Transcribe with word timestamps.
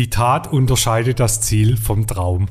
Die 0.00 0.08
Tat 0.08 0.50
unterscheidet 0.50 1.20
das 1.20 1.42
Ziel 1.42 1.76
vom 1.76 2.06
Traum. 2.06 2.46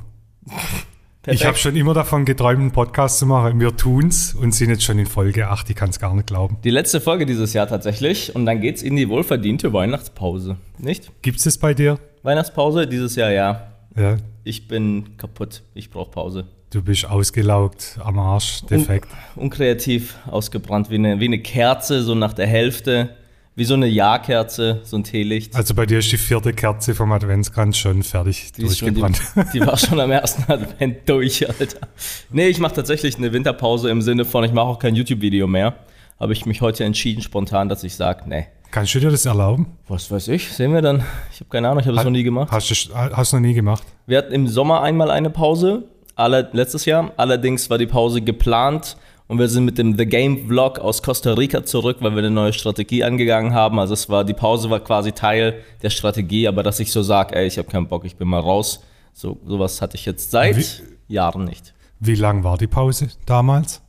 Ich 1.25 1.47
habe 1.47 1.57
schon 1.57 1.75
immer 1.75 1.95
davon 1.95 2.23
geträumt, 2.23 2.59
einen 2.59 2.71
Podcast 2.71 3.17
zu 3.17 3.25
machen. 3.25 3.59
Wir 3.59 3.75
tun's 3.75 4.35
und 4.35 4.53
sind 4.53 4.69
jetzt 4.69 4.83
schon 4.83 4.99
in 4.99 5.07
Folge 5.07 5.47
8. 5.47 5.67
Ich 5.71 5.75
kann 5.75 5.89
es 5.89 5.99
gar 5.99 6.13
nicht 6.13 6.27
glauben. 6.27 6.57
Die 6.63 6.69
letzte 6.69 7.01
Folge 7.01 7.25
dieses 7.25 7.53
Jahr 7.53 7.65
tatsächlich. 7.65 8.35
Und 8.35 8.45
dann 8.45 8.61
geht's 8.61 8.83
in 8.83 8.95
die 8.95 9.09
wohlverdiente 9.09 9.73
Weihnachtspause. 9.73 10.57
Nicht? 10.77 11.11
Gibt's 11.23 11.47
es 11.47 11.57
bei 11.57 11.73
dir? 11.73 11.97
Weihnachtspause 12.21 12.85
dieses 12.85 13.15
Jahr, 13.15 13.31
ja. 13.31 13.71
Ja. 13.97 14.17
Ich 14.43 14.67
bin 14.67 15.17
kaputt. 15.17 15.63
Ich 15.73 15.89
brauche 15.89 16.11
Pause. 16.11 16.45
Du 16.69 16.83
bist 16.83 17.09
ausgelaugt, 17.09 17.97
am 18.03 18.19
Arsch, 18.19 18.61
defekt. 18.69 19.07
Un 19.35 19.45
unkreativ, 19.45 20.17
ausgebrannt, 20.27 20.91
wie 20.91 20.95
eine, 20.95 21.19
wie 21.19 21.25
eine 21.25 21.39
Kerze, 21.39 22.03
so 22.03 22.13
nach 22.13 22.33
der 22.33 22.45
Hälfte. 22.45 23.15
Wie 23.59 23.65
so 23.65 23.73
eine 23.73 23.87
Jahrkerze, 23.87 24.79
so 24.83 24.95
ein 24.95 25.03
Teelicht. 25.03 25.53
Also 25.53 25.75
bei 25.75 25.85
dir 25.85 25.99
ist 25.99 26.09
die 26.09 26.17
vierte 26.17 26.53
Kerze 26.53 26.95
vom 26.95 27.11
Adventskranz 27.11 27.75
schon 27.75 28.03
fertig 28.03 28.53
Die, 28.53 28.63
ist 28.63 28.79
schon, 28.79 28.93
die, 28.95 29.01
durchgebrannt. 29.01 29.51
die 29.53 29.59
war 29.59 29.77
schon 29.77 29.99
am 29.99 30.11
ersten 30.11 30.49
Advent 30.49 31.09
durch, 31.09 31.45
Alter. 31.45 31.89
Nee, 32.29 32.47
ich 32.47 32.59
mache 32.59 32.75
tatsächlich 32.75 33.17
eine 33.17 33.33
Winterpause 33.33 33.89
im 33.89 34.01
Sinne 34.01 34.23
von, 34.23 34.45
ich 34.45 34.53
mache 34.53 34.67
auch 34.67 34.79
kein 34.79 34.95
YouTube-Video 34.95 35.45
mehr. 35.45 35.75
Habe 36.21 36.31
ich 36.31 36.45
mich 36.45 36.61
heute 36.61 36.85
entschieden, 36.85 37.21
spontan, 37.21 37.67
dass 37.67 37.83
ich 37.83 37.97
sage, 37.97 38.29
nee. 38.29 38.47
Kannst 38.71 38.95
du 38.95 39.01
dir 39.01 39.11
das 39.11 39.25
erlauben? 39.25 39.65
Was 39.89 40.09
weiß 40.09 40.29
ich, 40.29 40.53
sehen 40.53 40.71
wir 40.71 40.81
dann. 40.81 41.03
Ich 41.33 41.41
habe 41.41 41.49
keine 41.49 41.67
Ahnung, 41.67 41.81
ich 41.81 41.87
habe 41.87 41.97
das 41.97 42.05
noch 42.05 42.11
nie 42.11 42.23
gemacht. 42.23 42.53
Hast 42.53 42.69
du 42.71 42.95
hast 42.95 43.33
noch 43.33 43.41
nie 43.41 43.53
gemacht? 43.53 43.83
Wir 44.07 44.19
hatten 44.19 44.31
im 44.31 44.47
Sommer 44.47 44.83
einmal 44.83 45.11
eine 45.11 45.31
Pause, 45.31 45.83
alle, 46.15 46.47
letztes 46.53 46.85
Jahr. 46.85 47.11
Allerdings 47.17 47.69
war 47.69 47.77
die 47.77 47.87
Pause 47.87 48.21
geplant 48.21 48.95
und 49.29 49.37
wir 49.39 49.47
sind 49.47 49.63
mit 49.63 49.77
dem 49.77 49.97
The 49.97 50.05
Game 50.07 50.47
Vlog 50.47 50.79
aus 50.79 51.01
Costa 51.03 51.33
Rica 51.33 51.63
zurück, 51.63 51.97
weil 52.01 52.11
wir 52.11 52.19
eine 52.19 52.31
neue 52.31 52.51
Strategie 52.51 53.03
angegangen 53.03 53.53
haben. 53.53 53.79
Also 53.79 53.93
es 53.93 54.09
war 54.09 54.25
die 54.25 54.33
Pause 54.33 54.69
war 54.69 54.79
quasi 54.81 55.11
Teil 55.13 55.61
der 55.83 55.91
Strategie, 55.91 56.47
aber 56.47 56.63
dass 56.63 56.79
ich 56.81 56.91
so 56.91 57.03
sage, 57.03 57.35
ey, 57.35 57.45
ich 57.47 57.57
habe 57.59 57.69
keinen 57.69 57.87
Bock, 57.87 58.03
ich 58.05 58.17
bin 58.17 58.27
mal 58.27 58.39
raus. 58.41 58.83
So 59.13 59.39
sowas 59.45 59.81
hatte 59.81 59.95
ich 59.95 60.05
jetzt 60.05 60.31
seit 60.31 60.57
Wie- 60.57 61.13
Jahren 61.13 61.45
nicht. 61.45 61.73
Wie 61.99 62.15
lang 62.15 62.43
war 62.43 62.57
die 62.57 62.67
Pause 62.67 63.09
damals? 63.25 63.81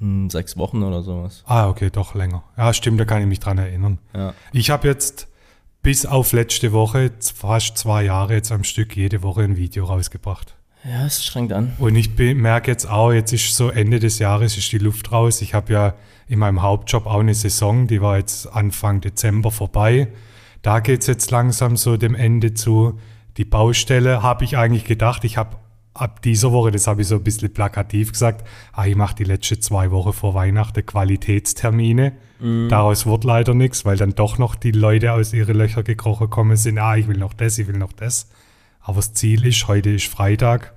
Hm, 0.00 0.30
sechs 0.30 0.56
Wochen 0.56 0.82
oder 0.82 1.02
sowas. 1.02 1.42
Ah, 1.46 1.68
okay, 1.68 1.90
doch 1.90 2.14
länger. 2.14 2.42
Ja, 2.56 2.72
stimmt, 2.74 2.98
da 2.98 3.04
kann 3.04 3.20
ich 3.22 3.28
mich 3.28 3.40
dran 3.40 3.58
erinnern. 3.58 3.98
Ja. 4.14 4.34
Ich 4.52 4.70
habe 4.70 4.88
jetzt 4.88 5.28
bis 5.82 6.06
auf 6.06 6.32
letzte 6.32 6.72
Woche 6.72 7.12
fast 7.34 7.78
zwei 7.78 8.02
Jahre 8.04 8.34
jetzt 8.34 8.50
am 8.50 8.64
Stück 8.64 8.96
jede 8.96 9.22
Woche 9.22 9.42
ein 9.42 9.56
Video 9.56 9.84
rausgebracht. 9.84 10.56
Ja, 10.84 11.06
es 11.06 11.24
strengt 11.24 11.52
an. 11.52 11.72
Und 11.78 11.96
ich 11.96 12.16
merke 12.16 12.70
jetzt 12.70 12.88
auch, 12.88 13.12
jetzt 13.12 13.32
ist 13.32 13.54
so 13.56 13.68
Ende 13.70 13.98
des 13.98 14.18
Jahres 14.18 14.56
ist 14.56 14.70
die 14.72 14.78
Luft 14.78 15.12
raus. 15.12 15.42
Ich 15.42 15.54
habe 15.54 15.72
ja 15.72 15.94
in 16.28 16.38
meinem 16.38 16.62
Hauptjob 16.62 17.06
auch 17.06 17.20
eine 17.20 17.34
Saison, 17.34 17.86
die 17.86 18.00
war 18.00 18.18
jetzt 18.18 18.46
Anfang 18.46 19.00
Dezember 19.00 19.50
vorbei. 19.50 20.08
Da 20.62 20.80
geht 20.80 21.00
es 21.00 21.06
jetzt 21.06 21.30
langsam 21.30 21.76
so 21.76 21.96
dem 21.96 22.14
Ende 22.14 22.54
zu. 22.54 22.98
Die 23.36 23.44
Baustelle 23.44 24.22
habe 24.22 24.44
ich 24.44 24.56
eigentlich 24.56 24.84
gedacht, 24.84 25.24
ich 25.24 25.36
habe 25.36 25.56
ab 25.94 26.22
dieser 26.22 26.52
Woche, 26.52 26.70
das 26.70 26.86
habe 26.86 27.02
ich 27.02 27.08
so 27.08 27.16
ein 27.16 27.24
bisschen 27.24 27.52
plakativ 27.52 28.12
gesagt, 28.12 28.46
ah, 28.72 28.86
ich 28.86 28.94
mache 28.94 29.16
die 29.16 29.24
letzten 29.24 29.60
zwei 29.60 29.90
Wochen 29.90 30.12
vor 30.12 30.34
Weihnachten 30.34 30.84
Qualitätstermine. 30.84 32.12
Daraus 32.68 33.04
wird 33.04 33.24
leider 33.24 33.52
nichts, 33.52 33.84
weil 33.84 33.96
dann 33.96 34.14
doch 34.14 34.38
noch 34.38 34.54
die 34.54 34.70
Leute 34.70 35.12
aus 35.12 35.32
ihren 35.32 35.56
Löcher 35.56 35.82
gekrochen 35.82 36.30
kommen 36.30 36.56
sind, 36.56 36.78
ah, 36.78 36.96
ich 36.96 37.08
will 37.08 37.18
noch 37.18 37.34
das, 37.34 37.58
ich 37.58 37.66
will 37.66 37.78
noch 37.78 37.92
das. 37.92 38.28
Aber 38.80 38.96
das 38.96 39.12
Ziel 39.12 39.46
ist, 39.46 39.68
heute 39.68 39.90
ist 39.90 40.06
Freitag, 40.06 40.74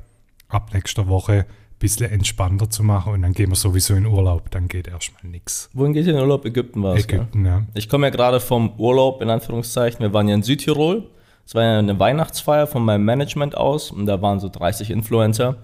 ab 0.50 0.72
nächster 0.74 1.08
Woche 1.08 1.34
ein 1.34 1.46
bisschen 1.80 2.12
entspannter 2.12 2.70
zu 2.70 2.84
machen 2.84 3.14
und 3.14 3.22
dann 3.22 3.34
gehen 3.34 3.50
wir 3.50 3.56
sowieso 3.56 3.94
in 3.94 4.06
Urlaub, 4.06 4.52
dann 4.52 4.68
geht 4.68 4.88
erstmal 4.88 5.24
nichts. 5.32 5.70
Wohin 5.74 5.94
geht 5.94 6.06
ihr 6.06 6.14
in 6.14 6.20
Urlaub? 6.20 6.46
Ägypten 6.46 6.84
war 6.84 6.96
es? 6.96 7.06
Ägypten, 7.06 7.46
ja. 7.46 7.64
Ich 7.74 7.90
komme 7.90 8.08
ja 8.08 8.12
gerade 8.12 8.40
vom 8.40 8.74
Urlaub, 8.78 9.22
in 9.22 9.30
Anführungszeichen. 9.30 10.00
Wir 10.00 10.14
waren 10.14 10.28
ja 10.28 10.36
in 10.36 10.44
Südtirol. 10.44 11.10
Es 11.46 11.56
war 11.56 11.64
ja 11.64 11.80
eine 11.80 12.00
Weihnachtsfeier 12.00 12.68
von 12.68 12.84
meinem 12.84 13.04
Management 13.06 13.58
aus 13.58 13.92
und 13.92 14.06
da 14.06 14.22
waren 14.22 14.40
so 14.40 14.50
30 14.50 14.92
Influencer 14.92 15.58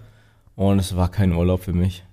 und 0.55 0.79
es 0.79 0.95
war 0.95 1.09
kein 1.09 1.33
Urlaub 1.33 1.63
für 1.63 1.73
mich. 1.73 2.03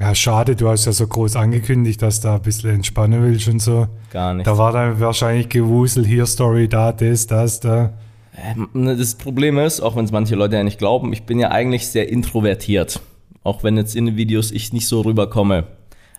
Ja, 0.00 0.14
schade, 0.14 0.56
du 0.56 0.68
hast 0.68 0.86
ja 0.86 0.92
so 0.92 1.06
groß 1.06 1.36
angekündigt, 1.36 2.02
dass 2.02 2.20
du 2.20 2.28
da 2.28 2.34
ein 2.34 2.42
bisschen 2.42 2.70
entspannen 2.70 3.22
willst 3.22 3.46
und 3.48 3.60
so. 3.60 3.86
Gar 4.10 4.34
nicht. 4.34 4.46
Da 4.46 4.58
war 4.58 4.72
dann 4.72 4.98
wahrscheinlich 4.98 5.48
Gewusel, 5.48 6.04
hier 6.04 6.26
Story, 6.26 6.68
da, 6.68 6.92
das, 6.92 7.26
das, 7.26 7.60
da. 7.60 7.92
Das 8.74 9.14
Problem 9.14 9.58
ist, 9.58 9.80
auch 9.80 9.96
wenn 9.96 10.04
es 10.04 10.12
manche 10.12 10.34
Leute 10.34 10.56
ja 10.56 10.64
nicht 10.64 10.78
glauben, 10.78 11.12
ich 11.12 11.22
bin 11.22 11.38
ja 11.38 11.50
eigentlich 11.50 11.86
sehr 11.86 12.08
introvertiert. 12.08 13.00
Auch 13.42 13.62
wenn 13.62 13.76
jetzt 13.76 13.94
in 13.94 14.06
den 14.06 14.16
Videos 14.16 14.50
ich 14.50 14.72
nicht 14.72 14.88
so 14.88 15.02
rüberkomme. 15.02 15.66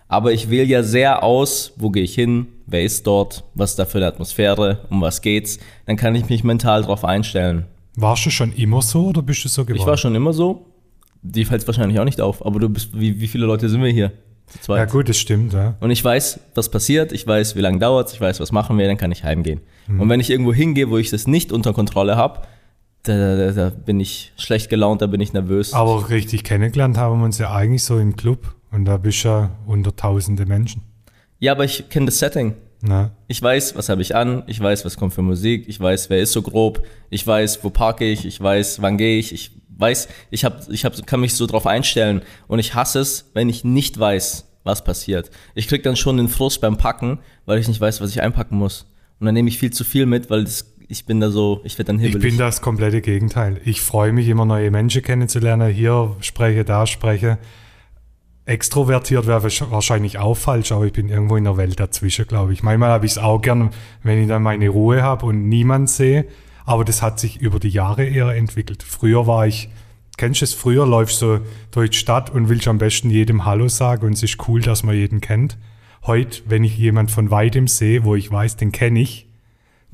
Aber 0.08 0.32
ich 0.32 0.48
wähle 0.48 0.64
ja 0.64 0.82
sehr 0.82 1.22
aus, 1.22 1.72
wo 1.76 1.90
gehe 1.90 2.04
ich 2.04 2.14
hin, 2.14 2.46
wer 2.66 2.84
ist 2.84 3.06
dort, 3.06 3.44
was 3.54 3.70
ist 3.70 3.78
da 3.78 3.84
für 3.84 3.98
eine 3.98 4.06
Atmosphäre, 4.06 4.86
um 4.88 5.00
was 5.00 5.20
geht's. 5.20 5.58
Dann 5.84 5.96
kann 5.96 6.14
ich 6.14 6.28
mich 6.28 6.44
mental 6.44 6.82
darauf 6.82 7.04
einstellen. 7.04 7.66
Warst 7.96 8.24
du 8.24 8.30
schon 8.30 8.52
immer 8.52 8.82
so 8.82 9.08
oder 9.08 9.22
bist 9.22 9.44
du 9.44 9.48
so 9.48 9.64
geworden? 9.64 9.80
Ich 9.80 9.86
war 9.86 9.96
schon 9.96 10.14
immer 10.14 10.32
so. 10.32 10.66
Die 11.22 11.44
fällt 11.44 11.66
wahrscheinlich 11.66 11.98
auch 11.98 12.04
nicht 12.04 12.20
auf, 12.20 12.44
aber 12.46 12.60
du 12.60 12.68
bist, 12.68 12.90
wie, 12.98 13.20
wie 13.20 13.26
viele 13.26 13.46
Leute 13.46 13.68
sind 13.68 13.82
wir 13.82 13.90
hier? 13.90 14.12
Ja 14.68 14.84
gut, 14.84 15.08
das 15.08 15.18
stimmt, 15.18 15.52
ja. 15.52 15.74
Und 15.80 15.90
ich 15.90 16.02
weiß, 16.02 16.40
was 16.54 16.70
passiert, 16.70 17.12
ich 17.12 17.26
weiß, 17.26 17.56
wie 17.56 17.60
lange 17.60 17.78
dauert 17.78 18.12
ich 18.12 18.20
weiß, 18.20 18.40
was 18.40 18.52
machen 18.52 18.78
wir, 18.78 18.86
dann 18.86 18.96
kann 18.96 19.12
ich 19.12 19.24
heimgehen. 19.24 19.60
Mhm. 19.86 20.00
Und 20.00 20.08
wenn 20.08 20.20
ich 20.20 20.30
irgendwo 20.30 20.52
hingehe, 20.52 20.88
wo 20.90 20.98
ich 20.98 21.10
das 21.10 21.26
nicht 21.26 21.52
unter 21.52 21.72
Kontrolle 21.72 22.16
habe, 22.16 22.42
da, 23.02 23.36
da, 23.36 23.52
da 23.52 23.70
bin 23.70 24.00
ich 24.00 24.32
schlecht 24.36 24.68
gelaunt, 24.70 25.02
da 25.02 25.06
bin 25.06 25.20
ich 25.20 25.32
nervös. 25.32 25.72
Aber 25.72 26.08
richtig 26.10 26.44
kennengelernt 26.44 26.96
haben 26.96 27.20
wir 27.20 27.24
uns 27.24 27.38
ja 27.38 27.52
eigentlich 27.52 27.84
so 27.84 27.98
im 27.98 28.16
Club 28.16 28.54
und 28.70 28.84
da 28.84 28.96
bist 28.96 29.24
du 29.24 29.28
ja 29.28 29.50
unter 29.66 29.94
tausende 29.94 30.46
Menschen. 30.46 30.82
Ja, 31.38 31.52
aber 31.52 31.64
ich 31.64 31.88
kenne 31.88 32.06
das 32.06 32.18
Setting. 32.18 32.54
Na, 32.82 33.10
Ich 33.26 33.40
weiß, 33.40 33.74
was 33.76 33.88
habe 33.88 34.02
ich 34.02 34.14
an, 34.14 34.42
ich 34.46 34.60
weiß, 34.60 34.84
was 34.84 34.96
kommt 34.96 35.14
für 35.14 35.22
Musik, 35.22 35.64
ich 35.66 35.80
weiß, 35.80 36.10
wer 36.10 36.18
ist 36.18 36.32
so 36.32 36.42
grob, 36.42 36.84
ich 37.10 37.26
weiß, 37.26 37.64
wo 37.64 37.70
parke 37.70 38.04
ich, 38.04 38.26
ich 38.26 38.40
weiß, 38.40 38.82
wann 38.82 38.98
gehe 38.98 39.18
ich, 39.18 39.32
ich 39.32 39.50
weiß, 39.76 40.08
ich, 40.30 40.44
hab, 40.44 40.68
ich 40.70 40.84
hab, 40.84 41.06
kann 41.06 41.20
mich 41.20 41.34
so 41.34 41.46
drauf 41.46 41.66
einstellen 41.66 42.22
und 42.48 42.58
ich 42.58 42.74
hasse 42.74 43.00
es, 43.00 43.30
wenn 43.34 43.48
ich 43.48 43.64
nicht 43.64 43.98
weiß, 43.98 44.48
was 44.64 44.82
passiert. 44.84 45.30
Ich 45.54 45.68
krieg 45.68 45.82
dann 45.82 45.96
schon 45.96 46.16
den 46.16 46.28
Frust 46.28 46.60
beim 46.60 46.76
Packen, 46.76 47.18
weil 47.44 47.58
ich 47.58 47.68
nicht 47.68 47.80
weiß, 47.80 48.00
was 48.00 48.10
ich 48.10 48.22
einpacken 48.22 48.56
muss. 48.56 48.86
Und 49.20 49.26
dann 49.26 49.34
nehme 49.34 49.48
ich 49.48 49.58
viel 49.58 49.72
zu 49.72 49.84
viel 49.84 50.06
mit, 50.06 50.28
weil 50.28 50.44
das, 50.44 50.74
ich 50.88 51.06
bin 51.06 51.20
da 51.20 51.30
so, 51.30 51.60
ich 51.64 51.78
werde 51.78 51.92
dann 51.92 51.96
ich 52.00 52.12
hibbelig. 52.12 52.30
bin 52.32 52.38
das 52.38 52.60
komplette 52.60 53.00
Gegenteil. 53.00 53.60
Ich 53.64 53.80
freue 53.80 54.12
mich 54.12 54.28
immer, 54.28 54.44
neue 54.44 54.70
Menschen 54.70 55.02
kennenzulernen. 55.02 55.72
Hier 55.72 56.16
spreche, 56.20 56.64
da 56.64 56.86
spreche. 56.86 57.38
Extrovertiert 58.44 59.26
wäre 59.26 59.40
wahrsch- 59.44 59.70
wahrscheinlich 59.70 60.18
auch 60.18 60.36
falsch, 60.36 60.70
aber 60.70 60.84
ich 60.86 60.92
bin 60.92 61.08
irgendwo 61.08 61.36
in 61.36 61.44
der 61.44 61.56
Welt 61.56 61.80
dazwischen, 61.80 62.26
glaube 62.26 62.52
ich. 62.52 62.62
Manchmal 62.62 62.90
habe 62.90 63.04
ich 63.04 63.12
es 63.12 63.18
auch 63.18 63.40
gern, 63.40 63.70
wenn 64.04 64.22
ich 64.22 64.28
dann 64.28 64.42
meine 64.42 64.68
Ruhe 64.68 65.02
habe 65.02 65.26
und 65.26 65.48
niemand 65.48 65.90
sehe. 65.90 66.26
Aber 66.66 66.84
das 66.84 67.00
hat 67.00 67.18
sich 67.20 67.40
über 67.40 67.60
die 67.60 67.70
Jahre 67.70 68.04
eher 68.04 68.34
entwickelt. 68.34 68.82
Früher 68.82 69.26
war 69.26 69.46
ich, 69.46 69.68
kennst 70.18 70.40
du 70.40 70.44
es, 70.44 70.52
früher 70.52 70.84
läufst 70.84 71.22
du 71.22 71.40
durch 71.70 71.90
die 71.90 71.96
Stadt 71.96 72.28
und 72.28 72.48
willst 72.48 72.68
am 72.68 72.78
besten 72.78 73.08
jedem 73.08 73.44
Hallo 73.44 73.68
sagen 73.68 74.04
und 74.06 74.14
es 74.14 74.22
ist 74.24 74.48
cool, 74.48 74.60
dass 74.60 74.82
man 74.82 74.96
jeden 74.96 75.20
kennt. 75.20 75.56
Heute, 76.04 76.42
wenn 76.46 76.64
ich 76.64 76.76
jemand 76.76 77.10
von 77.10 77.30
weitem 77.30 77.68
sehe, 77.68 78.04
wo 78.04 78.16
ich 78.16 78.30
weiß, 78.30 78.56
den 78.56 78.72
kenne 78.72 79.00
ich, 79.00 79.28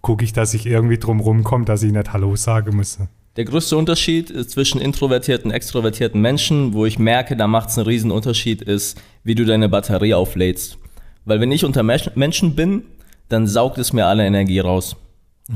gucke 0.01 0.25
ich, 0.25 0.33
dass 0.33 0.55
ich 0.55 0.67
irgendwie 0.67 0.99
drum 0.99 1.21
rumkomme, 1.21 1.67
dass 1.67 1.83
ich 1.83 1.93
nicht 1.93 2.13
Hallo 2.13 2.35
sagen 2.37 2.77
muss. 2.77 2.99
Der 3.37 3.45
größte 3.45 3.77
Unterschied 3.77 4.29
zwischen 4.51 4.81
introvertierten 4.81 5.51
und 5.51 5.57
extrovertierten 5.57 6.21
Menschen, 6.21 6.73
wo 6.75 6.85
ich 6.85 6.99
merke, 6.99 7.37
da 7.37 7.47
macht 7.47 7.71
es 7.71 7.79
einen 7.79 7.87
riesen 7.87 8.11
Unterschied, 8.11 8.61
ist, 8.61 9.01
wie 9.25 9.35
du 9.35 9.45
deine 9.45 9.69
Batterie 9.69 10.15
auflädst. 10.15 10.79
Weil 11.25 11.41
wenn 11.41 11.53
ich 11.53 11.65
unter 11.65 11.83
Menschen 11.83 12.55
bin, 12.55 12.83
dann 13.29 13.47
saugt 13.47 13.79
es 13.79 13.93
mir 13.93 14.07
alle 14.07 14.27
Energie 14.27 14.59
raus. 14.59 14.97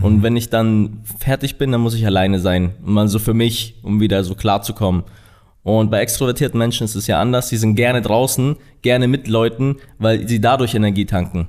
Und 0.03 0.23
wenn 0.23 0.37
ich 0.37 0.51
dann 0.51 1.01
fertig 1.19 1.59
bin, 1.59 1.73
dann 1.73 1.81
muss 1.81 1.95
ich 1.95 2.05
alleine 2.07 2.39
sein. 2.39 2.75
Und 2.85 2.93
mal 2.93 3.09
so 3.09 3.19
für 3.19 3.35
mich, 3.35 3.77
um 3.83 4.01
wieder 4.01 4.23
so 4.25 4.35
klar 4.35 4.63
zu 4.63 4.75
kommen. 4.75 5.05
Und 5.63 5.91
bei 5.91 6.01
extrovertierten 6.01 6.59
Menschen 6.59 6.85
ist 6.85 6.95
es 6.95 7.07
ja 7.07 7.21
anders. 7.21 7.49
Die 7.49 7.57
sind 7.57 7.75
gerne 7.75 8.03
draußen, 8.03 8.57
gerne 8.83 9.09
mit 9.09 9.27
Leuten, 9.27 9.77
weil 9.99 10.29
sie 10.29 10.41
dadurch 10.41 10.75
Energie 10.75 11.07
tanken. 11.07 11.49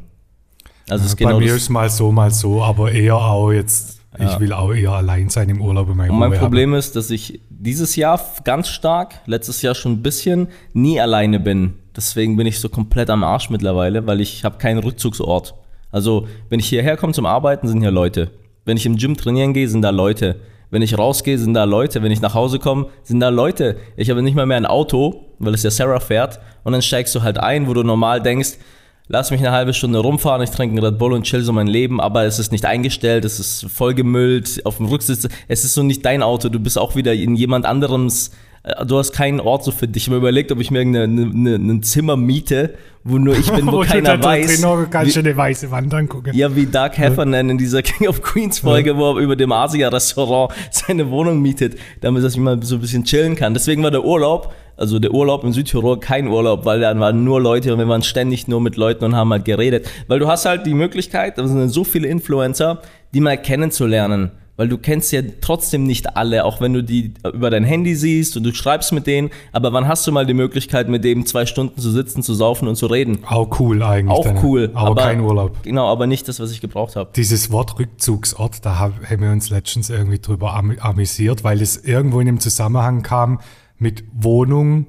Also 0.89 1.05
es 1.05 1.15
Bei 1.15 1.25
genau 1.25 1.39
mir 1.39 1.49
das. 1.49 1.57
ist 1.57 1.69
mal 1.69 1.89
so, 1.89 2.11
mal 2.11 2.31
so, 2.31 2.63
aber 2.63 2.91
eher 2.91 3.17
auch 3.17 3.51
jetzt, 3.51 3.99
ich 4.17 4.39
will 4.39 4.53
auch 4.53 4.73
eher 4.73 4.93
allein 4.93 5.29
sein 5.29 5.49
im 5.49 5.61
Urlaub 5.61 5.89
und 5.89 5.97
meine 5.97 6.11
Und 6.11 6.19
mein 6.19 6.31
Problem 6.31 6.73
ist, 6.73 6.95
dass 6.95 7.11
ich 7.11 7.41
dieses 7.49 7.95
Jahr 7.95 8.19
ganz 8.43 8.69
stark, 8.69 9.21
letztes 9.25 9.61
Jahr 9.61 9.75
schon 9.75 9.93
ein 9.93 10.01
bisschen, 10.01 10.47
nie 10.73 10.99
alleine 10.99 11.39
bin. 11.39 11.75
Deswegen 11.95 12.37
bin 12.37 12.47
ich 12.47 12.59
so 12.59 12.69
komplett 12.69 13.09
am 13.09 13.23
Arsch 13.23 13.49
mittlerweile, 13.49 14.07
weil 14.07 14.21
ich 14.21 14.43
habe 14.45 14.57
keinen 14.57 14.79
Rückzugsort. 14.79 15.55
Also, 15.91 16.27
wenn 16.49 16.59
ich 16.59 16.69
hierher 16.69 16.97
komme 16.97 17.13
zum 17.13 17.25
Arbeiten, 17.25 17.67
sind 17.67 17.81
hier 17.81 17.91
Leute. 17.91 18.31
Wenn 18.67 18.75
ich 18.75 18.85
im 18.85 18.97
Gym 18.97 19.15
trainieren 19.15 19.53
gehe, 19.53 19.69
sind 19.69 19.81
da 19.81 19.91
Leute. 19.91 20.35
Wenn 20.71 20.81
ich 20.81 20.97
rausgehe, 20.97 21.37
sind 21.37 21.53
da 21.53 21.63
Leute. 21.63 22.03
Wenn 22.03 22.11
ich 22.11 22.19
nach 22.19 22.33
Hause 22.33 22.59
komme, 22.59 22.87
sind 23.01 23.21
da 23.21 23.29
Leute. 23.29 23.77
Ich 23.95 24.09
habe 24.09 24.21
nicht 24.21 24.35
mal 24.35 24.45
mehr 24.45 24.57
ein 24.57 24.65
Auto, 24.65 25.23
weil 25.39 25.53
es 25.53 25.63
ja 25.63 25.71
Sarah 25.71 26.01
fährt. 26.01 26.41
Und 26.65 26.73
dann 26.73 26.81
steigst 26.81 27.15
du 27.15 27.23
halt 27.23 27.37
ein, 27.37 27.69
wo 27.69 27.73
du 27.73 27.83
normal 27.83 28.21
denkst, 28.21 28.57
lass 29.07 29.31
mich 29.31 29.39
eine 29.39 29.51
halbe 29.51 29.73
Stunde 29.73 29.99
rumfahren, 29.99 30.41
ich 30.41 30.49
trinke 30.49 30.75
einen 30.75 30.85
Red 30.85 30.99
Bull 30.99 31.13
und 31.13 31.23
chill 31.23 31.43
so 31.43 31.53
mein 31.53 31.67
Leben, 31.67 32.01
aber 32.01 32.25
es 32.25 32.39
ist 32.39 32.51
nicht 32.51 32.65
eingestellt, 32.65 33.23
es 33.23 33.39
ist 33.39 33.67
vollgemüllt, 33.71 34.65
auf 34.65 34.77
dem 34.77 34.87
Rücksitz, 34.87 35.29
es 35.47 35.63
ist 35.63 35.73
so 35.73 35.81
nicht 35.81 36.05
dein 36.05 36.21
Auto, 36.21 36.49
du 36.49 36.59
bist 36.59 36.77
auch 36.77 36.97
wieder 36.97 37.13
in 37.13 37.37
jemand 37.37 37.65
anderems 37.65 38.31
Du 38.85 38.97
hast 38.97 39.13
keinen 39.13 39.39
Ort 39.39 39.63
so 39.63 39.71
für 39.71 39.87
dich. 39.87 40.03
Ich 40.03 40.07
habe 40.09 40.15
mir 40.17 40.21
überlegt, 40.21 40.51
ob 40.51 40.59
ich 40.59 40.71
mir 40.71 40.79
irgendein 40.79 41.81
Zimmer 41.83 42.17
miete, 42.17 42.73
wo 43.03 43.17
nur 43.17 43.37
ich 43.37 43.49
bin, 43.51 43.65
wo, 43.67 43.71
Wo 43.71 43.81
keiner 43.81 44.21
weiß. 44.21 44.61
drin 44.61 44.87
kannst 44.89 45.15
du 45.15 45.19
eine 45.21 45.37
weiße 45.37 45.71
Wand 45.71 45.93
angucken. 45.93 46.31
ja, 46.33 46.53
wie 46.55 46.65
Doug 46.65 46.91
Heffernan 46.93 47.49
in 47.49 47.57
dieser 47.57 47.81
King 47.83 48.07
of 48.07 48.21
Queens 48.21 48.59
Folge, 48.59 48.97
wo 48.97 49.11
er 49.13 49.21
über 49.21 49.35
dem 49.35 49.51
Asia-Restaurant 49.51 50.51
seine 50.71 51.09
Wohnung 51.09 51.41
mietet, 51.41 51.77
damit 52.01 52.23
dass 52.23 52.33
ich 52.33 52.39
mal 52.39 52.61
so 52.61 52.75
ein 52.75 52.81
bisschen 52.81 53.05
chillen 53.05 53.35
kann. 53.35 53.53
Deswegen 53.53 53.83
war 53.83 53.91
der 53.91 54.03
Urlaub, 54.03 54.53
also 54.75 54.99
der 54.99 55.13
Urlaub 55.13 55.43
in 55.45 55.53
Südtirol 55.53 55.99
kein 55.99 56.27
Urlaub, 56.27 56.65
weil 56.65 56.81
dann 56.81 56.99
waren 56.99 57.23
nur 57.23 57.39
Leute 57.39 57.71
und 57.71 57.79
wir 57.79 57.87
waren 57.87 58.03
ständig 58.03 58.47
nur 58.49 58.59
mit 58.59 58.75
Leuten 58.75 59.05
und 59.05 59.15
haben 59.15 59.31
halt 59.31 59.45
geredet. 59.45 59.89
Weil 60.07 60.19
du 60.19 60.27
hast 60.27 60.45
halt 60.45 60.65
die 60.65 60.73
Möglichkeit, 60.73 61.37
da 61.37 61.47
sind 61.47 61.69
so 61.69 61.83
viele 61.85 62.07
Influencer, 62.09 62.81
die 63.13 63.21
mal 63.21 63.37
kennenzulernen. 63.37 64.31
Weil 64.57 64.67
du 64.67 64.79
kennst 64.79 65.11
ja 65.11 65.21
trotzdem 65.39 65.83
nicht 65.83 66.17
alle, 66.17 66.43
auch 66.43 66.59
wenn 66.59 66.73
du 66.73 66.83
die 66.83 67.13
über 67.31 67.51
dein 67.51 67.63
Handy 67.63 67.95
siehst 67.95 68.35
und 68.35 68.43
du 68.43 68.53
schreibst 68.53 68.91
mit 68.91 69.05
denen. 69.05 69.29
Aber 69.51 69.71
wann 69.71 69.87
hast 69.87 70.05
du 70.07 70.11
mal 70.11 70.25
die 70.25 70.33
Möglichkeit, 70.33 70.89
mit 70.89 71.03
dem 71.03 71.27
zwei 71.27 71.45
Stunden 71.45 71.79
zu 71.79 71.91
sitzen, 71.91 72.23
zu 72.23 72.33
saufen 72.33 72.67
und 72.67 72.75
zu 72.75 72.87
reden? 72.87 73.19
Auch 73.27 73.59
cool 73.59 73.83
eigentlich. 73.83 74.17
Auch 74.17 74.23
dann. 74.23 74.43
cool. 74.43 74.71
Aber, 74.73 75.01
kein 75.01 75.21
Urlaub. 75.21 75.61
Genau, 75.61 75.87
aber 75.87 76.07
nicht 76.07 76.27
das, 76.27 76.39
was 76.39 76.51
ich 76.51 76.59
gebraucht 76.59 76.95
habe. 76.95 77.11
Dieses 77.15 77.51
Wort 77.51 77.77
Rückzugsort, 77.77 78.65
da 78.65 78.79
hab- 78.79 79.07
haben 79.07 79.21
wir 79.21 79.31
uns 79.31 79.51
letztens 79.51 79.91
irgendwie 79.91 80.19
drüber 80.19 80.55
am 80.55 80.75
amüsiert, 80.79 81.43
weil 81.43 81.61
es 81.61 81.77
irgendwo 81.77 82.19
in 82.19 82.27
einem 82.27 82.39
Zusammenhang 82.39 83.03
kam 83.03 83.39
mit 83.77 84.03
Wohnung. 84.11 84.87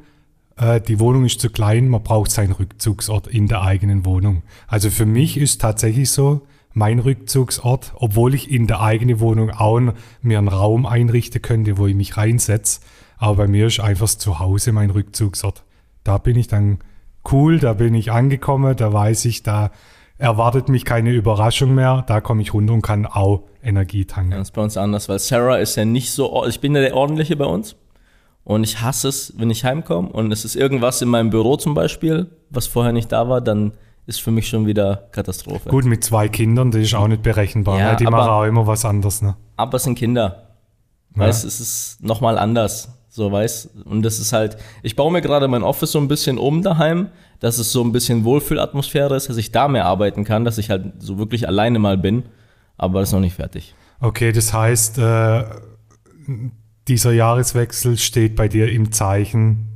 Äh, 0.56 0.80
die 0.80 0.98
Wohnung 0.98 1.26
ist 1.26 1.40
zu 1.40 1.50
klein, 1.50 1.88
man 1.88 2.02
braucht 2.02 2.30
seinen 2.30 2.52
Rückzugsort 2.52 3.26
in 3.26 3.48
der 3.48 3.60
eigenen 3.62 4.06
Wohnung. 4.06 4.42
Also 4.66 4.88
für 4.88 5.04
mich 5.06 5.36
ist 5.36 5.60
tatsächlich 5.60 6.10
so 6.10 6.46
mein 6.78 7.00
Rückzugsort, 7.00 7.92
obwohl 7.96 8.34
ich 8.34 8.50
in 8.50 8.66
der 8.66 8.80
eigenen 8.80 9.20
Wohnung 9.20 9.50
auch 9.50 9.80
mir 10.22 10.38
einen 10.38 10.48
Raum 10.48 10.86
einrichten 10.86 11.42
könnte, 11.42 11.76
wo 11.76 11.86
ich 11.86 11.94
mich 11.94 12.16
reinsetze. 12.16 12.80
Aber 13.18 13.34
bei 13.34 13.48
mir 13.48 13.66
ist 13.66 13.80
einfach 13.80 14.04
das 14.04 14.18
Zuhause 14.18 14.72
mein 14.72 14.90
Rückzugsort. 14.90 15.64
Da 16.04 16.18
bin 16.18 16.38
ich 16.38 16.46
dann 16.46 16.78
cool, 17.30 17.58
da 17.58 17.74
bin 17.74 17.94
ich 17.94 18.12
angekommen, 18.12 18.76
da 18.76 18.92
weiß 18.92 19.24
ich, 19.24 19.42
da 19.42 19.70
erwartet 20.18 20.68
mich 20.68 20.84
keine 20.84 21.10
Überraschung 21.10 21.74
mehr, 21.74 22.04
da 22.06 22.20
komme 22.20 22.42
ich 22.42 22.54
runter 22.54 22.72
und 22.74 22.82
kann 22.82 23.06
auch 23.06 23.42
Energie 23.62 24.04
tanken. 24.04 24.30
Das 24.30 24.48
ist 24.48 24.52
bei 24.52 24.62
uns 24.62 24.76
anders, 24.76 25.08
weil 25.08 25.18
Sarah 25.18 25.58
ist 25.58 25.76
ja 25.76 25.84
nicht 25.84 26.12
so, 26.12 26.44
ich 26.46 26.60
bin 26.60 26.74
ja 26.74 26.80
der 26.80 26.94
Ordentliche 26.94 27.36
bei 27.36 27.44
uns 27.44 27.76
und 28.44 28.64
ich 28.64 28.80
hasse 28.80 29.08
es, 29.08 29.34
wenn 29.36 29.50
ich 29.50 29.64
heimkomme 29.64 30.08
und 30.08 30.32
es 30.32 30.44
ist 30.44 30.56
irgendwas 30.56 31.02
in 31.02 31.08
meinem 31.08 31.30
Büro 31.30 31.56
zum 31.56 31.74
Beispiel, 31.74 32.28
was 32.50 32.66
vorher 32.66 32.92
nicht 32.92 33.12
da 33.12 33.28
war, 33.28 33.40
dann 33.40 33.72
ist 34.08 34.22
für 34.22 34.30
mich 34.30 34.48
schon 34.48 34.66
wieder 34.66 35.08
Katastrophe. 35.12 35.68
Gut, 35.68 35.84
mit 35.84 36.02
zwei 36.02 36.28
Kindern, 36.28 36.70
das 36.70 36.80
ist 36.80 36.94
auch 36.94 37.08
nicht 37.08 37.22
berechenbar. 37.22 37.78
Ja, 37.78 37.90
ne? 37.90 37.96
Die 37.96 38.06
aber- 38.06 38.16
machen 38.16 38.30
auch 38.30 38.44
immer 38.44 38.66
was 38.66 38.86
anderes. 38.86 39.20
Ne? 39.20 39.36
Aber 39.56 39.76
es 39.76 39.82
sind 39.82 39.98
Kinder. 39.98 40.44
Weißt, 41.14 41.44
es 41.44 41.60
ist 41.60 42.02
nochmal 42.02 42.38
anders. 42.38 42.88
So, 43.08 43.30
weißt, 43.30 43.84
und 43.84 44.02
das 44.02 44.18
ist 44.18 44.32
halt, 44.32 44.56
ich 44.82 44.96
baue 44.96 45.12
mir 45.12 45.20
gerade 45.20 45.46
mein 45.48 45.62
Office 45.62 45.92
so 45.92 45.98
ein 45.98 46.08
bisschen 46.08 46.38
um 46.38 46.62
daheim, 46.62 47.08
dass 47.40 47.58
es 47.58 47.70
so 47.72 47.82
ein 47.82 47.92
bisschen 47.92 48.24
Wohlfühlatmosphäre 48.24 49.14
ist, 49.14 49.28
dass 49.28 49.36
ich 49.36 49.52
da 49.52 49.68
mehr 49.68 49.84
arbeiten 49.84 50.24
kann, 50.24 50.44
dass 50.44 50.56
ich 50.56 50.70
halt 50.70 50.92
so 51.00 51.18
wirklich 51.18 51.46
alleine 51.46 51.78
mal 51.78 51.98
bin. 51.98 52.22
Aber 52.76 53.00
das 53.00 53.10
ist 53.10 53.12
noch 53.12 53.20
nicht 53.20 53.34
fertig. 53.34 53.74
Okay, 54.00 54.32
das 54.32 54.52
heißt, 54.54 54.98
äh, 54.98 55.44
dieser 56.86 57.12
Jahreswechsel 57.12 57.98
steht 57.98 58.36
bei 58.36 58.48
dir 58.48 58.70
im 58.70 58.90
Zeichen, 58.92 59.68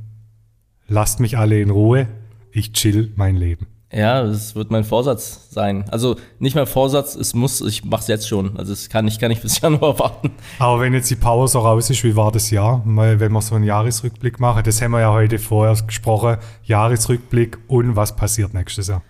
lasst 0.87 1.19
mich 1.19 1.37
alle 1.37 1.61
in 1.61 1.69
Ruhe, 1.69 2.07
ich 2.51 2.73
chill 2.73 3.11
mein 3.15 3.35
Leben. 3.35 3.67
Ja, 3.95 4.23
das 4.23 4.55
wird 4.55 4.71
mein 4.71 4.83
Vorsatz 4.83 5.49
sein. 5.51 5.85
Also 5.91 6.15
nicht 6.39 6.55
mein 6.55 6.65
Vorsatz, 6.65 7.13
es 7.13 7.35
muss, 7.35 7.61
ich 7.61 7.85
mache 7.85 8.01
es 8.01 8.07
jetzt 8.07 8.27
schon. 8.27 8.57
Also 8.57 8.73
es 8.73 8.89
kann 8.89 9.07
ich 9.07 9.19
kann 9.19 9.29
nicht 9.29 9.43
bis 9.43 9.59
Januar 9.61 9.99
warten. 9.99 10.31
Aber 10.57 10.79
wenn 10.81 10.93
jetzt 10.93 11.11
die 11.11 11.15
Power 11.15 11.47
so 11.47 11.59
raus 11.59 11.89
ist, 11.91 12.03
wie 12.03 12.15
war 12.15 12.31
das 12.31 12.49
Jahr? 12.49 12.81
Mal, 12.85 13.19
wenn 13.19 13.31
wir 13.31 13.41
so 13.43 13.53
einen 13.53 13.65
Jahresrückblick 13.65 14.39
machen, 14.39 14.63
das 14.63 14.81
haben 14.81 14.91
wir 14.91 15.01
ja 15.01 15.11
heute 15.13 15.37
vorher 15.37 15.75
gesprochen, 15.85 16.37
Jahresrückblick 16.63 17.59
und 17.67 17.95
was 17.95 18.15
passiert 18.15 18.53
nächstes 18.55 18.87
Jahr? 18.87 19.03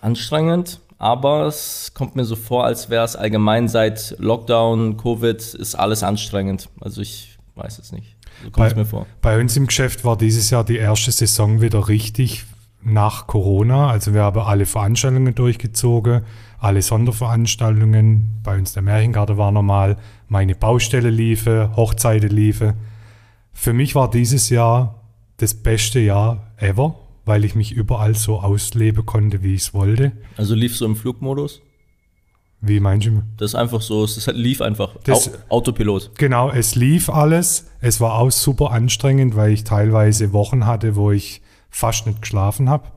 Anstrengend, 0.00 0.80
aber 0.98 1.46
es 1.46 1.92
kommt 1.94 2.16
mir 2.16 2.24
so 2.24 2.36
vor, 2.36 2.64
als 2.64 2.90
wäre 2.90 3.04
es 3.04 3.16
allgemein 3.16 3.68
seit 3.68 4.16
Lockdown, 4.18 4.96
Covid, 4.96 5.40
ist 5.54 5.74
alles 5.76 6.02
anstrengend. 6.02 6.68
Also 6.80 7.00
ich 7.00 7.38
weiß 7.54 7.78
es 7.78 7.92
nicht. 7.92 8.16
So 8.42 8.50
kommt 8.50 8.66
es 8.66 8.74
Bei- 8.74 8.80
mir 8.80 8.86
vor. 8.86 9.06
Bei 9.22 9.40
uns 9.40 9.56
im 9.56 9.66
Geschäft 9.68 10.04
war 10.04 10.16
dieses 10.18 10.50
Jahr 10.50 10.64
die 10.64 10.76
erste 10.76 11.12
Saison 11.12 11.60
wieder 11.60 11.88
richtig 11.88 12.44
nach 12.86 13.26
Corona. 13.26 13.90
Also 13.90 14.14
wir 14.14 14.22
haben 14.22 14.40
alle 14.40 14.64
Veranstaltungen 14.64 15.34
durchgezogen, 15.34 16.22
alle 16.58 16.82
Sonderveranstaltungen. 16.82 18.40
Bei 18.42 18.56
uns 18.56 18.72
der 18.72 18.82
Märchengarten 18.82 19.36
war 19.36 19.50
normal, 19.52 19.96
meine 20.28 20.54
Baustelle 20.54 21.10
liefe, 21.10 21.70
Hochzeiten 21.76 22.30
liefe. 22.30 22.74
Für 23.52 23.72
mich 23.72 23.94
war 23.94 24.10
dieses 24.10 24.50
Jahr 24.50 25.02
das 25.38 25.54
beste 25.54 25.98
Jahr 26.00 26.52
ever, 26.58 26.94
weil 27.24 27.44
ich 27.44 27.54
mich 27.54 27.72
überall 27.72 28.14
so 28.14 28.40
ausleben 28.40 29.04
konnte, 29.04 29.42
wie 29.42 29.54
ich 29.54 29.62
es 29.62 29.74
wollte. 29.74 30.12
Also 30.36 30.54
lief 30.54 30.76
so 30.76 30.86
im 30.86 30.96
Flugmodus. 30.96 31.62
Wie 32.60 32.80
meinst 32.80 33.06
du? 33.06 33.22
Das 33.36 33.50
ist 33.50 33.54
einfach 33.54 33.82
so, 33.82 34.04
es 34.04 34.16
ist- 34.16 34.32
lief 34.32 34.62
einfach. 34.62 34.96
Das- 35.04 35.28
Au 35.50 35.56
Autopilot. 35.56 36.12
Genau, 36.16 36.50
es 36.50 36.74
lief 36.74 37.10
alles. 37.10 37.66
Es 37.80 38.00
war 38.00 38.14
auch 38.14 38.30
super 38.30 38.70
anstrengend, 38.70 39.36
weil 39.36 39.52
ich 39.52 39.64
teilweise 39.64 40.32
Wochen 40.32 40.66
hatte, 40.66 40.96
wo 40.96 41.10
ich 41.12 41.42
fast 41.76 42.06
nicht 42.06 42.22
geschlafen 42.22 42.70
habe. 42.70 42.88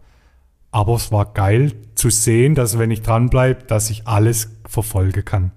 Aber 0.72 0.96
es 0.96 1.12
war 1.12 1.34
geil 1.34 1.74
zu 1.96 2.10
sehen, 2.10 2.56
dass 2.56 2.80
wenn 2.80 2.92
ich 2.92 3.02
dranbleibe, 3.02 3.64
dass 3.66 3.90
ich 3.90 4.08
alles 4.08 4.56
verfolgen 4.66 5.26
kann. 5.26 5.52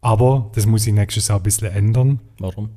Aber 0.00 0.50
das 0.54 0.66
muss 0.66 0.86
ich 0.86 0.94
nächstes 0.94 1.28
Jahr 1.28 1.40
ein 1.40 1.42
bisschen 1.42 1.72
ändern, 1.72 2.20
Warum? 2.38 2.70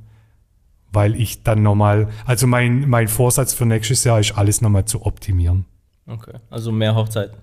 weil 0.92 1.16
ich 1.16 1.44
dann 1.44 1.62
nochmal, 1.62 2.10
also 2.26 2.48
mein, 2.48 2.90
mein 2.90 3.08
Vorsatz 3.08 3.54
für 3.54 3.66
nächstes 3.66 4.04
Jahr 4.04 4.20
ist, 4.20 4.38
alles 4.38 4.62
nochmal 4.62 4.86
zu 4.86 5.06
optimieren. 5.06 5.66
Okay. 6.08 6.34
Also 6.50 6.72
mehr 6.72 6.96
Hochzeiten. 6.96 7.38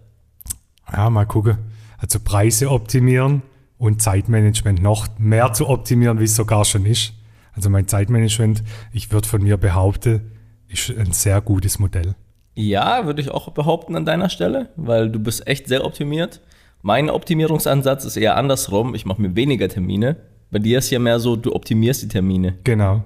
Ja, 0.93 1.09
mal 1.09 1.27
gucken. 1.27 1.59
Also 1.99 2.19
Preise 2.21 2.71
optimieren 2.71 3.43
und 3.79 4.03
Zeitmanagement 4.03 4.83
noch 4.83 5.07
mehr 5.19 5.53
zu 5.53 5.69
optimieren, 5.69 6.19
wie 6.19 6.25
es 6.25 6.35
sogar 6.35 6.65
schon 6.65 6.85
ist. 6.85 7.15
Also 7.53 7.71
mein 7.71 7.87
Zeitmanagement, 7.89 8.63
ich 8.93 9.13
würde 9.13 9.29
von 9.29 9.43
mir 9.43 9.57
behaupten, 9.57 10.33
ist 10.79 10.97
ein 10.99 11.13
sehr 11.13 11.41
gutes 11.41 11.79
Modell. 11.79 12.15
Ja, 12.55 13.05
würde 13.07 13.21
ich 13.21 13.31
auch 13.31 13.51
behaupten 13.51 13.97
an 13.97 14.05
deiner 14.05 14.29
Stelle, 14.31 14.71
weil 14.77 15.11
du 15.11 15.19
bist 15.19 15.47
echt 15.47 15.69
sehr 15.69 15.85
optimiert. 15.85 16.41
Mein 16.83 17.11
Optimierungsansatz 17.11 18.05
ist 18.05 18.17
eher 18.17 18.37
andersrum. 18.37 18.95
Ich 18.95 19.05
mache 19.05 19.21
mir 19.21 19.35
weniger 19.37 19.69
Termine. 19.69 20.17
Bei 20.51 20.59
dir 20.59 20.79
ist 20.79 20.91
ja 20.91 20.99
mehr 20.99 21.19
so, 21.21 21.37
du 21.37 21.55
optimierst 21.55 22.03
die 22.03 22.09
Termine. 22.09 22.57
Genau. 22.65 23.05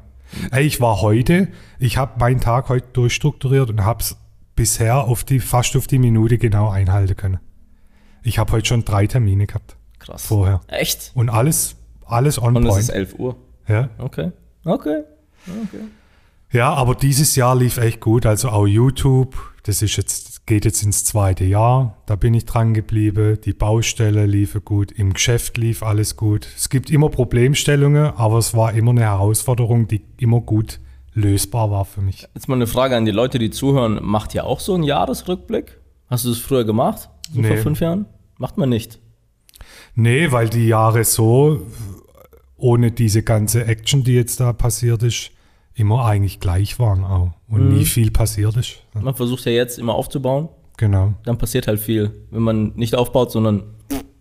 Ey, 0.52 0.64
ich 0.64 0.80
war 0.80 1.00
heute, 1.00 1.48
ich 1.78 1.96
habe 1.96 2.18
meinen 2.20 2.40
Tag 2.40 2.68
heute 2.68 2.86
durchstrukturiert 2.92 3.70
und 3.70 3.84
habe 3.84 4.00
es 4.00 4.16
bisher 4.54 5.04
auf 5.04 5.24
die, 5.24 5.40
fast 5.40 5.76
auf 5.76 5.86
die 5.86 5.98
Minute 5.98 6.38
genau 6.38 6.68
einhalten 6.68 7.16
können. 7.16 7.40
Ich 8.22 8.38
habe 8.38 8.52
heute 8.52 8.66
schon 8.66 8.84
drei 8.84 9.06
Termine 9.06 9.46
gehabt 9.46 9.76
Krass. 9.98 10.26
vorher. 10.26 10.60
Echt? 10.68 11.10
Und 11.14 11.30
alles, 11.30 11.76
alles 12.04 12.40
on 12.40 12.56
Und 12.56 12.64
es 12.64 12.68
point. 12.68 12.82
ist 12.82 12.90
11 12.90 13.18
Uhr. 13.18 13.36
Ja. 13.66 13.88
Okay. 13.98 14.30
Okay. 14.64 15.02
Okay. 15.46 15.80
Ja, 16.52 16.72
aber 16.74 16.94
dieses 16.94 17.36
Jahr 17.36 17.54
lief 17.56 17.76
echt 17.78 18.00
gut. 18.00 18.26
Also 18.26 18.48
auch 18.48 18.66
YouTube, 18.66 19.36
das 19.62 19.82
ist 19.82 19.96
jetzt, 19.96 20.46
geht 20.46 20.64
jetzt 20.64 20.82
ins 20.82 21.04
zweite 21.04 21.44
Jahr. 21.44 21.96
Da 22.06 22.16
bin 22.16 22.34
ich 22.34 22.44
dran 22.44 22.74
geblieben. 22.74 23.38
Die 23.44 23.52
Baustelle 23.52 24.26
lief 24.26 24.58
gut. 24.64 24.90
Im 24.90 25.12
Geschäft 25.12 25.56
lief 25.58 25.82
alles 25.82 26.16
gut. 26.16 26.48
Es 26.56 26.68
gibt 26.68 26.90
immer 26.90 27.08
Problemstellungen, 27.08 28.06
aber 28.16 28.38
es 28.38 28.54
war 28.54 28.72
immer 28.72 28.90
eine 28.90 29.02
Herausforderung, 29.02 29.86
die 29.86 30.02
immer 30.18 30.40
gut 30.40 30.80
lösbar 31.12 31.70
war 31.70 31.84
für 31.84 32.00
mich. 32.02 32.26
Jetzt 32.34 32.48
mal 32.48 32.54
eine 32.56 32.66
Frage 32.66 32.96
an 32.96 33.04
die 33.04 33.10
Leute, 33.12 33.38
die 33.38 33.50
zuhören. 33.50 33.98
Macht 34.02 34.34
ihr 34.34 34.44
auch 34.44 34.60
so 34.60 34.74
einen 34.74 34.82
Jahresrückblick? 34.84 35.78
Hast 36.08 36.24
du 36.24 36.30
das 36.30 36.38
früher 36.38 36.64
gemacht? 36.64 37.10
So 37.32 37.42
vor 37.42 37.50
Nee. 37.50 37.56
fünf 37.58 37.80
Jahren? 37.80 38.06
Macht 38.38 38.58
man 38.58 38.68
nicht. 38.68 38.98
Nee, 39.94 40.32
weil 40.32 40.48
die 40.48 40.66
Jahre 40.66 41.04
so, 41.04 41.66
ohne 42.56 42.90
diese 42.90 43.22
ganze 43.22 43.66
Action, 43.66 44.02
die 44.02 44.14
jetzt 44.14 44.40
da 44.40 44.52
passiert 44.52 45.02
ist, 45.04 45.30
immer 45.80 46.04
eigentlich 46.04 46.38
gleich 46.38 46.78
waren 46.78 47.04
auch. 47.04 47.32
Und 47.48 47.70
nie 47.70 47.84
viel 47.84 48.10
passiert 48.10 48.56
ist. 48.56 48.76
Man 48.94 49.14
versucht 49.14 49.44
ja 49.46 49.52
jetzt 49.52 49.78
immer 49.78 49.94
aufzubauen. 49.94 50.48
Genau. 50.76 51.14
Dann 51.24 51.38
passiert 51.38 51.66
halt 51.66 51.80
viel. 51.80 52.12
Wenn 52.30 52.42
man 52.42 52.72
nicht 52.76 52.94
aufbaut, 52.94 53.32
sondern 53.32 53.62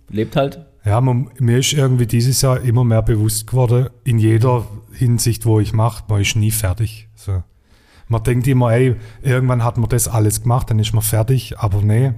lebt 0.10 0.36
halt. 0.36 0.66
Ja, 0.86 1.02
man, 1.02 1.30
mir 1.40 1.60
ist 1.60 1.74
irgendwie 1.74 2.08
dieses 2.08 2.42
Jahr 2.42 2.62
immer 2.62 2.84
mehr 2.84 3.02
bewusst 3.02 3.48
geworden, 3.48 3.90
in 4.04 4.18
jeder 4.18 4.66
Hinsicht, 4.94 5.46
wo 5.46 5.60
ich 5.60 5.74
mache, 5.74 6.04
man 6.08 6.22
ist 6.22 6.36
nie 6.36 6.52
fertig. 6.52 7.10
So. 7.16 7.44
Man 8.08 8.24
denkt 8.24 8.48
immer, 8.48 8.72
ey, 8.72 8.96
irgendwann 9.22 9.64
hat 9.64 9.78
man 9.78 9.90
das 9.90 10.08
alles 10.08 10.42
gemacht, 10.42 10.70
dann 10.70 10.80
ist 10.80 10.94
man 10.94 11.04
fertig, 11.04 11.60
aber 11.60 11.82
nee, 11.82 12.14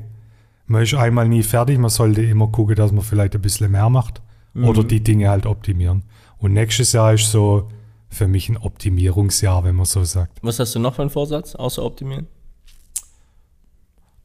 man 0.68 0.84
ist 0.84 0.94
einmal 0.94 1.28
nie 1.28 1.44
fertig, 1.44 1.80
man 1.80 1.90
sollte 1.90 2.22
immer 2.22 2.48
gucken, 2.48 2.76
dass 2.76 2.92
man 2.92 3.04
vielleicht 3.04 3.36
ein 3.36 3.42
bisschen 3.42 3.72
mehr 3.72 3.90
macht 3.90 4.22
oder 4.56 4.84
die 4.84 5.04
Dinge 5.04 5.30
halt 5.30 5.46
optimieren. 5.46 6.04
Und 6.38 6.54
nächstes 6.54 6.94
Jahr 6.94 7.14
ist 7.14 7.32
so 7.32 7.68
für 8.12 8.28
mich 8.28 8.50
ein 8.50 8.58
Optimierungsjahr, 8.58 9.64
wenn 9.64 9.76
man 9.76 9.86
so 9.86 10.04
sagt. 10.04 10.38
Was 10.42 10.60
hast 10.60 10.76
du 10.76 10.80
noch 10.80 10.96
für 10.96 11.02
einen 11.02 11.10
Vorsatz, 11.10 11.56
außer 11.56 11.84
optimieren? 11.84 12.28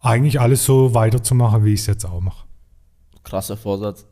Eigentlich 0.00 0.40
alles 0.40 0.64
so 0.64 0.92
weiterzumachen, 0.92 1.64
wie 1.64 1.72
ich 1.72 1.80
es 1.80 1.86
jetzt 1.86 2.04
auch 2.04 2.20
mache. 2.20 2.46
Krasser 3.24 3.56
Vorsatz. 3.56 4.06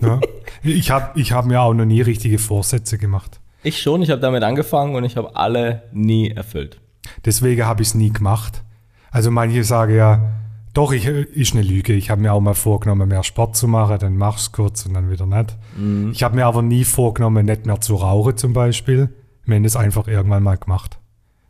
Ja. 0.00 0.20
Ich 0.66 0.90
habe 0.90 1.20
ich 1.20 1.32
hab 1.32 1.44
mir 1.44 1.60
auch 1.60 1.74
noch 1.74 1.84
nie 1.84 2.00
richtige 2.00 2.38
Vorsätze 2.38 2.96
gemacht. 2.96 3.38
Ich 3.62 3.82
schon, 3.82 4.00
ich 4.00 4.08
habe 4.08 4.22
damit 4.22 4.42
angefangen 4.42 4.94
und 4.94 5.04
ich 5.04 5.18
habe 5.18 5.36
alle 5.36 5.82
nie 5.92 6.30
erfüllt. 6.30 6.80
Deswegen 7.26 7.66
habe 7.66 7.82
ich 7.82 7.88
es 7.88 7.94
nie 7.94 8.10
gemacht. 8.10 8.62
Also 9.10 9.30
manche 9.30 9.62
sagen 9.62 9.94
ja, 9.94 10.32
doch, 10.74 10.92
ich, 10.92 11.06
ist 11.06 11.54
eine 11.54 11.62
Lüge. 11.62 11.92
Ich 11.94 12.10
habe 12.10 12.20
mir 12.20 12.32
auch 12.32 12.40
mal 12.40 12.54
vorgenommen, 12.54 13.08
mehr 13.08 13.22
Sport 13.22 13.56
zu 13.56 13.68
machen, 13.68 13.98
dann 13.98 14.16
mach 14.16 14.38
es 14.38 14.52
kurz 14.52 14.84
und 14.84 14.94
dann 14.94 15.10
wieder 15.10 15.24
nicht. 15.24 15.56
Mhm. 15.76 16.10
Ich 16.12 16.22
habe 16.22 16.34
mir 16.34 16.46
aber 16.46 16.62
nie 16.62 16.84
vorgenommen, 16.84 17.46
nicht 17.46 17.64
mehr 17.64 17.80
zu 17.80 17.94
rauchen 17.94 18.36
zum 18.36 18.52
Beispiel. 18.52 19.08
Wir 19.44 19.56
haben 19.56 19.62
das 19.62 19.76
einfach 19.76 20.08
irgendwann 20.08 20.42
mal 20.42 20.58
gemacht. 20.58 20.98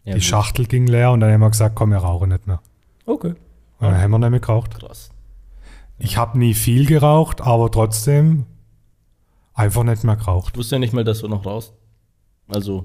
Ja, 0.04 0.12
Die 0.12 0.20
gut. 0.20 0.24
Schachtel 0.24 0.66
ging 0.66 0.86
leer 0.86 1.10
und 1.12 1.20
dann 1.20 1.32
haben 1.32 1.40
wir 1.40 1.50
gesagt, 1.50 1.74
komm, 1.74 1.90
wir 1.90 1.98
rauchen 1.98 2.28
nicht 2.28 2.46
mehr. 2.46 2.60
Okay. 3.06 3.34
Und 3.78 3.88
dann 3.88 4.00
haben 4.00 4.10
wir 4.10 4.18
nicht 4.18 4.30
mehr 4.30 4.40
geraucht. 4.40 4.78
Krass. 4.78 5.10
Ich 5.98 6.16
habe 6.16 6.38
nie 6.38 6.54
viel 6.54 6.86
geraucht, 6.86 7.40
aber 7.40 7.70
trotzdem 7.70 8.44
einfach 9.54 9.84
nicht 9.84 10.04
mehr 10.04 10.16
geraucht. 10.16 10.52
Ich 10.52 10.58
wusste 10.58 10.74
ja 10.76 10.78
nicht 10.80 10.92
mal, 10.92 11.04
dass 11.04 11.20
du 11.20 11.28
noch 11.28 11.46
raus. 11.46 11.72
Also, 12.48 12.84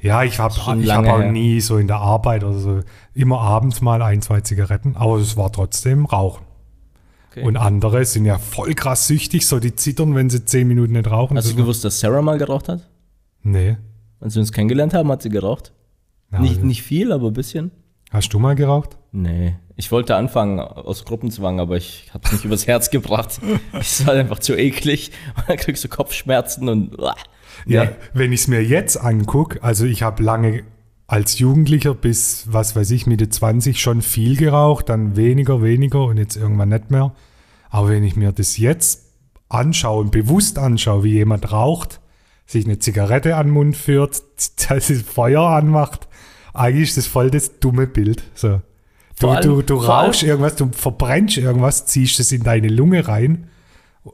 Ja, 0.00 0.24
ich 0.24 0.38
habe 0.38 0.54
hab 0.54 1.06
auch 1.06 1.30
nie 1.30 1.60
so 1.60 1.78
in 1.78 1.86
der 1.86 1.98
Arbeit 1.98 2.44
oder 2.44 2.58
so 2.58 2.80
immer 3.14 3.40
abends 3.40 3.80
mal 3.80 4.02
ein, 4.02 4.22
zwei 4.22 4.40
Zigaretten, 4.40 4.96
aber 4.96 5.16
es 5.16 5.36
war 5.36 5.50
trotzdem 5.52 6.04
Rauchen. 6.06 6.44
okay. 7.30 7.42
Und 7.44 7.56
andere 7.56 8.04
sind 8.04 8.24
ja 8.24 8.38
voll 8.38 8.74
krass 8.74 9.06
süchtig, 9.06 9.46
so 9.46 9.58
die 9.60 9.74
zittern, 9.74 10.14
wenn 10.14 10.30
sie 10.30 10.44
zehn 10.44 10.68
Minuten 10.68 10.92
nicht 10.94 11.10
rauchen. 11.10 11.36
Hast 11.36 11.50
du 11.50 11.54
gewusst, 11.56 11.84
dass 11.84 12.00
Sarah 12.00 12.22
mal 12.22 12.38
geraucht 12.38 12.68
hat? 12.68 12.88
Nee. 13.42 13.76
Als 14.20 14.34
wir 14.34 14.40
uns 14.40 14.52
kennengelernt 14.52 14.94
haben, 14.94 15.10
hat 15.10 15.22
sie 15.22 15.28
geraucht. 15.28 15.72
Ja, 16.32 16.40
nicht, 16.40 16.56
also- 16.56 16.66
nicht 16.66 16.82
viel, 16.82 17.12
aber 17.12 17.28
ein 17.28 17.32
bisschen. 17.32 17.70
Hast 18.10 18.32
du 18.32 18.38
mal 18.38 18.54
geraucht? 18.54 18.96
Nee. 19.12 19.56
Ich 19.74 19.92
wollte 19.92 20.16
anfangen 20.16 20.58
aus 20.60 21.04
Gruppenzwang, 21.04 21.60
aber 21.60 21.76
ich 21.76 22.08
habe 22.14 22.24
es 22.24 22.32
nicht 22.32 22.44
übers 22.44 22.66
Herz 22.66 22.90
gebracht. 22.90 23.40
Es 23.72 24.06
war 24.06 24.14
einfach 24.14 24.38
zu 24.38 24.54
eklig. 24.56 25.10
Und 25.36 25.48
dann 25.48 25.56
kriegst 25.58 25.84
du 25.84 25.88
Kopfschmerzen 25.88 26.68
und. 26.68 26.96
Ja, 27.64 27.84
Nee. 27.84 27.90
wenn 28.14 28.32
ich 28.32 28.40
es 28.42 28.48
mir 28.48 28.62
jetzt 28.64 28.96
angucke, 29.00 29.62
also 29.62 29.84
ich 29.86 30.02
habe 30.02 30.22
lange 30.22 30.62
als 31.06 31.38
Jugendlicher 31.38 31.94
bis, 31.94 32.46
was 32.50 32.74
weiß 32.76 32.90
ich, 32.90 33.06
Mitte 33.06 33.28
20 33.28 33.80
schon 33.80 34.02
viel 34.02 34.36
geraucht, 34.36 34.88
dann 34.88 35.16
weniger, 35.16 35.62
weniger 35.62 36.04
und 36.04 36.16
jetzt 36.18 36.36
irgendwann 36.36 36.70
nicht 36.70 36.90
mehr. 36.90 37.14
Aber 37.70 37.88
wenn 37.90 38.02
ich 38.04 38.16
mir 38.16 38.32
das 38.32 38.56
jetzt 38.58 39.04
anschaue 39.48 40.00
und 40.02 40.10
bewusst 40.10 40.58
anschaue, 40.58 41.04
wie 41.04 41.12
jemand 41.12 41.52
raucht, 41.52 42.00
sich 42.46 42.64
eine 42.64 42.78
Zigarette 42.80 43.36
an 43.36 43.46
den 43.48 43.52
Mund 43.54 43.76
führt, 43.76 44.22
das 44.68 44.90
Feuer 45.02 45.42
anmacht, 45.42 46.08
eigentlich 46.52 46.88
ist 46.90 46.96
das 46.96 47.06
voll 47.06 47.30
das 47.30 47.60
dumme 47.60 47.86
Bild. 47.86 48.24
So. 48.34 48.60
Du, 49.20 49.28
allem- 49.28 49.42
du, 49.42 49.62
du 49.62 49.76
rauchst 49.76 50.22
irgendwas, 50.24 50.56
du 50.56 50.70
verbrennst 50.72 51.36
irgendwas, 51.38 51.86
ziehst 51.86 52.18
es 52.20 52.32
in 52.32 52.42
deine 52.42 52.68
Lunge 52.68 53.06
rein, 53.08 53.48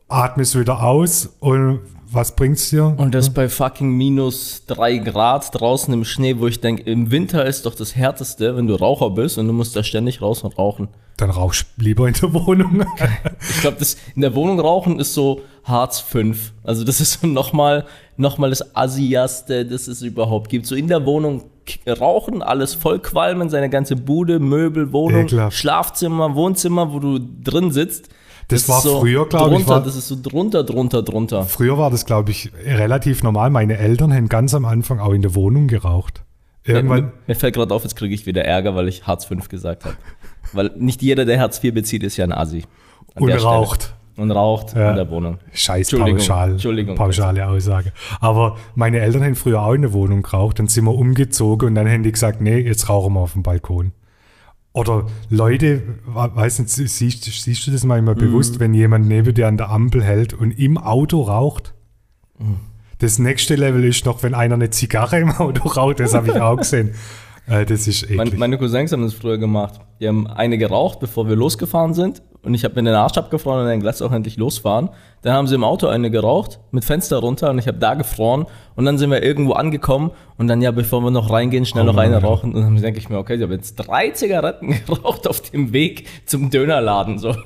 atmest 0.08 0.58
wieder 0.58 0.82
aus 0.82 1.26
und 1.40 1.80
was 2.12 2.37
bringt's 2.37 2.71
dir? 2.71 2.95
Und 2.97 3.14
das 3.14 3.31
bei 3.31 3.49
fucking 3.49 3.90
minus 3.90 4.64
drei 4.66 4.99
Grad 4.99 5.49
draußen 5.59 5.92
im 5.92 6.04
Schnee, 6.04 6.38
wo 6.38 6.47
ich 6.47 6.61
denke, 6.61 6.83
im 6.83 7.11
Winter 7.11 7.45
ist 7.47 7.66
doch 7.66 7.75
das 7.75 7.97
Härteste, 7.97 8.57
wenn 8.57 8.66
du 8.66 8.75
Raucher 8.75 9.11
bist 9.11 9.38
und 9.38 9.47
du 9.47 9.52
musst 9.52 9.75
da 9.76 9.83
ständig 9.83 10.23
raus 10.23 10.42
und 10.42 10.59
rauchen. 10.59 10.88
Dann 11.16 11.31
rauchst 11.31 11.66
du 11.76 11.85
lieber 11.85 12.09
in 12.09 12.14
der 12.14 12.33
Wohnung. 12.33 12.85
Ich 13.50 13.61
glaube, 13.61 13.76
das 13.78 13.97
in 14.14 14.23
der 14.23 14.35
Wohnung 14.35 14.59
rauchen 14.61 14.99
ist 14.99 15.14
so 15.14 15.42
Hartz 15.64 16.00
5. 16.00 16.52
Also 16.64 16.85
das 16.85 17.00
ist 17.00 17.21
so 17.21 17.26
nochmal 17.26 17.87
noch 18.16 18.38
mal 18.38 18.50
das 18.50 18.75
Assiaste, 18.75 19.66
das 19.66 19.88
es 19.88 20.02
überhaupt 20.02 20.49
gibt. 20.49 20.66
So 20.66 20.75
in 20.75 20.88
der 20.88 21.04
Wohnung 21.04 21.45
rauchen, 21.88 22.42
alles 22.42 22.75
voll 22.75 22.99
qualmen, 22.99 23.50
seine 23.50 23.71
ganze 23.71 23.97
Bude, 23.97 24.40
Möbel, 24.40 24.92
Wohnung, 24.92 25.26
Ekelhaft. 25.26 25.57
Schlafzimmer, 25.57 26.35
Wohnzimmer, 26.35 26.92
wo 26.92 26.99
du 26.99 27.19
drin 27.19 27.71
sitzt. 27.71 28.09
Das 28.52 28.68
war 28.68 28.80
so 28.80 29.00
früher, 29.00 29.26
glaub 29.28 29.52
ich, 29.52 29.66
war- 29.66 29.82
Das 29.82 29.97
ist 29.97 30.09
so 30.09 30.16
drunter, 30.21 30.64
drunter, 30.64 31.02
drunter. 31.02 31.44
Früher 31.44 31.78
war 31.78 31.90
das, 31.90 32.06
glaube 32.06 32.30
ich, 32.30 32.50
relativ 32.64 33.23
normal. 33.23 33.50
Meine 33.50 33.78
Eltern 33.78 34.12
haben 34.12 34.28
ganz 34.28 34.54
am 34.54 34.64
Anfang 34.64 35.00
auch 35.00 35.12
in 35.12 35.23
der 35.23 35.35
Wohnung 35.35 35.66
geraucht. 35.68 36.23
Irgendwann, 36.64 37.00
Mir, 37.06 37.12
mir 37.28 37.35
fällt 37.35 37.54
gerade 37.54 37.75
auf, 37.75 37.82
jetzt 37.82 37.97
kriege 37.97 38.14
ich 38.14 38.25
wieder 38.26 38.44
Ärger, 38.44 38.75
weil 38.76 38.87
ich 38.88 39.06
Hartz 39.06 39.25
5 39.25 39.49
gesagt 39.49 39.85
habe. 39.85 39.97
weil 40.52 40.71
nicht 40.76 41.02
jeder, 41.02 41.25
der 41.25 41.40
Hartz 41.40 41.59
4 41.59 41.75
bezieht, 41.75 42.02
ist 42.04 42.16
ja 42.16 42.25
ein 42.25 42.32
Asi. 42.32 42.64
An 43.14 43.23
und 43.25 43.28
Stelle. 43.30 43.42
raucht. 43.42 43.94
Und 44.14 44.30
raucht 44.30 44.75
Ja. 44.76 44.90
in 44.90 44.97
der 44.97 45.09
Wohnung. 45.11 45.38
Scheiß 45.54 45.90
Entschuldigung, 45.90 46.18
pauschal, 46.18 46.50
Entschuldigung. 46.52 46.94
pauschale 46.97 47.49
Aussage. 47.49 47.92
Aber 48.21 48.59
meine 48.75 49.00
Eltern 49.00 49.25
haben 49.25 49.35
früher 49.35 49.62
auch 49.62 49.73
in 49.73 49.80
der 49.82 49.94
Wohnung 49.94 50.21
geraucht. 50.23 50.59
Dann 50.59 50.68
sind 50.68 50.85
wir 50.85 50.94
umgezogen 50.94 51.68
und 51.68 51.75
dann 51.75 51.88
haben 51.88 52.02
die 52.02 52.12
gesagt, 52.12 52.42
nee, 52.42 52.59
jetzt 52.59 52.90
rauchen 52.90 53.14
wir 53.14 53.21
auf 53.21 53.32
dem 53.32 53.42
Balkon. 53.42 53.92
Oder 54.75 55.07
Leute, 55.29 55.83
we- 56.07 56.31
weiß 56.35 56.61
nicht, 56.61 56.71
siehst, 56.71 57.25
siehst 57.25 57.67
du 57.67 57.71
das 57.71 57.85
manchmal 57.85 58.14
Mhm. 58.14 58.21
bewusst, 58.21 58.59
wenn 58.61 58.73
jemand 58.73 59.07
neben 59.07 59.35
dir 59.35 59.47
an 59.49 59.57
der 59.59 59.69
Ampel 59.71 60.02
hält 60.02 60.33
und 60.33 60.50
im 60.52 60.79
Auto 60.79 61.21
raucht? 61.23 61.75
Mhm. 62.38 62.57
Das 62.99 63.19
nächste 63.19 63.57
Level 63.57 63.85
ist 63.85 64.07
noch, 64.07 64.23
wenn 64.23 64.35
einer 64.35 64.55
eine 64.55 64.71
Zigarre 64.71 65.19
im 65.21 65.31
Auto 65.33 65.69
raucht, 65.69 66.00
das 66.00 66.14
habe 66.14 66.29
ich 66.29 66.41
auch 66.41 66.57
gesehen. 66.57 66.95
Äh, 67.49 67.67
das 67.67 67.87
ist 67.88 68.05
eklig. 68.05 68.17
Mein, 68.17 68.38
meine 68.38 68.57
Cousins 68.59 68.93
haben 68.93 69.02
das 69.02 69.14
früher 69.14 69.37
gemacht. 69.37 69.81
Die 70.00 70.07
haben 70.09 70.26
eine 70.29 70.57
geraucht, 70.57 71.00
bevor 71.00 71.29
wir 71.29 71.35
losgefahren 71.37 71.93
sind. 71.93 72.23
Und 72.42 72.54
ich 72.54 72.64
habe 72.64 72.75
mir 72.75 72.90
den 72.90 72.94
Arsch 72.94 73.16
abgefroren 73.16 73.61
und 73.61 73.66
dann 73.66 73.78
gleich 73.78 74.02
auch 74.02 74.11
endlich 74.11 74.37
losfahren. 74.37 74.90
Dann 75.22 75.34
haben 75.34 75.46
sie 75.46 75.54
im 75.54 75.62
Auto 75.62 75.87
eine 75.87 76.11
geraucht, 76.11 76.58
mit 76.72 76.84
Fenster 76.84 77.18
runter 77.18 77.50
und 77.50 77.58
ich 77.61 77.68
habe 77.68 77.78
da 77.78 77.94
gefroren. 77.94 78.46
Und 78.75 78.84
dann 78.84 78.99
sind 78.99 79.11
wir 79.11 79.22
irgendwo 79.22 79.52
angekommen 79.52 80.11
und 80.38 80.49
dann, 80.49 80.61
ja, 80.61 80.72
bevor 80.72 81.02
wir 81.02 81.12
noch 81.12 81.30
reingehen, 81.30 81.64
schnell 81.64 81.84
Oh 81.84 81.92
noch 81.92 81.96
eine 81.99 82.20
rauchen. 82.20 82.52
Und 82.54 82.62
dann 82.62 82.76
denke 82.76 82.99
ich 82.99 83.08
mir, 83.08 83.18
okay, 83.18 83.37
ich 83.37 83.42
habe 83.42 83.54
jetzt 83.54 83.76
drei 83.76 84.11
Zigaretten 84.11 84.70
geraucht 84.87 85.28
auf 85.28 85.40
dem 85.40 85.72
Weg 85.72 86.08
zum 86.26 86.50
Dönerladen. 86.50 87.18
So. 87.18 87.37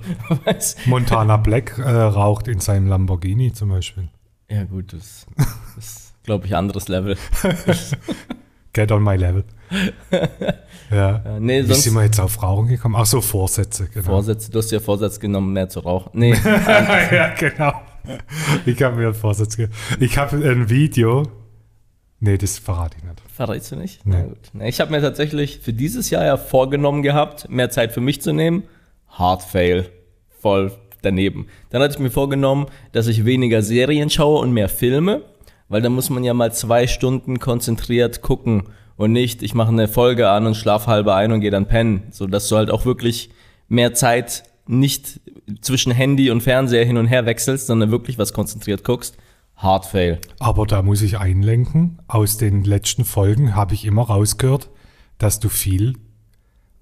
Montana 0.86 1.36
Black 1.36 1.76
äh, 1.78 1.82
raucht 1.90 2.48
in 2.48 2.60
seinem 2.60 2.86
Lamborghini 2.86 3.52
zum 3.52 3.68
Beispiel. 3.68 4.08
Ja, 4.50 4.64
gut, 4.64 4.94
das, 4.94 5.26
das 5.74 6.14
glaube 6.22 6.46
ich, 6.46 6.56
anderes 6.56 6.88
Level. 6.88 7.18
Get 8.72 8.92
on 8.92 9.02
my 9.02 9.16
level. 9.16 9.44
ja. 10.90 11.22
Ja, 11.24 11.40
nee, 11.40 11.66
Wie 11.66 11.74
sind 11.74 11.94
wir 11.94 12.04
jetzt 12.04 12.20
auf 12.20 12.42
Rauchen 12.42 12.68
gekommen? 12.68 12.94
Ach 12.96 13.06
so, 13.06 13.20
Vorsätze. 13.20 13.88
Genau. 13.92 14.06
Vorsätze. 14.06 14.50
Du 14.50 14.58
hast 14.58 14.70
ja 14.70 14.80
Vorsatz 14.80 15.18
genommen, 15.18 15.52
mehr 15.52 15.68
zu 15.68 15.80
rauchen. 15.80 16.10
Nee, 16.14 16.34
ja, 16.44 17.34
genau. 17.38 17.72
Ich 18.64 18.80
habe 18.82 18.96
mir 18.96 19.06
einen 19.06 19.14
Vorsatz 19.14 19.56
gegeben. 19.56 19.76
Ich 19.98 20.16
habe 20.16 20.36
ein 20.36 20.70
Video. 20.70 21.24
Nee, 22.20 22.38
das 22.38 22.58
verrate 22.58 22.96
ich 22.98 23.04
nicht. 23.04 23.20
Verrätst 23.34 23.72
du 23.72 23.76
nicht? 23.76 24.06
Nee. 24.06 24.16
Na 24.18 24.22
gut. 24.24 24.38
Na, 24.52 24.66
Ich 24.66 24.80
habe 24.80 24.90
mir 24.90 25.00
tatsächlich 25.00 25.58
für 25.58 25.72
dieses 25.72 26.08
Jahr 26.10 26.24
ja 26.24 26.36
vorgenommen 26.36 27.02
gehabt, 27.02 27.48
mehr 27.50 27.68
Zeit 27.70 27.92
für 27.92 28.00
mich 28.00 28.22
zu 28.22 28.32
nehmen. 28.32 28.62
Hard 29.08 29.42
Fail. 29.42 29.90
Voll 30.40 30.72
daneben. 31.02 31.46
Dann 31.70 31.82
hatte 31.82 31.94
ich 31.94 32.00
mir 32.00 32.10
vorgenommen, 32.10 32.66
dass 32.92 33.06
ich 33.06 33.24
weniger 33.24 33.62
Serien 33.62 34.08
schaue 34.08 34.40
und 34.40 34.52
mehr 34.52 34.68
Filme, 34.68 35.22
weil 35.68 35.82
da 35.82 35.88
muss 35.90 36.10
man 36.10 36.24
ja 36.24 36.32
mal 36.32 36.52
zwei 36.52 36.86
Stunden 36.86 37.38
konzentriert 37.38 38.22
gucken 38.22 38.64
und 38.96 39.12
nicht, 39.12 39.42
ich 39.42 39.54
mache 39.54 39.68
eine 39.68 39.88
Folge 39.88 40.28
an 40.30 40.46
und 40.46 40.54
schlafe 40.56 40.86
halbe 40.90 41.14
ein 41.14 41.32
und 41.32 41.40
gehe 41.40 41.50
dann 41.50 41.66
pennen. 41.66 42.04
So 42.10 42.26
dass 42.26 42.48
du 42.48 42.56
halt 42.56 42.70
auch 42.70 42.84
wirklich 42.84 43.30
mehr 43.68 43.94
Zeit 43.94 44.44
nicht 44.66 45.20
zwischen 45.60 45.92
Handy 45.92 46.30
und 46.30 46.42
Fernseher 46.42 46.84
hin 46.84 46.96
und 46.96 47.06
her 47.06 47.24
wechselst, 47.26 47.66
sondern 47.68 47.90
wirklich 47.90 48.18
was 48.18 48.32
konzentriert 48.32 48.82
guckst. 48.84 49.16
Hard 49.56 49.86
Fail. 49.86 50.18
Aber 50.38 50.66
da 50.66 50.82
muss 50.82 51.00
ich 51.02 51.18
einlenken. 51.18 51.98
Aus 52.08 52.36
den 52.36 52.64
letzten 52.64 53.04
Folgen 53.04 53.54
habe 53.54 53.74
ich 53.74 53.84
immer 53.84 54.02
rausgehört, 54.02 54.68
dass 55.18 55.40
du 55.40 55.48
viel 55.48 55.94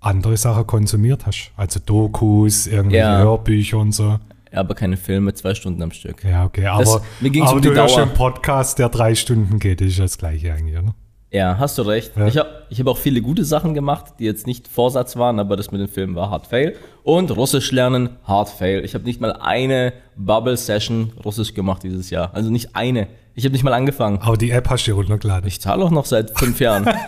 andere 0.00 0.36
Sachen 0.36 0.66
konsumiert 0.66 1.26
hast. 1.26 1.52
Also 1.56 1.80
Dokus, 1.84 2.66
irgendwelche 2.66 3.04
Ja. 3.06 3.18
Hörbücher 3.18 3.78
und 3.78 3.92
so. 3.92 4.18
Ja, 4.52 4.60
aber 4.60 4.74
keine 4.74 4.96
Filme, 4.96 5.34
zwei 5.34 5.54
Stunden 5.54 5.82
am 5.82 5.90
Stück. 5.92 6.24
Ja, 6.24 6.44
okay. 6.44 6.66
Aber, 6.66 6.82
Das- 6.84 7.00
mir 7.20 7.30
ging's 7.30 7.46
aber 7.48 7.56
um 7.56 7.62
du 7.62 7.70
die 7.70 7.76
hörst 7.76 7.96
Dauer. 7.96 8.02
einen 8.02 8.14
Podcast, 8.14 8.78
der 8.78 8.88
drei 8.88 9.14
Stunden 9.14 9.58
geht, 9.58 9.80
ist 9.80 9.96
ja 9.98 10.04
das 10.04 10.18
gleiche 10.18 10.52
eigentlich, 10.52 10.76
oder? 10.78 10.94
Ja, 11.34 11.58
hast 11.58 11.78
du 11.78 11.82
recht. 11.82 12.12
Ja. 12.16 12.28
Ich 12.28 12.36
habe 12.36 12.48
ich 12.70 12.78
hab 12.78 12.86
auch 12.86 12.96
viele 12.96 13.20
gute 13.20 13.44
Sachen 13.44 13.74
gemacht, 13.74 14.14
die 14.20 14.24
jetzt 14.24 14.46
nicht 14.46 14.68
Vorsatz 14.68 15.16
waren, 15.16 15.40
aber 15.40 15.56
das 15.56 15.72
mit 15.72 15.80
den 15.80 15.88
Filmen 15.88 16.14
war 16.14 16.30
Hard 16.30 16.46
Fail. 16.46 16.76
Und 17.02 17.36
Russisch 17.36 17.72
lernen, 17.72 18.10
Hard 18.22 18.48
Fail. 18.48 18.84
Ich 18.84 18.94
habe 18.94 19.02
nicht 19.02 19.20
mal 19.20 19.32
eine 19.32 19.94
Bubble-Session 20.14 21.12
Russisch 21.24 21.52
gemacht 21.52 21.82
dieses 21.82 22.10
Jahr. 22.10 22.30
Also 22.34 22.50
nicht 22.50 22.76
eine. 22.76 23.08
Ich 23.34 23.44
habe 23.44 23.52
nicht 23.52 23.64
mal 23.64 23.72
angefangen. 23.72 24.20
Aber 24.22 24.36
die 24.36 24.50
App 24.50 24.70
hast 24.70 24.86
du 24.86 24.92
runtergeladen. 24.92 25.48
Ich 25.48 25.60
zahle 25.60 25.84
auch 25.84 25.90
noch 25.90 26.06
seit 26.06 26.38
fünf 26.38 26.60
Jahren. 26.60 26.88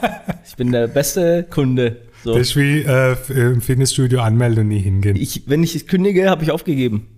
Ich 0.48 0.54
bin 0.54 0.70
der 0.70 0.86
beste 0.86 1.42
Kunde. 1.42 1.96
So. 2.22 2.32
Das 2.32 2.48
ist 2.48 2.56
wie 2.56 2.80
äh, 2.80 3.16
im 3.30 3.60
Fitnessstudio 3.60 4.20
anmelden 4.20 4.60
und 4.60 4.68
nie 4.68 4.78
hingehen. 4.78 5.16
Ich, 5.16 5.42
wenn 5.48 5.64
ich 5.64 5.74
es 5.74 5.88
kündige, 5.88 6.30
habe 6.30 6.44
ich 6.44 6.52
aufgegeben. 6.52 7.08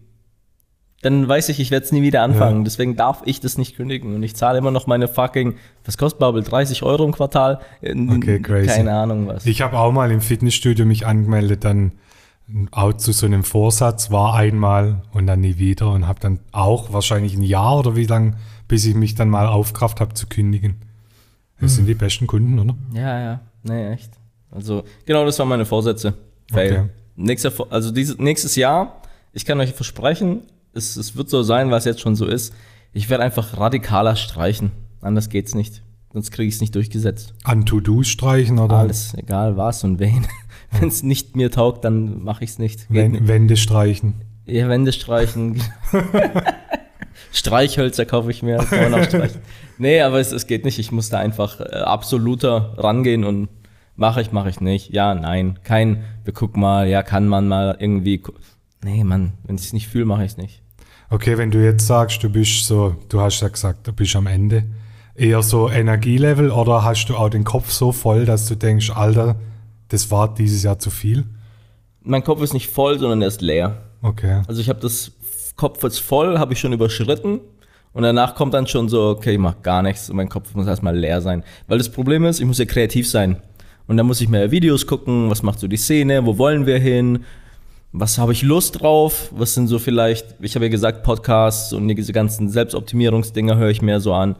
Dann 1.02 1.28
weiß 1.28 1.48
ich, 1.50 1.60
ich 1.60 1.70
werde 1.70 1.86
es 1.86 1.92
nie 1.92 2.02
wieder 2.02 2.22
anfangen. 2.22 2.58
Ja. 2.58 2.64
Deswegen 2.64 2.96
darf 2.96 3.22
ich 3.24 3.40
das 3.40 3.56
nicht 3.56 3.76
kündigen. 3.76 4.16
Und 4.16 4.22
ich 4.24 4.34
zahle 4.34 4.58
immer 4.58 4.72
noch 4.72 4.88
meine 4.88 5.06
fucking, 5.06 5.54
was 5.84 5.96
kostet 5.96 6.18
Bubble? 6.18 6.42
30 6.42 6.82
Euro 6.82 7.04
im 7.04 7.12
Quartal? 7.12 7.60
Okay, 7.82 8.40
crazy. 8.40 8.66
Keine 8.66 8.94
Ahnung 8.94 9.28
was. 9.28 9.46
Ich 9.46 9.62
habe 9.62 9.78
auch 9.78 9.92
mal 9.92 10.10
im 10.10 10.20
Fitnessstudio 10.20 10.84
mich 10.84 11.06
angemeldet, 11.06 11.64
dann 11.64 11.92
auch 12.70 12.94
zu 12.94 13.12
so 13.12 13.26
einem 13.26 13.44
Vorsatz, 13.44 14.10
war 14.10 14.34
einmal 14.34 15.02
und 15.12 15.26
dann 15.26 15.40
nie 15.40 15.58
wieder 15.58 15.90
und 15.92 16.08
habe 16.08 16.18
dann 16.18 16.40
auch 16.50 16.92
wahrscheinlich 16.92 17.34
ein 17.34 17.42
Jahr 17.42 17.78
oder 17.78 17.94
wie 17.94 18.06
lang, 18.06 18.36
bis 18.66 18.86
ich 18.86 18.94
mich 18.94 19.14
dann 19.14 19.28
mal 19.28 19.46
aufkraft 19.46 20.00
habe 20.00 20.14
zu 20.14 20.26
kündigen. 20.26 20.76
Das 21.60 21.74
sind 21.74 21.86
die 21.86 21.94
besten 21.94 22.26
Kunden, 22.26 22.58
oder? 22.58 22.74
Ja, 22.94 23.20
ja. 23.20 23.40
Nee, 23.64 23.92
echt. 23.92 24.12
Also, 24.50 24.84
genau 25.04 25.24
das 25.24 25.38
waren 25.38 25.48
meine 25.48 25.66
Vorsätze. 25.66 26.14
Fail. 26.50 26.72
Okay. 26.72 26.84
Nächster, 27.16 27.52
also 27.70 27.90
dieses, 27.90 28.16
nächstes 28.18 28.56
Jahr, 28.56 29.02
ich 29.32 29.44
kann 29.44 29.60
euch 29.60 29.74
versprechen, 29.74 30.42
es, 30.78 30.96
es 30.96 31.16
wird 31.16 31.28
so 31.28 31.42
sein, 31.42 31.70
was 31.70 31.84
jetzt 31.84 32.00
schon 32.00 32.16
so 32.16 32.26
ist. 32.26 32.54
Ich 32.92 33.10
werde 33.10 33.24
einfach 33.24 33.58
radikaler 33.58 34.16
streichen. 34.16 34.72
Anders 35.00 35.28
geht's 35.28 35.54
nicht. 35.54 35.82
sonst 36.12 36.30
kriege 36.30 36.48
ich 36.48 36.54
es 36.54 36.60
nicht 36.60 36.74
durchgesetzt. 36.74 37.34
An 37.44 37.66
To-Dos 37.66 38.08
streichen 38.08 38.58
oder? 38.58 38.76
Alles, 38.76 39.14
egal 39.14 39.56
was 39.56 39.84
und 39.84 39.98
wen. 39.98 40.26
Wenn 40.70 40.88
es 40.88 41.02
nicht 41.02 41.36
mir 41.36 41.50
taugt, 41.50 41.84
dann 41.84 42.22
mache 42.22 42.44
ich 42.44 42.50
es 42.50 42.58
nicht. 42.58 42.90
Nicht. 42.90 43.26
Wände 43.26 43.56
streichen. 43.56 44.22
Ja, 44.46 44.68
Wände 44.68 44.92
streichen. 44.92 45.62
Streichhölzer 47.32 48.06
kaufe 48.06 48.30
ich 48.30 48.42
mir, 48.42 48.58
kann 48.58 48.90
man 48.90 49.00
auch 49.00 49.04
streichen. 49.04 49.40
Nee, 49.76 50.00
aber 50.00 50.18
es, 50.18 50.32
es 50.32 50.46
geht 50.46 50.64
nicht. 50.64 50.78
Ich 50.78 50.92
muss 50.92 51.10
da 51.10 51.18
einfach 51.18 51.60
äh, 51.60 51.64
absoluter 51.64 52.74
rangehen 52.78 53.24
und 53.24 53.48
mache 53.96 54.20
ich, 54.20 54.32
mache 54.32 54.48
ich 54.48 54.60
nicht. 54.60 54.90
Ja, 54.92 55.14
nein. 55.14 55.58
Kein, 55.62 56.04
wir 56.24 56.32
gucken 56.32 56.62
mal, 56.62 56.88
ja, 56.88 57.02
kann 57.02 57.28
man 57.28 57.48
mal 57.48 57.76
irgendwie. 57.78 58.22
Nee, 58.82 59.04
Mann, 59.04 59.34
wenn 59.44 59.56
ich 59.56 59.62
es 59.62 59.72
nicht 59.72 59.88
fühle, 59.88 60.06
mache 60.06 60.24
ich 60.24 60.32
es 60.32 60.36
nicht. 60.36 60.62
Okay, 61.10 61.38
wenn 61.38 61.50
du 61.50 61.64
jetzt 61.64 61.86
sagst, 61.86 62.22
du 62.22 62.28
bist 62.28 62.66
so, 62.66 62.96
du 63.08 63.20
hast 63.20 63.40
ja 63.40 63.48
gesagt, 63.48 63.86
du 63.86 63.92
bist 63.92 64.14
am 64.14 64.26
Ende, 64.26 64.64
eher 65.14 65.42
so 65.42 65.70
Energielevel 65.70 66.50
oder 66.50 66.84
hast 66.84 67.06
du 67.06 67.16
auch 67.16 67.30
den 67.30 67.44
Kopf 67.44 67.70
so 67.70 67.92
voll, 67.92 68.26
dass 68.26 68.46
du 68.46 68.56
denkst, 68.56 68.90
Alter, 68.90 69.36
das 69.88 70.10
war 70.10 70.34
dieses 70.34 70.62
Jahr 70.62 70.78
zu 70.78 70.90
viel? 70.90 71.24
Mein 72.02 72.22
Kopf 72.22 72.42
ist 72.42 72.52
nicht 72.52 72.68
voll, 72.68 72.98
sondern 72.98 73.22
er 73.22 73.28
ist 73.28 73.40
leer. 73.40 73.82
Okay. 74.02 74.42
Also 74.46 74.60
ich 74.60 74.68
habe 74.68 74.80
das 74.80 75.12
Kopf 75.56 75.82
jetzt 75.82 75.98
voll, 75.98 76.38
habe 76.38 76.52
ich 76.52 76.60
schon 76.60 76.72
überschritten. 76.72 77.40
Und 77.94 78.02
danach 78.02 78.34
kommt 78.34 78.52
dann 78.52 78.66
schon 78.66 78.88
so, 78.88 79.08
okay, 79.08 79.32
ich 79.32 79.38
mach 79.38 79.62
gar 79.62 79.82
nichts 79.82 80.10
und 80.10 80.16
mein 80.16 80.28
Kopf 80.28 80.54
muss 80.54 80.66
erstmal 80.66 80.96
leer 80.96 81.22
sein. 81.22 81.42
Weil 81.66 81.78
das 81.78 81.88
Problem 81.88 82.24
ist, 82.26 82.38
ich 82.38 82.46
muss 82.46 82.58
ja 82.58 82.66
kreativ 82.66 83.08
sein. 83.08 83.38
Und 83.86 83.96
dann 83.96 84.06
muss 84.06 84.20
ich 84.20 84.28
mehr 84.28 84.50
Videos 84.50 84.86
gucken, 84.86 85.30
was 85.30 85.42
macht 85.42 85.58
so 85.58 85.66
die 85.66 85.78
Szene, 85.78 86.24
wo 86.26 86.36
wollen 86.36 86.66
wir 86.66 86.78
hin, 86.78 87.24
was 87.92 88.18
habe 88.18 88.32
ich 88.32 88.42
Lust 88.42 88.80
drauf, 88.80 89.30
was 89.34 89.54
sind 89.54 89.68
so 89.68 89.78
vielleicht, 89.78 90.36
ich 90.40 90.54
habe 90.54 90.66
ja 90.66 90.70
gesagt, 90.70 91.02
Podcasts 91.02 91.72
und 91.72 91.88
diese 91.88 92.12
ganzen 92.12 92.48
Selbstoptimierungsdinger 92.48 93.56
höre 93.56 93.70
ich 93.70 93.82
mehr 93.82 94.00
so 94.00 94.12
an. 94.12 94.36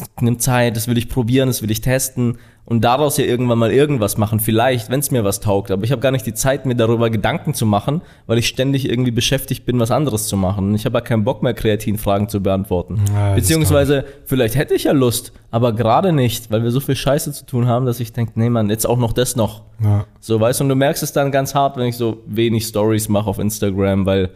Es 0.00 0.04
nimmt 0.20 0.42
Zeit, 0.42 0.76
das 0.76 0.88
will 0.88 0.98
ich 0.98 1.08
probieren, 1.08 1.48
das 1.48 1.62
will 1.62 1.70
ich 1.70 1.80
testen 1.80 2.38
und 2.64 2.82
daraus 2.82 3.18
ja 3.18 3.24
irgendwann 3.24 3.58
mal 3.58 3.70
irgendwas 3.70 4.16
machen, 4.16 4.40
vielleicht, 4.40 4.90
wenn 4.90 5.00
es 5.00 5.10
mir 5.10 5.22
was 5.22 5.40
taugt. 5.40 5.70
Aber 5.70 5.84
ich 5.84 5.92
habe 5.92 6.00
gar 6.00 6.10
nicht 6.10 6.24
die 6.26 6.32
Zeit, 6.34 6.64
mir 6.64 6.74
darüber 6.74 7.10
Gedanken 7.10 7.52
zu 7.52 7.66
machen, 7.66 8.00
weil 8.26 8.38
ich 8.38 8.48
ständig 8.48 8.88
irgendwie 8.88 9.10
beschäftigt 9.10 9.66
bin, 9.66 9.78
was 9.78 9.90
anderes 9.90 10.26
zu 10.26 10.36
machen. 10.36 10.68
Und 10.68 10.74
ich 10.74 10.86
habe 10.86 10.96
ja 10.98 11.00
keinen 11.02 11.24
Bock 11.24 11.42
mehr, 11.42 11.52
kreativen 11.52 11.98
Fragen 11.98 12.28
zu 12.28 12.42
beantworten. 12.42 13.00
Ja, 13.12 13.34
das 13.34 13.42
Beziehungsweise, 13.42 14.04
vielleicht 14.24 14.56
hätte 14.56 14.74
ich 14.74 14.84
ja 14.84 14.92
Lust, 14.92 15.32
aber 15.50 15.74
gerade 15.74 16.12
nicht, 16.12 16.50
weil 16.50 16.62
wir 16.62 16.70
so 16.70 16.80
viel 16.80 16.96
Scheiße 16.96 17.32
zu 17.32 17.44
tun 17.44 17.66
haben, 17.66 17.84
dass 17.84 18.00
ich 18.00 18.12
denke, 18.12 18.32
nee, 18.36 18.48
Mann, 18.48 18.70
jetzt 18.70 18.86
auch 18.86 18.98
noch 18.98 19.12
das 19.12 19.36
noch. 19.36 19.62
Ja. 19.82 20.06
So, 20.20 20.40
weißt 20.40 20.60
du, 20.60 20.64
und 20.64 20.70
du 20.70 20.74
merkst 20.74 21.02
es 21.02 21.12
dann 21.12 21.30
ganz 21.30 21.54
hart, 21.54 21.76
wenn 21.76 21.86
ich 21.86 21.96
so 21.96 22.22
wenig 22.26 22.66
Stories 22.66 23.08
mache 23.08 23.28
auf 23.28 23.38
Instagram, 23.38 24.06
weil 24.06 24.30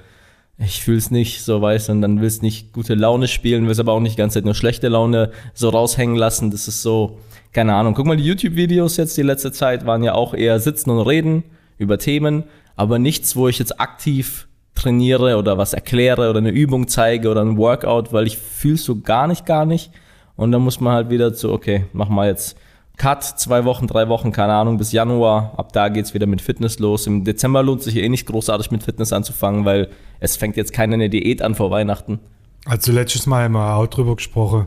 ich 0.59 0.83
fühl's 0.83 1.11
nicht, 1.11 1.43
so 1.45 1.63
weißt 1.63 1.91
und 1.91 2.03
dann 2.03 2.21
willst 2.21 2.43
nicht 2.43 2.73
gute 2.73 2.95
Laune 2.95 3.29
spielen, 3.29 3.69
willst 3.69 3.81
aber 3.81 3.93
auch 3.93 4.01
nicht 4.01 4.17
die 4.17 4.21
ganze 4.21 4.35
Zeit 4.35 4.45
nur 4.45 4.55
schlechte 4.55 4.89
Laune 4.89 5.31
so 5.55 5.69
raushängen 5.69 6.17
lassen. 6.17 6.51
Das 6.51 6.67
ist 6.67 6.83
so, 6.83 7.19
keine 7.53 7.75
Ahnung. 7.75 7.95
Guck 7.95 8.07
mal, 8.07 8.17
die 8.17 8.25
YouTube-Videos 8.25 8.97
jetzt 8.97 9.17
die 9.17 9.23
letzte 9.23 9.53
Zeit 9.53 9.87
waren 9.87 10.03
ja 10.03 10.15
auch 10.15 10.35
eher 10.35 10.59
sitzen 10.59 10.91
und 10.91 11.07
reden 11.07 11.45
über 11.79 11.99
Themen, 11.99 12.45
aber 12.75 12.99
nichts, 12.99 13.37
wo 13.37 13.47
ich 13.47 13.61
jetzt 13.61 13.81
aktiv 13.81 14.49
trainiere 14.75 15.37
oder 15.37 15.59
was 15.59 15.75
erkläre 15.75 16.29
oder 16.29 16.39
eine 16.39 16.51
Übung 16.51 16.89
zeige 16.89 17.31
oder 17.31 17.43
ein 17.43 17.57
Workout, 17.57 18.13
weil 18.13 18.27
ich 18.27 18.39
fühl's 18.39 18.85
so 18.85 19.01
gar 19.01 19.29
nicht, 19.29 19.47
gar 19.47 19.65
nicht. 19.65 19.93
Und 20.35 20.53
dann 20.53 20.63
muss 20.63 20.81
man 20.81 20.93
halt 20.93 21.11
wieder 21.11 21.33
so, 21.35 21.53
okay, 21.53 21.87
mach 21.93 22.09
mal 22.09 22.29
jetzt 22.29 22.57
Cut, 22.99 23.23
zwei 23.23 23.65
Wochen, 23.65 23.87
drei 23.87 24.09
Wochen, 24.09 24.33
keine 24.33 24.55
Ahnung, 24.55 24.77
bis 24.77 24.91
Januar. 24.91 25.55
Ab 25.57 25.73
da 25.73 25.89
geht's 25.89 26.15
wieder 26.15 26.27
mit 26.27 26.43
Fitness 26.43 26.81
los. 26.81 27.07
Im 27.07 27.25
Dezember 27.25 27.63
lohnt 27.63 27.83
sich 27.83 27.97
eh 27.97 28.09
nicht 28.09 28.27
großartig 28.27 28.73
mit 28.73 28.83
Fitness 28.83 29.13
anzufangen, 29.13 29.65
weil 29.65 29.89
es 30.19 30.37
fängt 30.37 30.57
jetzt 30.57 30.73
keiner 30.73 30.95
eine 30.95 31.09
Diät 31.09 31.41
an 31.41 31.55
vor 31.55 31.71
Weihnachten. 31.71 32.19
Also 32.67 32.91
letztes 32.91 33.27
Mal 33.27 33.45
haben 33.45 33.53
wir 33.53 33.77
auch 33.77 33.87
drüber 33.87 34.17
gesprochen, 34.17 34.67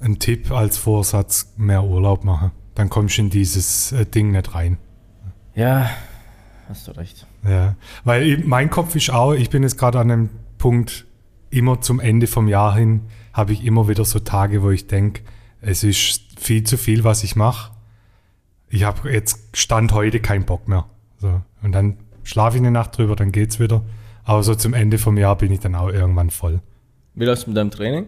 ein 0.00 0.20
Tipp 0.20 0.52
als 0.52 0.78
Vorsatz, 0.78 1.52
mehr 1.56 1.82
Urlaub 1.82 2.24
machen. 2.24 2.52
Dann 2.76 2.90
kommst 2.90 3.18
du 3.18 3.22
in 3.22 3.30
dieses 3.30 3.90
äh, 3.90 4.06
Ding 4.06 4.30
nicht 4.30 4.54
rein. 4.54 4.78
Ja, 5.56 5.90
hast 6.68 6.86
du 6.86 6.92
recht. 6.92 7.26
Ja, 7.46 7.74
weil 8.04 8.40
mein 8.46 8.70
Kopf 8.70 8.94
ist 8.94 9.10
auch, 9.10 9.32
ich 9.32 9.50
bin 9.50 9.64
jetzt 9.64 9.78
gerade 9.78 9.98
an 9.98 10.10
einem 10.10 10.30
Punkt, 10.58 11.06
immer 11.50 11.80
zum 11.80 12.00
Ende 12.00 12.28
vom 12.28 12.46
Jahr 12.48 12.76
hin, 12.76 13.02
habe 13.32 13.52
ich 13.52 13.64
immer 13.64 13.88
wieder 13.88 14.04
so 14.04 14.20
Tage, 14.20 14.62
wo 14.62 14.70
ich 14.70 14.86
denke, 14.86 15.22
es 15.60 15.82
ist 15.82 16.23
viel 16.44 16.64
zu 16.64 16.76
viel, 16.76 17.04
was 17.04 17.24
ich 17.24 17.36
mache. 17.36 17.72
Ich 18.68 18.84
habe 18.84 19.10
jetzt 19.10 19.56
Stand 19.56 19.92
heute 19.92 20.20
keinen 20.20 20.44
Bock 20.44 20.68
mehr. 20.68 20.86
So. 21.18 21.42
Und 21.62 21.72
dann 21.72 21.98
schlafe 22.22 22.56
ich 22.56 22.62
eine 22.62 22.70
Nacht 22.70 22.96
drüber, 22.98 23.16
dann 23.16 23.32
geht's 23.32 23.60
wieder. 23.60 23.84
Aber 24.24 24.42
so 24.42 24.54
zum 24.54 24.74
Ende 24.74 24.98
vom 24.98 25.16
Jahr 25.16 25.36
bin 25.36 25.52
ich 25.52 25.60
dann 25.60 25.74
auch 25.74 25.88
irgendwann 25.88 26.30
voll. 26.30 26.60
Wie 27.14 27.24
läuft's 27.24 27.46
mit 27.46 27.56
deinem 27.56 27.70
Training? 27.70 28.06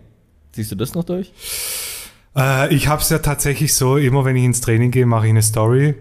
Ziehst 0.53 0.73
du 0.73 0.77
das 0.77 0.95
noch 0.95 1.05
durch? 1.05 1.33
Äh, 2.35 2.75
ich 2.75 2.89
habe 2.89 3.03
es 3.03 3.11
ja 3.11 3.19
tatsächlich 3.19 3.75
so, 3.75 3.97
immer 3.97 4.25
wenn 4.25 4.37
ich 4.37 4.45
ins 4.45 4.61
Training 4.61 4.91
gehe, 4.91 5.07
mache 5.07 5.27
ich 5.27 5.31
eine 5.31 5.43
Story. 5.43 5.95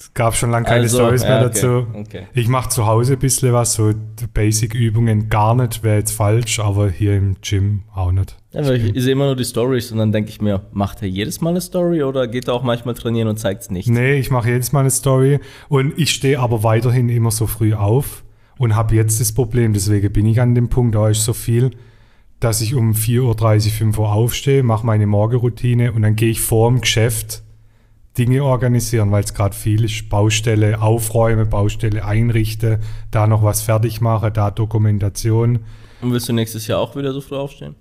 Es 0.00 0.14
gab 0.14 0.34
schon 0.34 0.50
lange 0.50 0.64
keine 0.64 0.80
Also, 0.84 0.96
Stories 0.96 1.20
mehr 1.22 1.30
ja, 1.30 1.46
okay, 1.46 1.46
dazu. 1.52 1.86
okay. 1.92 2.26
Ich 2.32 2.48
mache 2.48 2.70
zu 2.70 2.86
Hause 2.86 3.12
ein 3.12 3.18
bisschen 3.18 3.52
was, 3.52 3.74
so 3.74 3.92
Basic-Übungen 4.32 5.28
gar 5.28 5.54
nicht, 5.54 5.82
wäre 5.82 5.98
jetzt 5.98 6.12
falsch, 6.12 6.58
aber 6.58 6.88
hier 6.88 7.16
im 7.16 7.36
Gym 7.42 7.82
auch 7.94 8.10
nicht. 8.10 8.34
Ja, 8.52 8.66
weil 8.66 8.76
ich, 8.76 8.96
ich 8.96 9.02
sehe 9.02 9.12
immer 9.12 9.26
nur 9.26 9.36
die 9.36 9.44
Stories 9.44 9.92
und 9.92 9.98
dann 9.98 10.10
denke 10.10 10.30
ich 10.30 10.40
mir, 10.40 10.62
macht 10.72 11.02
er 11.02 11.08
jedes 11.08 11.42
Mal 11.42 11.50
eine 11.50 11.60
Story 11.60 12.02
oder 12.02 12.26
geht 12.28 12.48
er 12.48 12.54
auch 12.54 12.62
manchmal 12.62 12.94
trainieren 12.94 13.28
und 13.28 13.36
zeigt's 13.38 13.70
nicht? 13.70 13.90
Nee, 13.90 14.14
ich 14.14 14.30
mache 14.30 14.48
jedes 14.48 14.72
Mal 14.72 14.80
eine 14.80 14.90
Story 14.90 15.38
und 15.68 15.98
ich 15.98 16.12
stehe 16.12 16.40
aber 16.40 16.62
weiterhin 16.62 17.10
immer 17.10 17.30
so 17.30 17.46
früh 17.46 17.74
auf 17.74 18.24
und 18.56 18.74
habe 18.74 18.94
jetzt 18.94 19.20
das 19.20 19.32
Problem, 19.32 19.74
deswegen 19.74 20.10
bin 20.10 20.24
ich 20.24 20.40
an 20.40 20.54
dem 20.54 20.70
Punkt, 20.70 20.94
da 20.94 21.10
ist 21.10 21.26
so 21.26 21.34
viel, 21.34 21.72
dass 22.40 22.62
ich 22.62 22.74
um 22.74 22.92
4.30 22.92 23.66
Uhr, 23.66 23.72
5 23.72 23.98
Uhr 23.98 24.12
aufstehe, 24.12 24.62
mache 24.62 24.86
meine 24.86 25.06
Morgenroutine 25.06 25.92
und 25.92 26.00
dann 26.00 26.16
gehe 26.16 26.30
ich 26.30 26.40
vor 26.40 26.70
dem 26.70 26.80
Geschäft 26.80 27.42
Dinge 28.18 28.42
organisieren, 28.44 29.12
weil 29.12 29.22
es 29.24 29.34
gerade 29.34 29.54
viel 29.54 29.84
ist. 29.84 30.08
Baustelle 30.08 30.82
aufräume, 30.82 31.46
Baustelle 31.46 32.04
einrichte, 32.04 32.80
da 33.10 33.26
noch 33.26 33.42
was 33.42 33.62
fertig 33.62 34.00
mache, 34.00 34.30
da 34.30 34.50
Dokumentation. 34.50 35.60
Und 36.02 36.12
willst 36.12 36.28
du 36.28 36.32
nächstes 36.32 36.66
Jahr 36.66 36.80
auch 36.80 36.96
wieder 36.96 37.12
so 37.12 37.20
früh 37.20 37.36
aufstehen? 37.36 37.76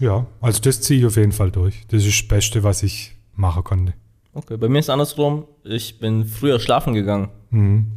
Ja, 0.00 0.26
also 0.40 0.60
das 0.60 0.80
ziehe 0.80 1.00
ich 1.00 1.06
auf 1.06 1.16
jeden 1.16 1.32
Fall 1.32 1.50
durch. 1.50 1.84
Das 1.88 2.04
ist 2.04 2.20
das 2.22 2.28
Beste, 2.28 2.62
was 2.62 2.82
ich 2.82 3.16
machen 3.34 3.64
konnte. 3.64 3.94
Okay, 4.34 4.56
bei 4.56 4.68
mir 4.68 4.78
ist 4.78 4.90
andersrum. 4.90 5.46
Ich 5.64 5.98
bin 5.98 6.24
früher 6.24 6.60
schlafen 6.60 6.94
gegangen, 6.94 7.30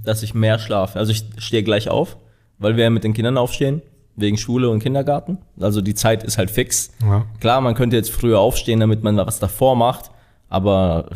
dass 0.03 0.23
ich 0.23 0.33
mehr 0.33 0.57
schlafe. 0.59 0.97
Also 0.97 1.11
ich 1.11 1.25
stehe 1.37 1.61
gleich 1.61 1.89
auf, 1.89 2.17
weil 2.57 2.77
wir 2.77 2.85
ja 2.85 2.89
mit 2.89 3.03
den 3.03 3.13
Kindern 3.13 3.37
aufstehen, 3.37 3.81
wegen 4.15 4.37
Schule 4.37 4.69
und 4.69 4.81
Kindergarten. 4.81 5.37
Also 5.59 5.81
die 5.81 5.93
Zeit 5.93 6.23
ist 6.23 6.37
halt 6.37 6.49
fix. 6.49 6.91
Ja. 7.01 7.25
Klar, 7.39 7.61
man 7.61 7.75
könnte 7.75 7.95
jetzt 7.95 8.11
früher 8.11 8.39
aufstehen, 8.39 8.79
damit 8.79 9.03
man 9.03 9.17
was 9.17 9.39
davor 9.39 9.75
macht, 9.75 10.09
aber 10.49 11.09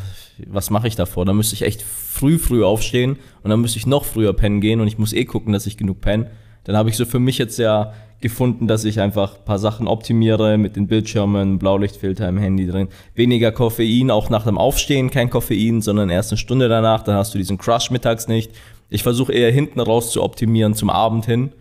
was 0.47 0.69
mache 0.69 0.87
ich 0.87 0.95
davor? 0.95 1.25
Da 1.25 1.33
müsste 1.33 1.55
ich 1.55 1.61
echt 1.61 1.81
früh, 1.81 2.37
früh 2.37 2.63
aufstehen 2.63 3.17
und 3.43 3.49
dann 3.49 3.61
müsste 3.61 3.77
ich 3.77 3.87
noch 3.87 4.05
früher 4.05 4.33
pennen 4.33 4.61
gehen 4.61 4.81
und 4.81 4.87
ich 4.87 4.97
muss 4.97 5.13
eh 5.13 5.25
gucken, 5.25 5.53
dass 5.53 5.65
ich 5.65 5.77
genug 5.77 6.01
penne. 6.01 6.31
Dann 6.63 6.75
habe 6.75 6.89
ich 6.89 6.97
so 6.97 7.05
für 7.05 7.19
mich 7.19 7.37
jetzt 7.37 7.57
ja 7.57 7.93
gefunden, 8.21 8.67
dass 8.67 8.85
ich 8.85 8.99
einfach 8.99 9.35
ein 9.35 9.45
paar 9.45 9.59
Sachen 9.59 9.87
optimiere 9.87 10.57
mit 10.57 10.75
den 10.75 10.87
Bildschirmen, 10.87 11.59
Blaulichtfilter 11.59 12.27
im 12.27 12.37
Handy 12.37 12.65
drin. 12.65 12.87
Weniger 13.13 13.51
Koffein, 13.51 14.09
auch 14.09 14.29
nach 14.29 14.45
dem 14.45 14.57
Aufstehen 14.57 15.11
kein 15.11 15.29
Koffein, 15.29 15.81
sondern 15.81 16.09
erst 16.09 16.31
eine 16.31 16.37
Stunde 16.37 16.67
danach, 16.67 17.03
dann 17.03 17.15
hast 17.15 17.33
du 17.33 17.37
diesen 17.37 17.57
Crush 17.57 17.91
mittags 17.91 18.27
nicht. 18.27 18.51
Ich 18.89 19.03
versuche 19.03 19.33
eher 19.33 19.51
hinten 19.51 19.79
raus 19.79 20.11
zu 20.11 20.23
optimieren 20.23 20.73
zum 20.73 20.89
Abend 20.89 21.25
hin 21.25 21.51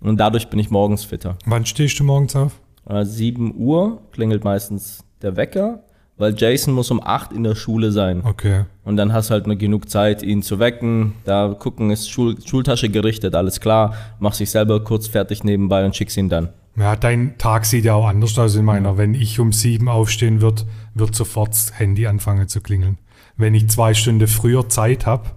und 0.00 0.18
dadurch 0.18 0.48
bin 0.48 0.58
ich 0.58 0.70
morgens 0.70 1.04
fitter. 1.04 1.36
Wann 1.44 1.66
stehst 1.66 1.98
du 2.00 2.04
morgens 2.04 2.36
auf? 2.36 2.60
Äh, 2.88 3.04
7 3.04 3.54
Uhr 3.56 4.00
klingelt 4.12 4.44
meistens 4.44 5.04
der 5.22 5.36
Wecker, 5.36 5.82
weil 6.18 6.34
Jason 6.36 6.74
muss 6.74 6.90
um 6.90 7.02
8 7.02 7.32
in 7.32 7.42
der 7.42 7.54
Schule 7.54 7.92
sein. 7.92 8.22
Okay. 8.24 8.64
Und 8.84 8.96
dann 8.96 9.12
hast 9.12 9.30
du 9.30 9.34
halt 9.34 9.46
nur 9.46 9.56
genug 9.56 9.90
Zeit, 9.90 10.22
ihn 10.22 10.42
zu 10.42 10.58
wecken. 10.58 11.14
Da 11.24 11.54
gucken, 11.58 11.90
ist 11.90 12.10
Schul 12.10 12.36
Schultasche 12.44 12.88
gerichtet, 12.88 13.34
alles 13.34 13.60
klar. 13.60 13.94
Machst 14.18 14.40
dich 14.40 14.50
selber 14.50 14.82
kurz 14.82 15.08
fertig 15.08 15.44
nebenbei 15.44 15.84
und 15.84 15.94
schickst 15.94 16.16
ihn 16.16 16.28
dann. 16.28 16.48
Ja, 16.76 16.94
dein 16.94 17.38
Tag 17.38 17.64
sieht 17.64 17.84
ja 17.84 17.94
auch 17.94 18.06
anders 18.06 18.38
aus 18.38 18.54
in 18.54 18.64
meiner. 18.64 18.98
Wenn 18.98 19.14
ich 19.14 19.40
um 19.40 19.52
sieben 19.52 19.88
aufstehen 19.88 20.40
würde, 20.40 20.62
wird 20.94 21.14
sofort 21.14 21.50
das 21.50 21.78
Handy 21.78 22.06
anfangen 22.06 22.48
zu 22.48 22.60
klingeln. 22.60 22.98
Wenn 23.36 23.54
ich 23.54 23.68
zwei 23.68 23.94
Stunden 23.94 24.26
früher 24.26 24.68
Zeit 24.68 25.06
habe, 25.06 25.30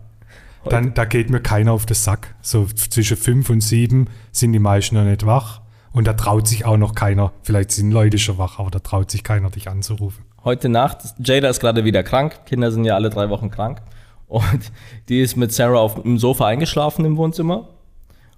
dann 0.66 0.94
da 0.94 1.06
geht 1.06 1.30
mir 1.30 1.40
keiner 1.40 1.72
auf 1.72 1.86
den 1.86 1.96
Sack. 1.96 2.36
So 2.42 2.66
zwischen 2.66 3.18
fünf 3.18 3.50
und 3.50 3.62
sieben 3.62 4.08
sind 4.32 4.52
die 4.54 4.60
meisten 4.60 4.96
noch 4.96 5.06
nicht 5.06 5.26
wach. 5.26 5.62
Und 5.92 6.08
da 6.08 6.14
traut 6.14 6.48
sich 6.48 6.66
auch 6.66 6.78
noch 6.78 6.94
keiner. 6.94 7.32
Vielleicht 7.42 7.72
sind 7.72 7.92
Leute 7.92 8.20
schon 8.20 8.38
wach, 8.38 8.60
aber 8.60 8.70
da 8.70 8.80
traut 8.80 9.10
sich 9.10 9.24
keiner, 9.24 9.50
dich 9.50 9.70
anzurufen. 9.70 10.24
Heute 10.46 10.70
Nacht, 10.70 11.00
Jada 11.22 11.50
ist 11.50 11.60
gerade 11.60 11.84
wieder 11.84 12.02
krank. 12.02 12.46
Kinder 12.46 12.72
sind 12.72 12.86
ja 12.86 12.96
alle 12.96 13.10
drei 13.10 13.30
Wochen 13.30 13.52
krank. 13.52 13.82
Und 14.28 14.72
die 15.10 15.20
ist 15.20 15.36
mit 15.36 15.52
Sarah 15.52 15.80
auf 15.80 16.02
dem 16.02 16.18
Sofa 16.18 16.48
eingeschlafen 16.48 17.04
im 17.04 17.18
Wohnzimmer. 17.18 17.68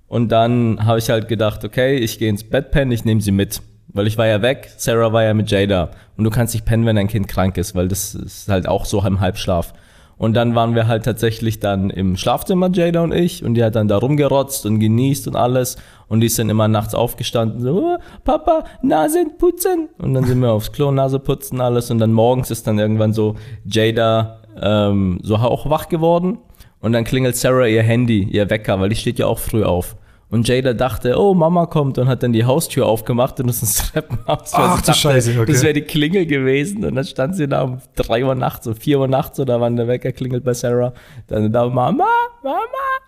Und 0.08 0.30
dann 0.30 0.84
habe 0.84 0.98
ich 0.98 1.12
halt 1.12 1.28
gedacht, 1.28 1.64
okay, 1.64 1.98
ich 1.98 2.18
gehe 2.18 2.30
ins 2.30 2.44
Bett 2.44 2.72
pennen, 2.72 2.92
ich 2.92 3.06
nehme 3.06 3.22
sie 3.22 3.32
mit. 3.32 3.62
Weil 3.90 4.08
ich 4.08 4.18
war 4.18 4.26
ja 4.26 4.42
weg, 4.42 4.72
Sarah 4.78 5.14
war 5.14 5.24
ja 5.24 5.36
mit 5.36 5.52
Jada. 5.52 5.92
Und 6.18 6.24
du 6.24 6.32
kannst 6.32 6.56
nicht 6.56 6.66
pennen, 6.66 6.88
wenn 6.88 6.96
dein 6.96 7.08
Kind 7.08 7.28
krank 7.28 7.58
ist, 7.58 7.76
weil 7.76 7.88
das 7.88 8.16
ist 8.16 8.50
halt 8.50 8.68
auch 8.68 8.86
so 8.86 9.06
im 9.06 9.20
Halbschlaf. 9.20 9.74
Und 10.22 10.36
dann 10.36 10.54
waren 10.54 10.76
wir 10.76 10.88
halt 10.88 11.04
tatsächlich 11.04 11.60
dann 11.60 11.90
im 11.90 12.16
Schlafzimmer, 12.16 12.70
Jada 12.72 13.02
und 13.02 13.12
ich, 13.12 13.44
und 13.44 13.56
die 13.56 13.64
hat 13.64 13.74
dann 13.74 13.88
da 13.88 13.98
rumgerotzt 13.98 14.68
und 14.68 14.80
genießt 14.80 15.28
und 15.28 15.36
alles. 15.36 15.78
Und 16.10 16.20
die 16.20 16.28
ist 16.28 16.38
dann 16.38 16.48
immer 16.52 16.68
nachts 16.68 16.94
aufgestanden, 16.94 17.60
so, 17.60 17.96
oh, 17.96 17.98
Papa, 18.24 18.66
Nasen 18.84 19.36
putzen. 19.40 19.90
Und 19.98 20.14
dann 20.14 20.26
sind 20.26 20.40
wir 20.40 20.52
aufs 20.52 20.72
Klo, 20.72 20.92
Nase 20.92 21.18
putzen, 21.18 21.60
alles. 21.60 21.90
Und 21.90 21.98
dann 21.98 22.14
morgens 22.14 22.52
ist 22.52 22.68
dann 22.68 22.78
irgendwann 22.78 23.14
so 23.14 23.34
Jada 23.66 24.42
ähm, 24.62 25.18
so 25.24 25.38
auch 25.38 25.68
wach 25.72 25.90
geworden. 25.90 26.38
Und 26.82 26.94
dann 26.94 27.04
klingelt 27.04 27.36
Sarah 27.36 27.66
ihr 27.66 27.82
Handy, 27.82 28.22
ihr 28.22 28.48
Wecker, 28.48 28.80
weil 28.80 28.90
die 28.90 28.98
steht 28.98 29.18
ja 29.18 29.26
auch 29.26 29.40
früh 29.40 29.64
auf. 29.64 29.96
Und 30.32 30.48
Jada 30.48 30.72
dachte, 30.72 31.20
oh, 31.20 31.34
Mama 31.34 31.66
kommt 31.66 31.98
und 31.98 32.08
hat 32.08 32.24
dann 32.24 32.32
die 32.32 32.46
Haustür 32.46 32.86
aufgemacht 32.86 33.40
und 33.42 33.50
ist 33.50 33.62
ins 33.64 33.92
Treppenhaus. 33.92 34.54
Ach 34.54 34.80
du 34.80 34.86
dachte, 34.88 34.94
Scheiße, 34.94 35.38
okay. 35.38 35.52
Das 35.52 35.62
wäre 35.62 35.74
die 35.74 35.82
Klingel 35.82 36.26
gewesen. 36.26 36.86
Und 36.86 36.96
dann 36.96 37.04
stand 37.04 37.36
sie 37.36 37.50
da 37.50 37.64
um 37.64 37.80
3 37.96 38.24
Uhr 38.24 38.34
nachts, 38.34 38.66
um 38.66 38.74
4 38.74 39.00
Uhr 39.00 39.10
nachts 39.10 39.42
oder 39.42 39.60
wann 39.60 39.76
der 39.76 39.90
Wecker 39.90 40.14
klingelt 40.14 40.46
bei 40.46 40.54
Sarah. 40.54 40.94
Dann 41.28 41.52
da, 41.52 41.68
Mama, 41.68 42.08
Mama. 42.44 42.58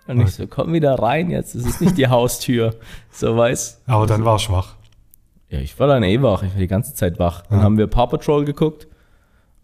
Und 0.06 0.20
ich 0.20 0.32
so, 0.32 0.46
komm 0.46 0.74
wieder 0.74 0.98
rein 0.98 1.30
jetzt. 1.30 1.54
Es 1.54 1.64
ist 1.64 1.80
nicht 1.80 1.96
die 1.96 2.08
Haustür. 2.08 2.74
So 3.10 3.34
weiß. 3.34 3.80
Aber 3.86 4.06
dann 4.06 4.26
war 4.26 4.38
schwach. 4.38 4.74
Ja, 5.48 5.60
ich 5.60 5.80
war 5.80 5.86
dann 5.86 6.02
eh 6.02 6.20
wach. 6.20 6.42
Ich 6.42 6.52
war 6.52 6.60
die 6.60 6.66
ganze 6.66 6.94
Zeit 6.94 7.18
wach. 7.18 7.42
Dann 7.48 7.62
haben 7.62 7.78
wir 7.78 7.86
Paw 7.86 8.06
Patrol 8.06 8.44
geguckt. 8.44 8.86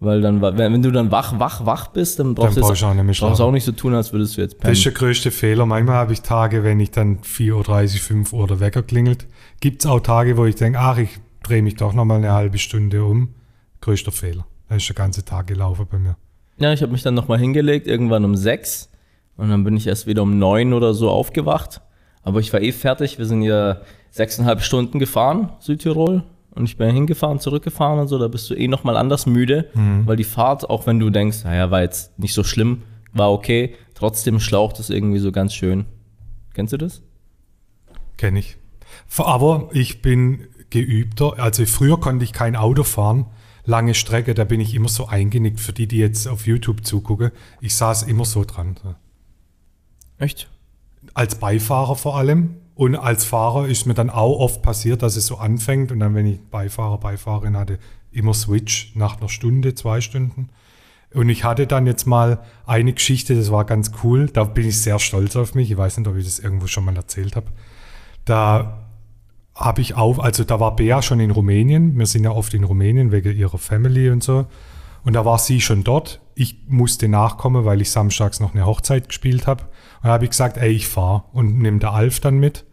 Weil 0.02 0.22
dann, 0.22 0.40
wenn, 0.40 0.80
du 0.80 0.90
dann 0.90 1.10
wach, 1.10 1.38
wach, 1.38 1.66
wach 1.66 1.88
bist, 1.88 2.18
dann 2.18 2.34
brauchst 2.34 2.56
du 2.56 2.62
brauchst 2.62 2.82
auch 2.82 2.94
nicht 2.94 3.20
brauchst 3.20 3.40
auch 3.42 3.52
nicht 3.52 3.64
so 3.64 3.72
tun, 3.72 3.94
als 3.94 4.14
würdest 4.14 4.36
du 4.36 4.40
jetzt 4.40 4.54
Das 4.54 4.72
ist 4.72 4.82
pennen. 4.82 4.94
der 4.94 4.98
größte 4.98 5.30
Fehler. 5.30 5.66
Manchmal 5.66 5.96
habe 5.96 6.14
ich 6.14 6.22
Tage, 6.22 6.64
wenn 6.64 6.80
ich 6.80 6.90
dann 6.90 7.18
4.30 7.18 7.94
Uhr, 7.94 8.00
5 8.00 8.32
Uhr 8.32 8.46
der 8.46 8.60
Wecker 8.60 8.82
klingelt. 8.82 9.26
Gibt 9.60 9.84
es 9.84 9.90
auch 9.90 10.00
Tage, 10.00 10.38
wo 10.38 10.46
ich 10.46 10.54
denke, 10.54 10.78
ach, 10.78 10.96
ich 10.96 11.20
drehe 11.42 11.60
mich 11.60 11.76
doch 11.76 11.92
nochmal 11.92 12.16
eine 12.16 12.32
halbe 12.32 12.56
Stunde 12.56 13.04
um. 13.04 13.34
Größter 13.82 14.10
Fehler. 14.10 14.46
Da 14.70 14.76
ist 14.76 14.88
der 14.88 14.96
ganze 14.96 15.22
Tag 15.22 15.48
gelaufen 15.48 15.86
bei 15.90 15.98
mir. 15.98 16.16
Ja, 16.58 16.72
ich 16.72 16.80
habe 16.80 16.92
mich 16.92 17.02
dann 17.02 17.14
nochmal 17.14 17.38
hingelegt, 17.38 17.86
irgendwann 17.86 18.24
um 18.24 18.36
sechs. 18.36 18.90
Und 19.36 19.50
dann 19.50 19.64
bin 19.64 19.76
ich 19.76 19.86
erst 19.86 20.06
wieder 20.06 20.22
um 20.22 20.38
neun 20.38 20.72
oder 20.72 20.94
so 20.94 21.10
aufgewacht. 21.10 21.82
Aber 22.22 22.40
ich 22.40 22.52
war 22.54 22.62
eh 22.62 22.72
fertig. 22.72 23.18
Wir 23.18 23.26
sind 23.26 23.42
ja 23.42 23.82
sechseinhalb 24.10 24.62
Stunden 24.62 24.98
gefahren, 24.98 25.52
Südtirol. 25.60 26.24
Und 26.52 26.64
ich 26.64 26.76
bin 26.76 26.90
hingefahren, 26.90 27.38
zurückgefahren 27.38 28.00
und 28.00 28.08
so. 28.08 28.18
Da 28.18 28.28
bist 28.28 28.50
du 28.50 28.54
eh 28.54 28.68
nochmal 28.68 28.96
anders 28.96 29.26
müde. 29.26 29.70
Weil 30.06 30.16
die 30.16 30.24
Fahrt, 30.24 30.68
auch 30.68 30.86
wenn 30.86 30.98
du 30.98 31.10
denkst, 31.10 31.44
naja, 31.44 31.70
war 31.70 31.82
jetzt 31.82 32.18
nicht 32.18 32.34
so 32.34 32.42
schlimm, 32.44 32.82
war 33.12 33.32
okay. 33.32 33.74
Trotzdem 33.94 34.40
schlaucht 34.40 34.78
es 34.80 34.90
irgendwie 34.90 35.18
so 35.18 35.30
ganz 35.32 35.54
schön. 35.54 35.86
Kennst 36.54 36.72
du 36.72 36.76
das? 36.76 37.02
Kenne 38.16 38.40
ich. 38.40 38.56
Aber 39.16 39.68
ich 39.72 40.02
bin 40.02 40.48
geübter. 40.70 41.38
Also 41.38 41.64
früher 41.66 42.00
konnte 42.00 42.24
ich 42.24 42.32
kein 42.32 42.56
Auto 42.56 42.84
fahren. 42.84 43.26
Lange 43.64 43.94
Strecke, 43.94 44.34
da 44.34 44.44
bin 44.44 44.60
ich 44.60 44.74
immer 44.74 44.88
so 44.88 45.06
eingenickt. 45.06 45.60
Für 45.60 45.72
die, 45.72 45.86
die 45.86 45.98
jetzt 45.98 46.26
auf 46.26 46.46
YouTube 46.46 46.84
zugucken, 46.84 47.30
ich 47.60 47.74
saß 47.76 48.04
immer 48.04 48.24
so 48.24 48.44
dran. 48.44 48.76
Echt? 50.18 50.48
Als 51.14 51.36
Beifahrer 51.36 51.94
vor 51.96 52.16
allem. 52.16 52.56
Und 52.80 52.96
als 52.96 53.26
Fahrer 53.26 53.68
ist 53.68 53.84
mir 53.84 53.92
dann 53.92 54.08
auch 54.08 54.38
oft 54.38 54.62
passiert, 54.62 55.02
dass 55.02 55.16
es 55.16 55.26
so 55.26 55.36
anfängt. 55.36 55.92
Und 55.92 56.00
dann, 56.00 56.14
wenn 56.14 56.24
ich 56.24 56.40
Beifahrer, 56.40 56.96
Beifahrerin 56.96 57.54
hatte, 57.54 57.78
immer 58.10 58.32
Switch 58.32 58.92
nach 58.94 59.18
einer 59.18 59.28
Stunde, 59.28 59.74
zwei 59.74 60.00
Stunden. 60.00 60.48
Und 61.12 61.28
ich 61.28 61.44
hatte 61.44 61.66
dann 61.66 61.86
jetzt 61.86 62.06
mal 62.06 62.42
eine 62.64 62.94
Geschichte, 62.94 63.36
das 63.36 63.52
war 63.52 63.66
ganz 63.66 63.92
cool. 64.02 64.30
Da 64.32 64.44
bin 64.44 64.66
ich 64.66 64.80
sehr 64.80 64.98
stolz 64.98 65.36
auf 65.36 65.54
mich. 65.54 65.70
Ich 65.70 65.76
weiß 65.76 65.98
nicht, 65.98 66.08
ob 66.08 66.16
ich 66.16 66.24
das 66.24 66.38
irgendwo 66.38 66.68
schon 66.68 66.86
mal 66.86 66.96
erzählt 66.96 67.36
habe. 67.36 67.48
Da 68.24 68.86
habe 69.54 69.82
ich 69.82 69.96
auf, 69.96 70.18
also 70.18 70.44
da 70.44 70.58
war 70.58 70.74
Bea 70.74 71.02
schon 71.02 71.20
in 71.20 71.32
Rumänien. 71.32 71.98
Wir 71.98 72.06
sind 72.06 72.24
ja 72.24 72.30
oft 72.30 72.54
in 72.54 72.64
Rumänien 72.64 73.12
wegen 73.12 73.36
ihrer 73.36 73.58
Family 73.58 74.08
und 74.08 74.22
so. 74.22 74.46
Und 75.04 75.12
da 75.12 75.26
war 75.26 75.38
sie 75.38 75.60
schon 75.60 75.84
dort. 75.84 76.22
Ich 76.34 76.56
musste 76.66 77.08
nachkommen, 77.08 77.66
weil 77.66 77.82
ich 77.82 77.90
samstags 77.90 78.40
noch 78.40 78.54
eine 78.54 78.64
Hochzeit 78.64 79.08
gespielt 79.08 79.46
habe. 79.46 79.64
Und 79.64 80.04
da 80.04 80.12
habe 80.12 80.24
ich 80.24 80.30
gesagt, 80.30 80.56
ey, 80.56 80.70
ich 80.70 80.88
fahre 80.88 81.24
und 81.34 81.58
nehme 81.58 81.78
der 81.78 81.92
Alf 81.92 82.20
dann 82.20 82.38
mit, 82.38 82.64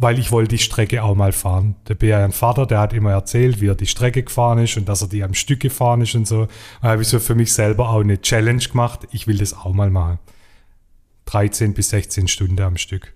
weil 0.00 0.18
ich 0.18 0.32
wollte 0.32 0.56
die 0.56 0.58
Strecke 0.58 1.02
auch 1.02 1.14
mal 1.14 1.32
fahren. 1.32 1.76
Der 1.86 1.94
Bea, 1.94 2.24
ein 2.24 2.32
Vater, 2.32 2.64
der 2.64 2.80
hat 2.80 2.94
immer 2.94 3.10
erzählt, 3.10 3.60
wie 3.60 3.68
er 3.68 3.74
die 3.74 3.86
Strecke 3.86 4.22
gefahren 4.22 4.58
ist 4.58 4.78
und 4.78 4.88
dass 4.88 5.02
er 5.02 5.08
die 5.08 5.22
am 5.22 5.34
Stück 5.34 5.60
gefahren 5.60 6.00
ist 6.00 6.14
und 6.14 6.26
so. 6.26 6.48
Da 6.80 6.88
habe 6.88 7.02
ich 7.02 7.08
so 7.08 7.20
für 7.20 7.34
mich 7.34 7.52
selber 7.52 7.90
auch 7.90 8.00
eine 8.00 8.20
Challenge 8.20 8.64
gemacht. 8.64 9.06
Ich 9.12 9.26
will 9.26 9.36
das 9.36 9.52
auch 9.52 9.74
mal 9.74 9.90
machen. 9.90 10.18
13 11.26 11.74
bis 11.74 11.90
16 11.90 12.28
Stunden 12.28 12.60
am 12.62 12.78
Stück. 12.78 13.12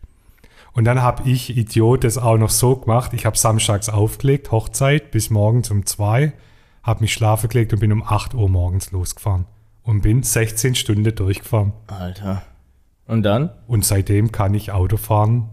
Und 0.74 0.84
dann 0.84 1.00
habe 1.00 1.28
ich, 1.28 1.56
Idiot, 1.56 2.04
das 2.04 2.18
auch 2.18 2.36
noch 2.36 2.50
so 2.50 2.76
gemacht. 2.76 3.14
Ich 3.14 3.24
habe 3.24 3.38
samstags 3.38 3.88
aufgelegt, 3.88 4.50
Hochzeit, 4.50 5.10
bis 5.10 5.30
morgens 5.30 5.70
um 5.70 5.86
zwei, 5.86 6.34
habe 6.82 7.00
mich 7.00 7.14
schlafen 7.14 7.48
gelegt 7.48 7.72
und 7.72 7.78
bin 7.78 7.92
um 7.92 8.02
8 8.02 8.34
Uhr 8.34 8.48
morgens 8.50 8.90
losgefahren. 8.90 9.46
Und 9.84 10.02
bin 10.02 10.22
16 10.22 10.74
Stunden 10.74 11.14
durchgefahren. 11.14 11.72
Alter. 11.86 12.42
Und 13.06 13.22
dann? 13.22 13.50
Und 13.66 13.84
seitdem 13.84 14.32
kann 14.32 14.54
ich 14.54 14.72
Auto 14.72 14.96
fahren. 14.96 15.48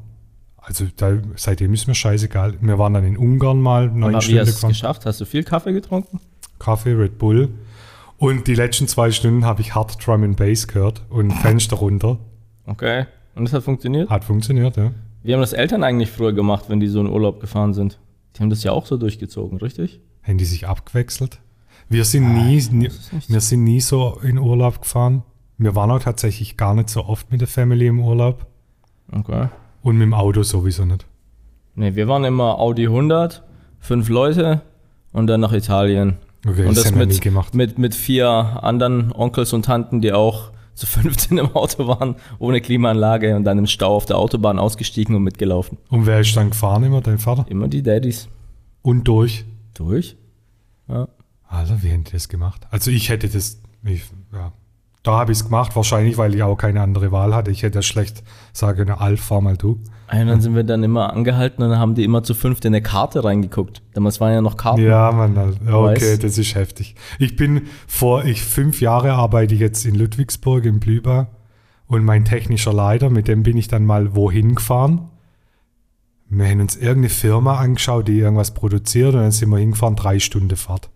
Also 0.62 0.86
da, 0.96 1.18
seitdem 1.36 1.74
ist 1.74 1.88
mir 1.88 1.96
scheißegal. 1.96 2.54
Wir 2.62 2.78
waren 2.78 2.94
dann 2.94 3.04
in 3.04 3.18
Ungarn 3.18 3.60
mal 3.60 3.88
neun 3.88 4.16
Aber 4.16 4.22
wie 4.22 4.26
Stunden 4.26 4.40
hast 4.42 4.64
du 4.64 4.68
es 4.68 4.74
geschafft? 4.74 5.06
Hast 5.06 5.20
du 5.20 5.26
viel 5.26 5.44
Kaffee 5.44 5.74
getrunken? 5.74 6.20
Kaffee, 6.60 6.94
Red 6.94 7.18
Bull. 7.18 7.50
Und 8.18 8.46
die 8.46 8.54
letzten 8.54 8.88
zwei 8.88 9.10
Stunden 9.10 9.46
habe 9.46 9.62
ich 9.62 9.74
hart 9.74 10.06
Drum 10.06 10.24
and 10.24 10.38
Bass 10.38 10.68
gehört 10.68 11.02
und 11.10 11.32
Fenster 11.42 11.78
runter. 11.78 12.20
Okay. 12.68 13.08
Und 13.34 13.46
das 13.46 13.54
hat 13.54 13.64
funktioniert? 13.64 14.10
Hat 14.10 14.24
funktioniert, 14.24 14.78
ja. 14.78 14.92
Wie 15.24 15.34
haben 15.34 15.42
das 15.42 15.54
Eltern 15.54 15.84
eigentlich 15.84 16.12
früher 16.12 16.34
gemacht, 16.34 16.66
wenn 16.68 16.80
die 16.80 16.88
so 16.88 17.02
in 17.02 17.08
Urlaub 17.08 17.40
gefahren 17.40 17.74
sind? 17.74 18.00
Die 18.36 18.42
haben 18.42 18.50
das 18.50 18.64
ja 18.64 18.72
auch 18.72 18.86
so 18.86 18.98
durchgezogen, 18.98 19.58
richtig? 19.58 20.00
Haben 20.24 20.38
die 20.38 20.46
sich 20.46 20.68
abgewechselt? 20.68 21.40
Wir 21.90 22.06
sind 22.06 22.34
nie, 22.34 22.62
nie 22.72 22.88
nicht. 22.88 23.30
wir 23.30 23.42
sind 23.42 23.64
nie 23.64 23.82
so 23.82 24.20
in 24.24 24.38
Urlaub 24.38 24.82
gefahren. 24.82 25.24
Wir 25.58 25.76
waren 25.76 25.92
auch 25.92 26.02
tatsächlich 26.02 26.58
gar 26.58 26.74
nicht 26.76 26.90
so 26.90 27.06
oft 27.06 27.32
mit 27.32 27.42
der 27.42 27.48
Family 27.48 27.88
im 27.88 28.00
Urlaub. 28.00 28.46
Okay. 29.12 29.50
Und 29.82 29.98
mit 29.98 30.06
dem 30.06 30.14
Auto 30.14 30.44
sowieso 30.44 30.86
nicht. 30.86 31.06
Nee, 31.76 31.96
wir 31.96 32.08
waren 32.08 32.24
immer 32.24 32.60
Audi 32.60 32.88
100, 32.88 33.44
fünf 33.80 34.10
Leute 34.10 34.62
und 35.14 35.28
dann 35.28 35.42
nach 35.42 35.54
Italien. 35.54 36.18
Okay, 36.46 36.66
und 36.66 36.76
das, 36.76 36.84
das 36.84 36.92
haben 36.92 37.00
wir 37.00 37.06
nie 37.06 37.14
mit, 37.14 37.22
gemacht. 37.22 37.54
mit, 37.54 37.78
mit 37.78 37.96
vier 37.96 38.28
anderen 38.28 39.12
Onkels 39.14 39.54
und 39.54 39.66
Tanten, 39.66 40.02
die 40.02 40.12
auch 40.14 40.52
zu 40.74 40.86
15 40.88 41.38
im 41.38 41.56
Auto 41.56 41.88
waren, 41.88 42.16
ohne 42.40 42.62
Klimaanlage 42.62 43.36
und 43.36 43.44
dann 43.44 43.58
im 43.58 43.68
Stau 43.68 43.96
auf 43.96 44.06
der 44.06 44.18
Autobahn 44.18 44.60
ausgestiegen 44.60 45.16
und 45.16 45.24
mitgelaufen. 45.24 45.78
Und 45.90 46.06
wer 46.06 46.20
ist 46.20 46.36
dann 46.36 46.50
gefahren 46.50 46.84
immer? 46.84 47.02
Dein 47.02 47.20
Vater? 47.20 47.46
Immer 47.50 47.68
die 47.68 47.84
Daddys. 47.84 48.28
Und 48.82 49.08
durch? 49.08 49.46
Durch? 49.74 50.18
Ja. 50.88 51.08
Alter, 51.48 51.84
wie 51.84 51.90
hätten 51.90 52.06
die 52.06 52.14
das 52.14 52.30
gemacht? 52.30 52.66
Also 52.72 52.92
ich 52.92 53.10
hätte 53.10 53.30
das, 53.30 53.62
ich, 53.84 54.04
ja. 54.34 54.54
Da 55.04 55.14
habe 55.14 55.32
ich 55.32 55.40
es 55.40 55.46
gemacht, 55.46 55.76
wahrscheinlich, 55.76 56.18
weil 56.18 56.36
ich 56.36 56.44
auch 56.44 56.56
keine 56.56 56.82
andere 56.82 57.12
Wahl 57.12 57.34
hatte. 57.34 57.50
Ich 57.50 57.64
hätte 57.64 57.80
das 57.80 57.86
schlecht 57.86 58.24
sagen 58.54 58.78
können, 58.78 58.92
Alf, 58.92 59.22
fahr 59.22 59.42
mal 59.42 59.58
du. 59.58 59.82
Und 60.12 60.28
dann 60.28 60.42
sind 60.42 60.56
wir 60.56 60.64
dann 60.64 60.84
immer 60.84 61.12
angehalten 61.14 61.64
und 61.64 61.70
dann 61.72 61.80
haben 61.80 61.96
die 61.96 62.04
immer 62.04 62.22
zu 62.22 62.34
fünft 62.34 62.66
in 62.66 62.74
eine 62.74 62.84
Karte 62.84 63.24
reingeguckt. 63.24 63.82
Damals 63.94 64.20
waren 64.20 64.34
ja 64.34 64.42
noch 64.42 64.58
Karten. 64.58 64.82
Ja, 64.82 65.12
Mann, 65.12 65.38
okay, 65.38 65.72
Weiß. 65.72 66.20
das 66.20 66.38
ist 66.38 66.54
heftig. 66.54 66.96
Ich 67.18 67.36
bin 67.36 67.64
vor, 67.88 68.26
ich 68.26 68.44
fünf 68.44 68.82
Jahre 68.82 69.14
arbeite 69.14 69.56
ich 69.56 69.62
jetzt 69.62 69.86
in 69.86 69.96
Ludwigsburg 69.96 70.66
im 70.66 70.80
Blüber 70.80 71.30
und 71.88 72.04
mein 72.04 72.26
technischer 72.26 72.74
Leiter, 72.74 73.10
mit 73.10 73.28
dem 73.28 73.42
bin 73.42 73.58
ich 73.58 73.70
dann 73.70 73.86
mal 73.86 74.16
wohin 74.16 74.56
gefahren. 74.56 75.10
Wir 76.30 76.48
haben 76.48 76.62
uns 76.62 76.76
irgendeine 76.76 77.10
Firma 77.10 77.58
angeschaut, 77.58 78.08
die 78.08 78.20
irgendwas 78.20 78.54
produziert 78.54 79.14
und 79.14 79.22
dann 79.22 79.32
sind 79.32 79.50
wir 79.50 79.58
hingefahren, 79.58 79.96
drei 79.96 80.20
Stunden 80.20 80.56
Fahrt. 80.56 80.90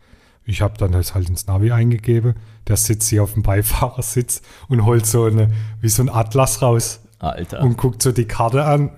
Ich 0.45 0.61
habe 0.61 0.77
dann 0.77 0.91
das 0.91 1.15
halt 1.15 1.29
ins 1.29 1.47
Navi 1.47 1.71
eingegeben. 1.71 2.35
Der 2.67 2.77
sitzt 2.77 3.09
hier 3.09 3.23
auf 3.23 3.33
dem 3.33 3.43
Beifahrersitz 3.43 4.41
und 4.69 4.85
holt 4.85 5.05
so 5.05 5.25
eine, 5.25 5.51
wie 5.81 5.89
so 5.89 6.03
ein 6.03 6.09
Atlas 6.09 6.61
raus 6.61 7.01
Alter. 7.19 7.61
und 7.61 7.77
guckt 7.77 8.01
so 8.01 8.11
die 8.11 8.25
Karte 8.25 8.63
an. 8.63 8.91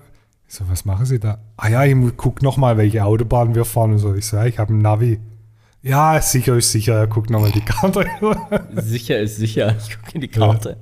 Ich 0.46 0.54
so, 0.54 0.64
was 0.68 0.84
machen 0.84 1.06
Sie 1.06 1.18
da? 1.18 1.38
Ah 1.56 1.68
ja, 1.68 1.84
ich 1.84 1.94
guck 2.16 2.42
noch 2.42 2.56
mal, 2.56 2.76
welche 2.76 3.04
Autobahn 3.04 3.54
wir 3.54 3.64
fahren 3.64 3.92
und 3.92 3.98
so. 3.98 4.14
Ich 4.14 4.26
so, 4.26 4.36
ja, 4.36 4.46
ich 4.46 4.58
habe 4.58 4.72
ein 4.72 4.78
Navi. 4.78 5.20
Ja, 5.82 6.20
sicher 6.20 6.56
ist 6.56 6.72
sicher. 6.72 6.94
Er 6.94 7.06
guckt 7.06 7.30
nochmal 7.30 7.52
die 7.52 7.60
Karte. 7.60 8.06
Sicher 8.74 9.20
ist 9.20 9.36
sicher. 9.36 9.76
Ich 9.78 9.96
gucke 9.96 10.12
in 10.14 10.20
die 10.22 10.28
Karte. 10.28 10.76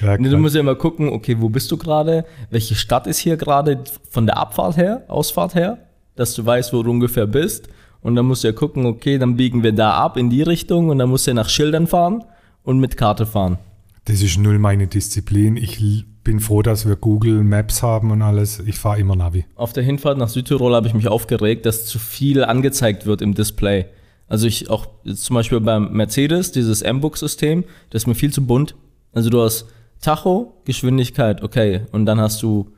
ja, 0.00 0.16
Nee, 0.16 0.28
du 0.28 0.38
musst 0.38 0.54
ja 0.54 0.60
immer 0.60 0.76
gucken, 0.76 1.08
okay, 1.10 1.36
wo 1.38 1.48
bist 1.48 1.70
du 1.70 1.76
gerade? 1.76 2.24
Welche 2.50 2.74
Stadt 2.74 3.06
ist 3.06 3.18
hier 3.18 3.36
gerade 3.36 3.84
von 4.10 4.26
der 4.26 4.38
Abfahrt 4.38 4.76
her, 4.76 5.04
Ausfahrt 5.08 5.54
her, 5.54 5.78
dass 6.16 6.34
du 6.34 6.44
weißt, 6.44 6.72
wo 6.72 6.82
du 6.82 6.90
ungefähr 6.90 7.26
bist. 7.26 7.68
Und 8.02 8.14
dann 8.16 8.26
musst 8.26 8.44
du 8.44 8.48
ja 8.48 8.52
gucken, 8.52 8.86
okay, 8.86 9.18
dann 9.18 9.36
biegen 9.36 9.62
wir 9.62 9.72
da 9.72 9.92
ab 9.94 10.16
in 10.16 10.30
die 10.30 10.42
Richtung 10.42 10.88
und 10.88 10.98
dann 10.98 11.10
musst 11.10 11.26
du 11.26 11.32
ja 11.32 11.34
nach 11.34 11.48
Schildern 11.48 11.86
fahren 11.86 12.24
und 12.62 12.78
mit 12.78 12.96
Karte 12.96 13.26
fahren. 13.26 13.58
das 14.04 14.22
ist 14.22 14.38
null 14.38 14.58
meine 14.58 14.86
Disziplin. 14.86 15.56
Ich 15.56 16.04
bin 16.24 16.40
froh, 16.40 16.62
dass 16.62 16.86
wir 16.86 16.96
Google 16.96 17.42
Maps 17.42 17.82
haben 17.82 18.10
und 18.10 18.22
alles. 18.22 18.60
Ich 18.60 18.76
fahre 18.76 19.00
immer 19.00 19.16
Navi. 19.16 19.44
Auf 19.54 19.72
der 19.72 19.82
Hinfahrt 19.82 20.18
nach 20.18 20.28
Südtirol 20.28 20.74
habe 20.74 20.86
ich 20.86 20.94
mich 20.94 21.08
aufgeregt, 21.08 21.66
dass 21.66 21.86
zu 21.86 21.98
viel 21.98 22.44
angezeigt 22.44 23.06
wird 23.06 23.22
im 23.22 23.34
Display. 23.34 23.86
Also 24.28 24.46
ich 24.46 24.70
auch 24.70 24.86
zum 25.04 25.34
Beispiel 25.34 25.60
beim 25.60 25.92
Mercedes, 25.92 26.52
dieses 26.52 26.82
M-Book-System, 26.82 27.64
das 27.90 28.02
ist 28.02 28.06
mir 28.06 28.14
viel 28.14 28.32
zu 28.32 28.46
bunt. 28.46 28.76
Also 29.12 29.28
du 29.28 29.42
hast 29.42 29.66
Tacho, 30.00 30.54
Geschwindigkeit, 30.64 31.42
okay, 31.42 31.82
und 31.90 32.06
dann 32.06 32.20
hast 32.20 32.42
du 32.42 32.70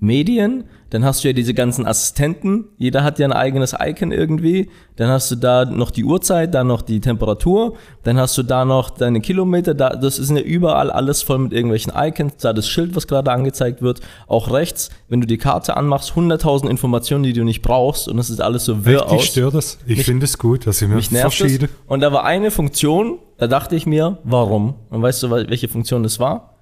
Medien, 0.00 0.64
dann 0.90 1.04
hast 1.04 1.22
du 1.24 1.28
ja 1.28 1.34
diese 1.34 1.54
ganzen 1.54 1.84
Assistenten, 1.86 2.66
jeder 2.78 3.02
hat 3.02 3.18
ja 3.18 3.26
ein 3.26 3.32
eigenes 3.32 3.74
Icon 3.78 4.12
irgendwie, 4.12 4.70
dann 4.96 5.08
hast 5.10 5.30
du 5.30 5.34
da 5.36 5.64
noch 5.64 5.90
die 5.90 6.04
Uhrzeit, 6.04 6.54
dann 6.54 6.68
noch 6.68 6.82
die 6.82 7.00
Temperatur, 7.00 7.74
dann 8.04 8.16
hast 8.16 8.38
du 8.38 8.42
da 8.44 8.64
noch 8.64 8.90
deine 8.90 9.20
Kilometer, 9.20 9.74
da, 9.74 9.90
das 9.90 10.18
ist 10.20 10.30
ja 10.30 10.38
überall 10.40 10.90
alles 10.92 11.22
voll 11.22 11.38
mit 11.38 11.52
irgendwelchen 11.52 11.92
Icons, 11.96 12.36
da 12.38 12.52
das 12.52 12.68
Schild, 12.68 12.94
was 12.94 13.06
gerade 13.08 13.32
angezeigt 13.32 13.82
wird, 13.82 14.00
auch 14.28 14.52
rechts, 14.52 14.90
wenn 15.08 15.20
du 15.20 15.26
die 15.26 15.36
Karte 15.36 15.76
anmachst, 15.76 16.12
100.000 16.12 16.68
Informationen, 16.70 17.24
die 17.24 17.32
du 17.32 17.42
nicht 17.44 17.60
brauchst 17.62 18.06
und 18.08 18.16
das 18.16 18.30
ist 18.30 18.40
alles 18.40 18.64
so 18.64 18.86
wirr 18.86 19.00
Echt, 19.02 19.06
aus. 19.10 19.20
dich 19.22 19.30
stört 19.30 19.54
das? 19.54 19.78
Ich 19.84 20.04
finde 20.04 20.24
es 20.26 20.38
gut, 20.38 20.66
dass 20.66 20.80
ich 20.80 20.88
mir 20.88 20.94
Mich 20.94 21.10
nervt 21.10 21.36
verschiede. 21.36 21.66
es. 21.66 21.70
Und 21.88 22.00
da 22.00 22.12
war 22.12 22.24
eine 22.24 22.50
Funktion, 22.52 23.18
da 23.36 23.46
dachte 23.48 23.74
ich 23.74 23.84
mir, 23.84 24.18
warum? 24.22 24.74
Und 24.90 25.02
weißt 25.02 25.24
du, 25.24 25.26
wel- 25.28 25.50
welche 25.50 25.68
Funktion 25.68 26.02
das 26.04 26.18
war? 26.20 26.54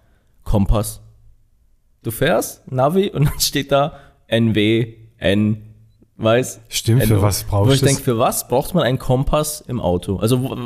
Kompass. 0.42 1.02
Du 2.06 2.12
fährst, 2.12 2.62
Navi, 2.70 3.10
und 3.10 3.24
dann 3.24 3.40
steht 3.40 3.72
da 3.72 3.94
NW, 4.28 4.94
N, 5.18 5.56
weiß? 6.18 6.60
Stimmt, 6.68 7.02
für 7.02 7.14
NO. 7.14 7.22
was 7.22 7.42
brauchst 7.42 7.68
Wo 7.68 7.72
ich 7.74 7.80
du 7.80 7.86
denke, 7.86 8.00
für 8.00 8.16
was 8.16 8.46
braucht 8.46 8.74
man 8.74 8.84
einen 8.84 9.00
Kompass 9.00 9.60
im 9.66 9.80
Auto? 9.80 10.18
Also 10.18 10.56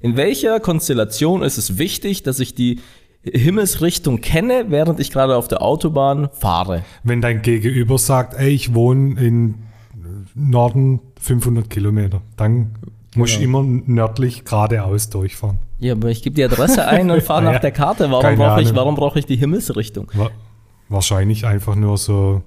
in 0.00 0.16
welcher 0.18 0.60
Konstellation 0.60 1.42
ist 1.42 1.56
es 1.56 1.78
wichtig, 1.78 2.22
dass 2.22 2.38
ich 2.38 2.54
die 2.54 2.80
Himmelsrichtung 3.22 4.20
kenne, 4.20 4.66
während 4.68 5.00
ich 5.00 5.10
gerade 5.10 5.36
auf 5.36 5.48
der 5.48 5.62
Autobahn 5.62 6.28
fahre? 6.34 6.82
Wenn 7.02 7.22
dein 7.22 7.40
Gegenüber 7.40 7.96
sagt, 7.96 8.34
ey, 8.38 8.50
ich 8.50 8.74
wohne 8.74 9.18
in 9.18 9.54
Norden 10.34 11.00
500 11.18 11.70
Kilometer, 11.70 12.20
dann 12.36 12.72
musst 13.16 13.36
du 13.36 13.40
Genau. 13.40 13.60
immer 13.60 13.80
nördlich 13.86 14.44
geradeaus 14.44 15.08
durchfahren. 15.08 15.58
Ja, 15.78 15.94
aber 15.94 16.10
ich 16.10 16.22
gebe 16.22 16.36
die 16.36 16.44
Adresse 16.44 16.86
ein 16.86 17.10
und 17.10 17.22
fahre 17.22 17.44
Ja, 17.46 17.52
nach 17.52 17.60
der 17.60 17.72
Karte. 17.72 18.10
Warum 18.10 18.36
brauche 18.36 18.60
ich, 18.60 18.74
warum 18.74 18.94
brauche 18.96 19.18
ich 19.18 19.24
die 19.24 19.36
Himmelsrichtung? 19.36 20.10
Wa 20.12 20.28
wahrscheinlich 20.90 21.46
einfach 21.46 21.74
nur 21.74 21.96
so 21.96 22.42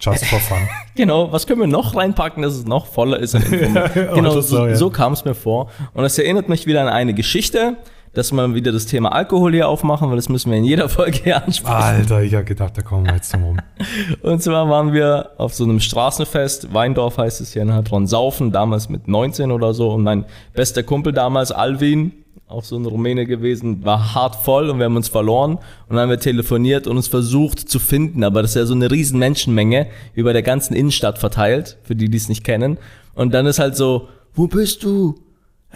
just 0.00 0.24
for 0.26 0.38
fun. 0.38 0.58
Genau, 0.96 1.32
was 1.32 1.46
können 1.46 1.60
wir 1.60 1.66
noch 1.66 1.96
reinpacken, 1.96 2.42
dass 2.42 2.54
es 2.54 2.66
noch 2.66 2.86
voller 2.86 3.18
ist 3.18 3.32
genau, 4.14 4.40
so, 4.40 4.72
so, 4.74 4.90
kam 4.90 5.12
es 5.12 5.24
mir 5.24 5.34
vor. 5.34 5.70
Und 5.92 6.04
das 6.04 6.16
erinnert 6.18 6.48
mich 6.48 6.66
wieder 6.66 6.82
an 6.82 6.88
eine 6.88 7.14
Geschichte, 7.14 7.78
dass 8.12 8.30
wir 8.30 8.54
wieder 8.54 8.70
das 8.70 8.86
Thema 8.86 9.10
Alkohol 9.10 9.52
hier 9.52 9.68
aufmachen, 9.68 10.08
weil 10.08 10.16
das 10.16 10.28
müssen 10.28 10.52
wir 10.52 10.58
in 10.58 10.64
jeder 10.64 10.88
Folge 10.88 11.18
hier 11.24 11.44
ansprechen. 11.44 11.74
Alter, 11.74 12.22
ich 12.22 12.32
habe 12.34 12.44
gedacht, 12.44 12.78
da 12.78 12.82
kommen 12.82 13.06
wir 13.06 13.14
jetzt 13.14 13.32
drum 13.32 13.42
rum. 13.42 13.56
Und 14.22 14.40
zwar 14.40 14.68
waren 14.68 14.92
wir 14.92 15.30
auf 15.36 15.52
so 15.52 15.64
einem 15.64 15.80
Straßenfest, 15.80 16.72
Weindorf 16.72 17.18
heißt 17.18 17.40
es 17.40 17.52
hier 17.52 17.62
in 17.62 17.72
Heilbronn, 17.72 18.06
Saufen, 18.06 18.52
damals 18.52 18.88
mit 18.88 19.08
19 19.08 19.50
oder 19.50 19.74
so. 19.74 19.90
Und 19.90 20.04
mein 20.04 20.26
bester 20.52 20.84
Kumpel 20.84 21.12
damals, 21.12 21.50
Alvin, 21.50 22.12
auch 22.54 22.64
so 22.64 22.76
ein 22.76 22.86
Rumäne 22.86 23.26
gewesen, 23.26 23.84
war 23.84 24.14
hart 24.14 24.36
voll 24.36 24.70
und 24.70 24.78
wir 24.78 24.86
haben 24.86 24.96
uns 24.96 25.08
verloren. 25.08 25.56
Und 25.88 25.96
dann 25.96 26.00
haben 26.00 26.10
wir 26.10 26.20
telefoniert 26.20 26.86
und 26.86 26.96
uns 26.96 27.08
versucht 27.08 27.58
zu 27.58 27.78
finden. 27.78 28.22
Aber 28.24 28.42
das 28.42 28.52
ist 28.52 28.56
ja 28.56 28.66
so 28.66 28.74
eine 28.74 28.90
riesen 28.90 29.18
Menschenmenge 29.18 29.88
über 30.14 30.32
der 30.32 30.42
ganzen 30.42 30.74
Innenstadt 30.74 31.18
verteilt, 31.18 31.76
für 31.82 31.96
die, 31.96 32.08
die 32.08 32.16
es 32.16 32.28
nicht 32.28 32.44
kennen. 32.44 32.78
Und 33.14 33.34
dann 33.34 33.46
ist 33.46 33.58
halt 33.58 33.76
so, 33.76 34.08
wo 34.34 34.46
bist 34.46 34.82
du? 34.84 35.16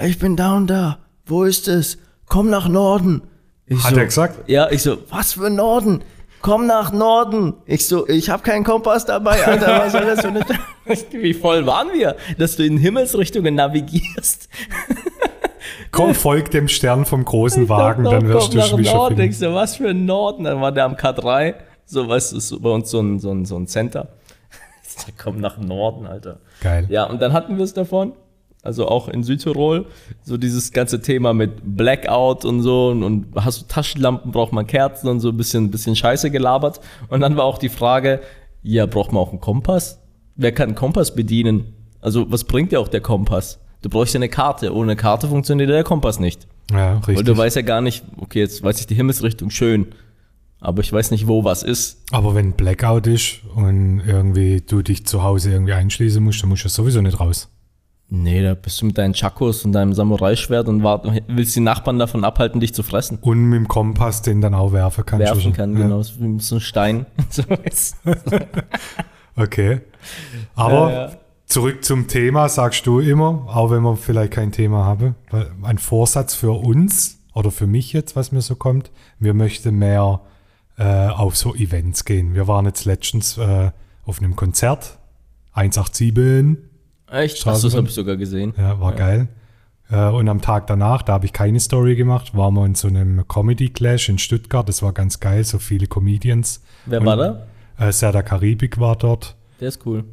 Ich 0.01 0.19
bin 0.19 0.37
da 0.37 0.57
und 0.57 0.69
da. 0.69 0.99
Wo 1.27 1.45
ist 1.45 1.69
es? 1.69 1.99
Komm 2.27 2.49
nach 2.49 2.69
Norden. 2.69 3.23
Ich 3.67 3.83
Hat 3.83 3.95
so, 3.95 4.01
er 4.01 4.05
gesagt? 4.07 4.49
ja, 4.49 4.71
ich 4.71 4.83
so, 4.83 4.99
was 5.11 5.35
für 5.35 5.51
Norden? 5.51 6.03
Komm 6.41 6.67
nach 6.67 6.93
Norden. 6.93 7.55
Ich 7.67 7.87
so, 7.87 8.09
ich 8.09 8.31
habe 8.31 8.43
keinen 8.45 8.65
Kompass 8.65 9.05
dabei, 9.05 9.45
Alter. 9.45 9.81
Was 9.81 9.93
soll 9.93 10.07
das 10.07 10.21
für 10.21 10.29
eine 10.29 10.41
Wie 11.23 11.35
voll 11.35 11.67
waren 11.67 11.89
wir, 11.93 12.17
dass 12.39 12.57
du 12.57 12.65
in 12.65 12.79
Himmelsrichtungen 12.79 13.57
navigierst? 13.57 14.49
Komm, 15.91 16.15
folg 16.15 16.51
dem 16.51 16.69
Stern 16.69 17.05
vom 17.05 17.25
großen 17.25 17.69
Wagen, 17.69 18.05
dann 18.05 18.29
wirst 18.29 18.55
du 18.55 18.61
schon 18.63 18.83
Norden. 18.83 19.21
Ich 19.21 19.39
so, 19.39 19.55
was 19.55 19.77
für 19.77 19.89
ein 19.89 20.05
Norden? 20.05 20.45
Dann 20.45 20.61
war 20.61 20.73
der 20.73 20.85
am 20.85 20.95
K3. 20.95 21.55
So, 21.87 22.09
weißt 22.09 22.33
du, 22.33 22.37
ist 22.37 22.63
bei 22.63 22.71
uns 22.71 22.91
so 22.91 23.01
ein, 23.01 23.19
so 23.19 23.31
ein, 23.31 23.45
so 23.45 23.57
ein 23.57 23.67
Center. 23.67 24.09
Ich 24.83 24.91
sag, 24.91 25.15
komm 25.17 25.41
nach 25.41 25.59
Norden, 25.59 26.07
Alter. 26.07 26.41
Geil. 26.63 26.87
Ja, 26.89 27.05
und 27.05 27.23
dann 27.23 27.33
hatten 27.33 27.57
wir 27.57 27.65
es 27.65 27.73
davon. 27.73 28.13
Also 28.63 28.89
auch 28.89 29.09
in 29.09 29.23
Südtirol, 29.23 29.87
so 30.23 30.37
dieses 30.37 30.73
ganze 30.73 31.01
Thema 31.01 31.33
mit 31.33 31.77
Blackout 31.77 32.45
und 32.45 32.61
so 32.61 32.89
und, 32.89 33.05
und 33.05 33.27
hast 33.37 33.63
du 33.63 33.67
Taschenlampen, 33.67 34.33
braucht 34.33 34.53
man 34.53 34.67
Kerzen 34.67 35.09
und 35.09 35.21
so 35.21 35.29
ein 35.29 35.37
bisschen, 35.37 35.71
bisschen 35.71 35.95
Scheiße 35.95 36.31
gelabert. 36.31 36.81
Und 37.09 37.21
dann 37.21 37.37
war 37.37 37.45
auch 37.45 37.59
die 37.59 37.69
Frage, 37.69 38.21
ja, 38.63 38.87
braucht 38.87 39.13
man 39.13 39.23
auch 39.23 39.31
einen 39.31 39.41
Kompass? 39.41 40.03
Wer 40.35 40.53
kann 40.53 40.71
einen 40.71 40.75
Kompass 40.75 41.15
bedienen? 41.15 41.73
Also 42.01 42.31
was 42.31 42.45
bringt 42.45 42.73
dir 42.73 42.81
auch 42.81 42.89
der 42.89 43.01
Kompass? 43.01 43.61
Du 43.83 43.89
brauchst 43.89 44.15
ja 44.15 44.19
eine 44.19 44.29
Karte. 44.29 44.75
Ohne 44.75 44.97
Karte 44.97 45.29
funktioniert 45.29 45.71
der 45.71 45.85
Kompass 45.85 46.19
nicht. 46.19 46.47
Ja, 46.71 46.95
Weil 46.95 47.17
richtig. 47.17 47.27
du 47.27 47.37
weißt 47.37 47.57
ja 47.57 47.63
gar 47.63 47.81
nicht, 47.81 48.05
okay, 48.21 48.41
jetzt 48.41 48.63
weiß 48.63 48.81
ich 48.81 48.87
die 48.87 48.95
Himmelsrichtung 48.95 49.51
schön, 49.51 49.87
aber 50.61 50.83
ich 50.83 50.93
weiß 50.93 51.11
nicht, 51.13 51.27
wo 51.27 51.45
was 51.45 51.63
ist. 51.63 52.03
Aber 52.11 52.35
wenn 52.35 52.53
Blackout 52.53 53.07
ist 53.07 53.41
und 53.55 54.03
irgendwie 54.07 54.61
du 54.61 54.83
dich 54.83 55.07
zu 55.07 55.23
Hause 55.23 55.53
irgendwie 55.53 55.73
einschließen 55.73 56.23
musst, 56.23 56.43
dann 56.43 56.51
musst 56.51 56.65
du 56.65 56.69
sowieso 56.69 57.01
nicht 57.01 57.21
raus. 57.21 57.49
Nee, 58.11 58.43
da 58.43 58.55
bist 58.55 58.81
du 58.81 58.87
mit 58.87 58.97
deinen 58.97 59.15
Chakos 59.15 59.65
und 59.67 59.73
deinem 59.73 59.93
Samurai-Schwert 59.93 60.67
und 60.69 60.83
wart, 60.83 61.07
willst 61.29 61.55
die 61.57 61.61
Nachbarn 61.61 61.99
davon 61.99 62.25
abhalten, 62.25 62.59
dich 62.59 62.75
zu 62.75 62.83
fressen. 62.83 63.19
Und 63.21 63.45
mit 63.45 63.59
dem 63.59 63.69
Kompass 63.69 64.23
den 64.23 64.41
dann 64.41 64.55
auch 64.55 64.73
werfen 64.73 65.05
kannst. 65.05 65.27
werfen 65.27 65.49
oder? 65.49 65.57
kann, 65.57 65.77
ja. 65.77 65.83
genau, 65.83 66.03
so 66.03 66.57
ein 66.57 66.61
Stein. 66.61 67.07
Okay. 69.39 69.81
Aber 70.55 70.91
Ja, 70.91 71.09
ja. 71.09 71.13
Zurück 71.49 71.85
zum 71.85 72.09
Thema, 72.09 72.49
sagst 72.49 72.87
du 72.87 73.01
immer, 73.01 73.47
auch 73.49 73.71
wenn 73.71 73.83
wir 73.83 73.97
vielleicht 73.97 74.33
kein 74.33 74.53
Thema 74.53 74.85
haben, 74.85 75.15
weil 75.31 75.51
ein 75.63 75.79
Vorsatz 75.79 76.35
für 76.35 76.53
uns 76.53 77.19
oder 77.35 77.51
für 77.51 77.67
mich 77.67 77.93
jetzt, 77.93 78.17
was 78.17 78.33
mir 78.33 78.43
so 78.43 78.55
kommt, 78.55 78.91
wir 79.19 79.35
möchten 79.35 79.77
mehr 79.77 80.21
äh, 80.77 81.09
auf 81.09 81.37
so 81.37 81.55
Events 81.55 82.05
gehen. 82.05 82.35
Wir 82.35 82.47
waren 82.47 82.67
jetzt 82.67 82.85
letztens 82.85 83.39
äh, 83.39 83.71
auf 84.05 84.19
einem 84.21 84.37
Konzert, 84.37 84.99
187, 85.53 86.65
Echt? 87.11 87.11
Ach, 87.11 87.17
so, 87.17 87.23
das 87.23 87.39
Straßenbahn. 87.39 87.77
habe 87.79 87.89
ich 87.89 87.95
sogar 87.95 88.17
gesehen. 88.17 88.55
ja, 88.59 88.79
war 88.81 88.93
geil. 88.93 89.29
Äh, 89.91 90.09
und 90.11 90.29
am 90.29 90.43
Tag 90.43 90.67
danach, 90.67 91.03
da 91.03 91.15
habe 91.15 91.25
ich 91.27 91.33
keine 91.33 91.59
Story 91.59 91.97
gemacht, 91.97 92.37
waren 92.37 92.55
wir 92.55 92.67
in 92.67 92.75
so 92.75 92.89
einem 92.89 93.27
Comedy 93.27 93.71
Clash 93.71 94.09
in 94.11 94.19
Stuttgart, 94.19 94.69
das 94.69 94.83
war 94.83 94.93
ganz 94.93 95.19
geil, 95.19 95.43
so 95.45 95.59
viele 95.59 95.87
Comedians. 95.87 96.63
Wer 96.85 97.01
Und, 97.01 97.07
war 97.07 97.17
da? 97.17 97.47
Äh, 97.79 97.93
Serda 97.93 98.23
Karibik 98.23 98.79
war 98.79 98.97
dort. 98.97 99.37
Der 99.61 99.69
ist 99.69 99.85
cool. 99.87 100.05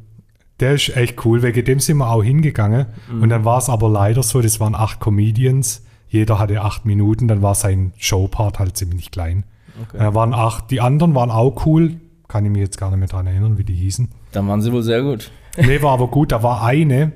Der 0.60 0.74
ist 0.74 0.96
echt 0.96 1.24
cool, 1.24 1.42
wegen 1.42 1.64
dem 1.64 1.80
sind 1.80 1.98
wir 1.98 2.10
auch 2.10 2.22
hingegangen. 2.22 2.86
Mhm. 3.10 3.22
Und 3.22 3.28
dann 3.28 3.44
war 3.44 3.58
es 3.58 3.68
aber 3.68 3.88
leider 3.88 4.22
so, 4.22 4.40
das 4.40 4.58
waren 4.58 4.74
acht 4.74 5.00
Comedians, 5.00 5.84
jeder 6.08 6.38
hatte 6.38 6.62
acht 6.62 6.86
Minuten, 6.86 7.28
dann 7.28 7.42
war 7.42 7.54
sein 7.54 7.92
Showpart 7.98 8.58
halt 8.58 8.76
ziemlich 8.76 9.10
klein. 9.10 9.44
Okay. 9.82 9.98
Da 9.98 10.14
waren 10.14 10.32
acht, 10.32 10.70
die 10.70 10.80
anderen 10.80 11.14
waren 11.14 11.30
auch 11.30 11.66
cool, 11.66 11.96
kann 12.28 12.44
ich 12.44 12.50
mich 12.50 12.60
jetzt 12.60 12.78
gar 12.78 12.90
nicht 12.90 12.98
mehr 12.98 13.08
dran 13.08 13.26
erinnern, 13.26 13.58
wie 13.58 13.64
die 13.64 13.74
hießen. 13.74 14.08
Dann 14.32 14.48
waren 14.48 14.62
sie 14.62 14.72
wohl 14.72 14.82
sehr 14.82 15.02
gut. 15.02 15.30
Nee, 15.58 15.82
war 15.82 15.92
aber 15.92 16.08
gut, 16.08 16.32
da 16.32 16.42
war 16.42 16.62
eine, 16.62 17.12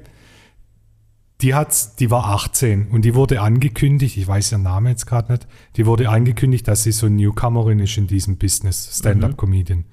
die 1.40 1.55
hat's, 1.55 1.96
die 1.96 2.11
war 2.11 2.26
18 2.26 2.88
und 2.88 3.05
die 3.05 3.14
wurde 3.14 3.40
angekündigt, 3.40 4.16
ich 4.16 4.29
weiß 4.29 4.53
ihren 4.53 4.62
Namen 4.62 4.88
jetzt 4.88 5.07
gerade 5.07 5.33
nicht, 5.33 5.46
die 5.76 5.87
wurde 5.87 6.09
angekündigt, 6.11 6.68
dass 6.68 6.83
sie 6.83 6.92
so 6.92 7.09
Newcomerin 7.09 7.79
ist 7.79 7.96
in 7.96 8.07
diesem 8.07 8.37
Business, 8.37 8.98
Stand-Up-Comedian. 8.98 9.85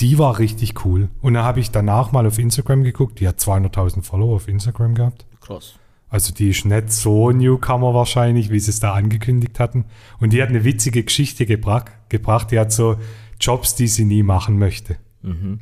Die 0.00 0.18
war 0.18 0.38
richtig 0.38 0.84
cool. 0.84 1.08
Und 1.20 1.34
dann 1.34 1.44
habe 1.44 1.60
ich 1.60 1.70
danach 1.70 2.12
mal 2.12 2.26
auf 2.26 2.38
Instagram 2.38 2.82
geguckt, 2.82 3.20
die 3.20 3.28
hat 3.28 3.38
200.000 3.38 4.02
Follower 4.02 4.36
auf 4.36 4.48
Instagram 4.48 4.94
gehabt. 4.94 5.26
Krass. 5.40 5.74
Also 6.08 6.34
die 6.34 6.50
ist 6.50 6.64
nicht 6.64 6.92
so 6.92 7.30
Newcomer 7.30 7.94
wahrscheinlich, 7.94 8.50
wie 8.50 8.58
sie 8.58 8.70
es 8.70 8.80
da 8.80 8.94
angekündigt 8.94 9.60
hatten. 9.60 9.84
Und 10.18 10.32
die 10.32 10.42
hat 10.42 10.48
eine 10.48 10.64
witzige 10.64 11.04
Geschichte 11.04 11.46
gebracht. 11.46 11.92
gebracht. 12.08 12.50
Die 12.50 12.58
hat 12.58 12.72
so 12.72 12.96
Jobs, 13.40 13.76
die 13.76 13.86
sie 13.86 14.04
nie 14.04 14.22
machen 14.22 14.58
möchte. 14.58 14.96
Mhm. 15.22 15.60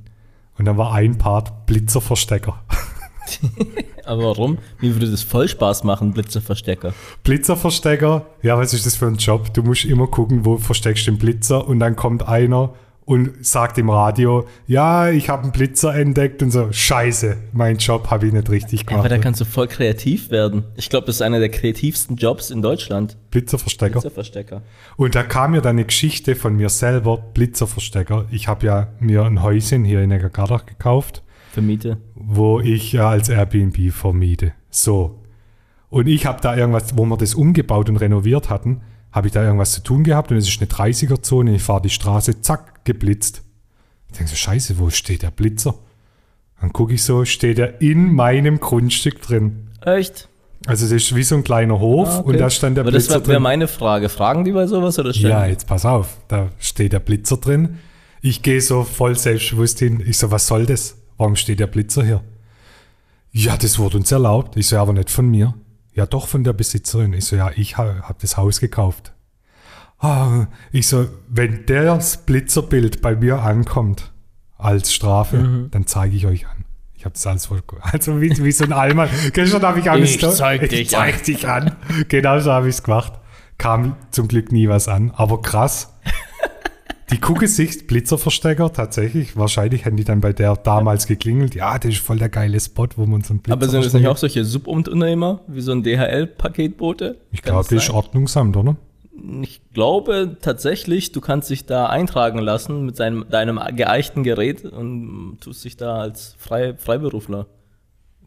Und 0.57 0.65
dann 0.65 0.79
war 0.79 0.95
ein 0.95 1.19
Part 1.19 1.67
Blitzerverstecker. 1.67 2.63
Aber 4.05 4.23
warum? 4.23 4.59
Mir 4.81 4.95
würde 4.95 5.11
das 5.11 5.23
voll 5.23 5.49
Spaß 5.49 5.85
machen, 5.85 6.13
Blitzerverstecker. 6.13 6.95
Blitzerverstecker, 7.25 8.25
ja, 8.43 8.57
was 8.57 8.73
ist 8.73 8.87
das 8.87 8.97
für 8.97 9.07
ein 9.07 9.17
Job? 9.17 9.53
Du 9.53 9.63
musst 9.63 9.85
immer 9.85 10.07
gucken, 10.07 10.47
wo 10.47 10.57
versteckst 10.57 11.07
du 11.07 11.11
den 11.11 11.19
Blitzer 11.19 11.69
und 11.69 11.79
dann 11.79 11.95
kommt 11.95 12.27
einer 12.27 12.73
und 13.09 13.43
sagt 13.43 13.79
im 13.79 13.89
Radio, 13.89 14.47
ja, 14.67 15.09
ich 15.09 15.31
habe 15.31 15.45
einen 15.45 15.53
Blitzer 15.53 15.95
entdeckt 15.95 16.43
und 16.43 16.51
so, 16.51 16.71
scheiße, 16.71 17.39
mein 17.55 17.79
Job 17.79 18.11
habe 18.11 18.27
ich 18.27 18.35
nicht 18.35 18.51
richtig 18.51 18.85
gemacht. 18.85 19.01
aber 19.01 19.09
da 19.09 19.17
kannst 19.17 19.41
du 19.41 19.47
voll 19.47 19.67
kreativ 19.67 20.31
werden. 20.31 20.65
Ich 20.77 20.91
glaube, 20.91 21.07
das 21.07 21.15
ist 21.17 21.23
einer 21.23 21.39
der 21.39 21.49
kreativsten 21.49 22.17
Jobs 22.17 22.51
in 22.51 22.61
Deutschland. 22.61 23.17
Blitzerverstecker. 23.31 24.01
Blitzerverstecker. 24.01 24.61
Und 24.99 25.15
da 25.15 25.23
kam 25.23 25.53
mir 25.53 25.63
dann 25.63 25.77
eine 25.77 25.87
Geschichte 25.87 26.37
von 26.37 26.55
mir 26.57 26.69
selber, 26.69 27.17
Blitzerverstecker. 27.17 28.27
Ich 28.31 28.47
habe 28.47 28.67
ja 28.67 28.89
mir 29.01 29.25
ein 29.25 29.43
Häuschen 29.43 29.85
hier 29.87 30.03
in 30.03 30.11
Neckargardach 30.11 30.67
gekauft, 30.67 31.23
Für 31.51 31.63
Miete. 31.63 31.97
wo 32.15 32.61
ich 32.61 32.93
ja 32.93 33.09
als 33.09 33.31
Airbnb 33.31 33.91
vermiete. 33.91 34.53
So. 34.69 35.23
Und 35.89 36.09
ich 36.09 36.27
habe 36.27 36.43
da 36.43 36.55
irgendwas, 36.55 36.99
wo 36.99 37.07
wir 37.07 37.17
das 37.17 37.35
umgebaut 37.35 37.89
und 37.89 37.97
renoviert 37.97 38.51
hatten, 38.51 38.83
habe 39.13 39.27
ich 39.29 39.33
da 39.33 39.43
irgendwas 39.45 39.73
zu 39.73 39.83
tun 39.83 40.05
gehabt 40.05 40.31
und 40.31 40.37
es 40.37 40.49
ist 40.49 40.61
eine 40.61 40.69
30er-Zone. 40.71 41.55
Ich 41.55 41.63
fahre 41.63 41.83
die 41.83 41.91
Straße, 41.91 42.41
zack, 42.41 42.85
geblitzt. 42.85 43.43
Ich 44.11 44.17
denke 44.19 44.31
so, 44.31 44.37
scheiße, 44.37 44.79
wo 44.79 44.91
steht 44.91 45.23
der 45.23 45.31
Blitzer? 45.31 45.75
Dann 46.61 46.73
gucke 46.73 46.95
ich 46.95 47.03
so, 47.03 47.25
steht 47.25 47.59
er 47.59 47.81
in 47.81 48.13
meinem 48.15 48.59
Grundstück 48.61 49.23
drin. 49.23 49.69
Echt? 49.83 50.29
Also 50.67 50.87
das 50.87 50.93
ist 51.05 51.15
wie 51.15 51.23
so 51.23 51.37
ein 51.37 51.45
kleiner 51.45 51.79
Hof 51.79 52.09
Ah, 52.09 52.19
okay. 52.19 52.29
und 52.31 52.39
da 52.39 52.51
stand 52.51 52.77
der 52.77 52.85
Aber 52.85 52.91
das 52.91 53.05
Blitzer 53.05 53.21
wäre 53.21 53.29
wär 53.29 53.35
drin. 53.37 53.43
meine 53.45 53.69
Frage. 53.69 54.09
Fragen 54.09 54.45
die 54.45 54.53
bei 54.53 54.67
sowas 54.67 54.99
oder 54.99 55.13
stellen? 55.15 55.31
Ja, 55.31 55.47
jetzt 55.47 55.67
pass 55.69 55.87
auf, 55.87 56.17
da 56.29 56.49
steht 56.59 56.93
der 56.93 56.99
Blitzer 57.01 57.37
drin. 57.37 57.79
Ich 58.21 58.43
gehe 58.43 58.61
so 58.61 58.83
voll 58.83 59.17
selbstbewusst 59.17 59.79
hin. 59.79 60.03
Ich 60.05 60.19
so, 60.19 60.31
was 60.33 60.49
soll 60.49 60.67
das? 60.67 60.97
Warum 61.17 61.37
steht 61.37 61.61
der 61.61 61.69
Blitzer 61.69 62.05
hier? 62.05 62.23
Ja, 63.31 63.57
das 63.57 63.79
wurde 63.79 63.99
uns 63.99 64.11
erlaubt. 64.11 64.57
Ich 64.57 64.67
so, 64.67 64.77
aber 64.79 64.93
nicht 64.93 65.11
von 65.11 65.31
mir. 65.31 65.55
Ja, 65.99 66.07
doch 66.07 66.29
von 66.29 66.45
der 66.45 66.53
Besitzerin. 66.53 67.13
Ich 67.13 67.25
so, 67.25 67.35
ja, 67.35 67.51
ich 67.57 67.77
habe 67.77 68.03
hab 68.03 68.21
das 68.21 68.37
Haus 68.37 68.61
gekauft. 68.61 69.15
Ah, 69.99 70.47
ich 70.71 70.87
so, 70.87 71.09
wenn 71.29 71.67
das 71.67 72.25
Blitzerbild 72.25 73.03
bei 73.03 73.17
mir 73.17 73.43
ankommt 73.43 74.13
als 74.57 74.93
Strafe, 74.93 75.67
dann 75.73 75.89
zeige 75.89 76.15
ich 76.15 76.25
euch 76.25 76.47
an. 76.47 76.65
Ich 76.95 77.05
habe 77.05 77.15
das 77.15 77.27
alles 77.27 77.47
voll 77.47 77.65
Also 77.83 78.21
wie, 78.21 78.31
wie 78.45 78.53
so 78.53 78.63
ein 78.63 78.73
Allmann. 78.73 79.09
Gestern 79.33 79.63
habe 79.63 79.81
ich 79.81 79.91
alles 79.91 80.15
Ich 80.15 80.21
zeig 80.21 80.69
dich 80.69 80.83
ich 80.83 80.91
zeig 80.91 81.25
dich 81.25 81.49
an. 81.49 81.75
Genau 82.07 82.39
so 82.39 82.53
habe 82.53 82.69
ich 82.69 82.77
es 82.77 82.85
gemacht. 82.85 83.15
Kam 83.59 83.97
zum 84.13 84.29
Glück 84.29 84.53
nie 84.53 84.69
was 84.69 84.87
an. 84.87 85.11
Aber 85.17 85.43
krass. 85.43 85.99
Die 87.11 87.19
Kuhgesicht 87.19 87.87
Blitzerverstecker, 87.87 88.73
tatsächlich. 88.73 89.37
Wahrscheinlich 89.37 89.85
hätten 89.85 89.97
die 89.97 90.05
dann 90.05 90.21
bei 90.21 90.33
der 90.33 90.57
damals 90.57 91.07
geklingelt. 91.07 91.55
Ja, 91.55 91.79
das 91.79 91.93
ist 91.93 92.01
voll 92.01 92.19
der 92.19 92.29
geile 92.29 92.61
Spot, 92.61 92.87
wo 92.97 93.07
man 93.07 93.23
so 93.23 93.33
einen 93.33 93.41
Blitzer 93.41 93.55
Aber 93.55 93.69
sind 93.69 93.85
das 93.85 93.95
nicht 93.95 94.07
auch 94.09 94.17
solche 94.17 94.45
Subunternehmer, 94.45 95.41
wie 95.47 95.61
so 95.61 95.73
ein 95.73 95.83
DHL-Paketbote? 95.83 97.17
Ich 97.33 97.43
glaube, 97.43 97.67
das 97.69 97.85
ist 97.85 97.91
Ordnungsamt, 97.91 98.57
oder? 98.57 98.77
Ich 99.43 99.61
glaube 99.73 100.37
tatsächlich, 100.41 101.13
du 101.13 101.21
kannst 101.21 101.51
dich 101.51 101.67
da 101.67 101.87
eintragen 101.87 102.39
lassen 102.39 102.87
mit 102.87 102.97
seinem, 102.97 103.29
deinem 103.29 103.59
geeichten 103.75 104.23
Gerät 104.23 104.65
und 104.65 105.39
tust 105.41 105.65
dich 105.65 105.77
da 105.77 106.01
als 106.01 106.37
Frei, 106.39 106.75
Freiberufler. 106.77 107.47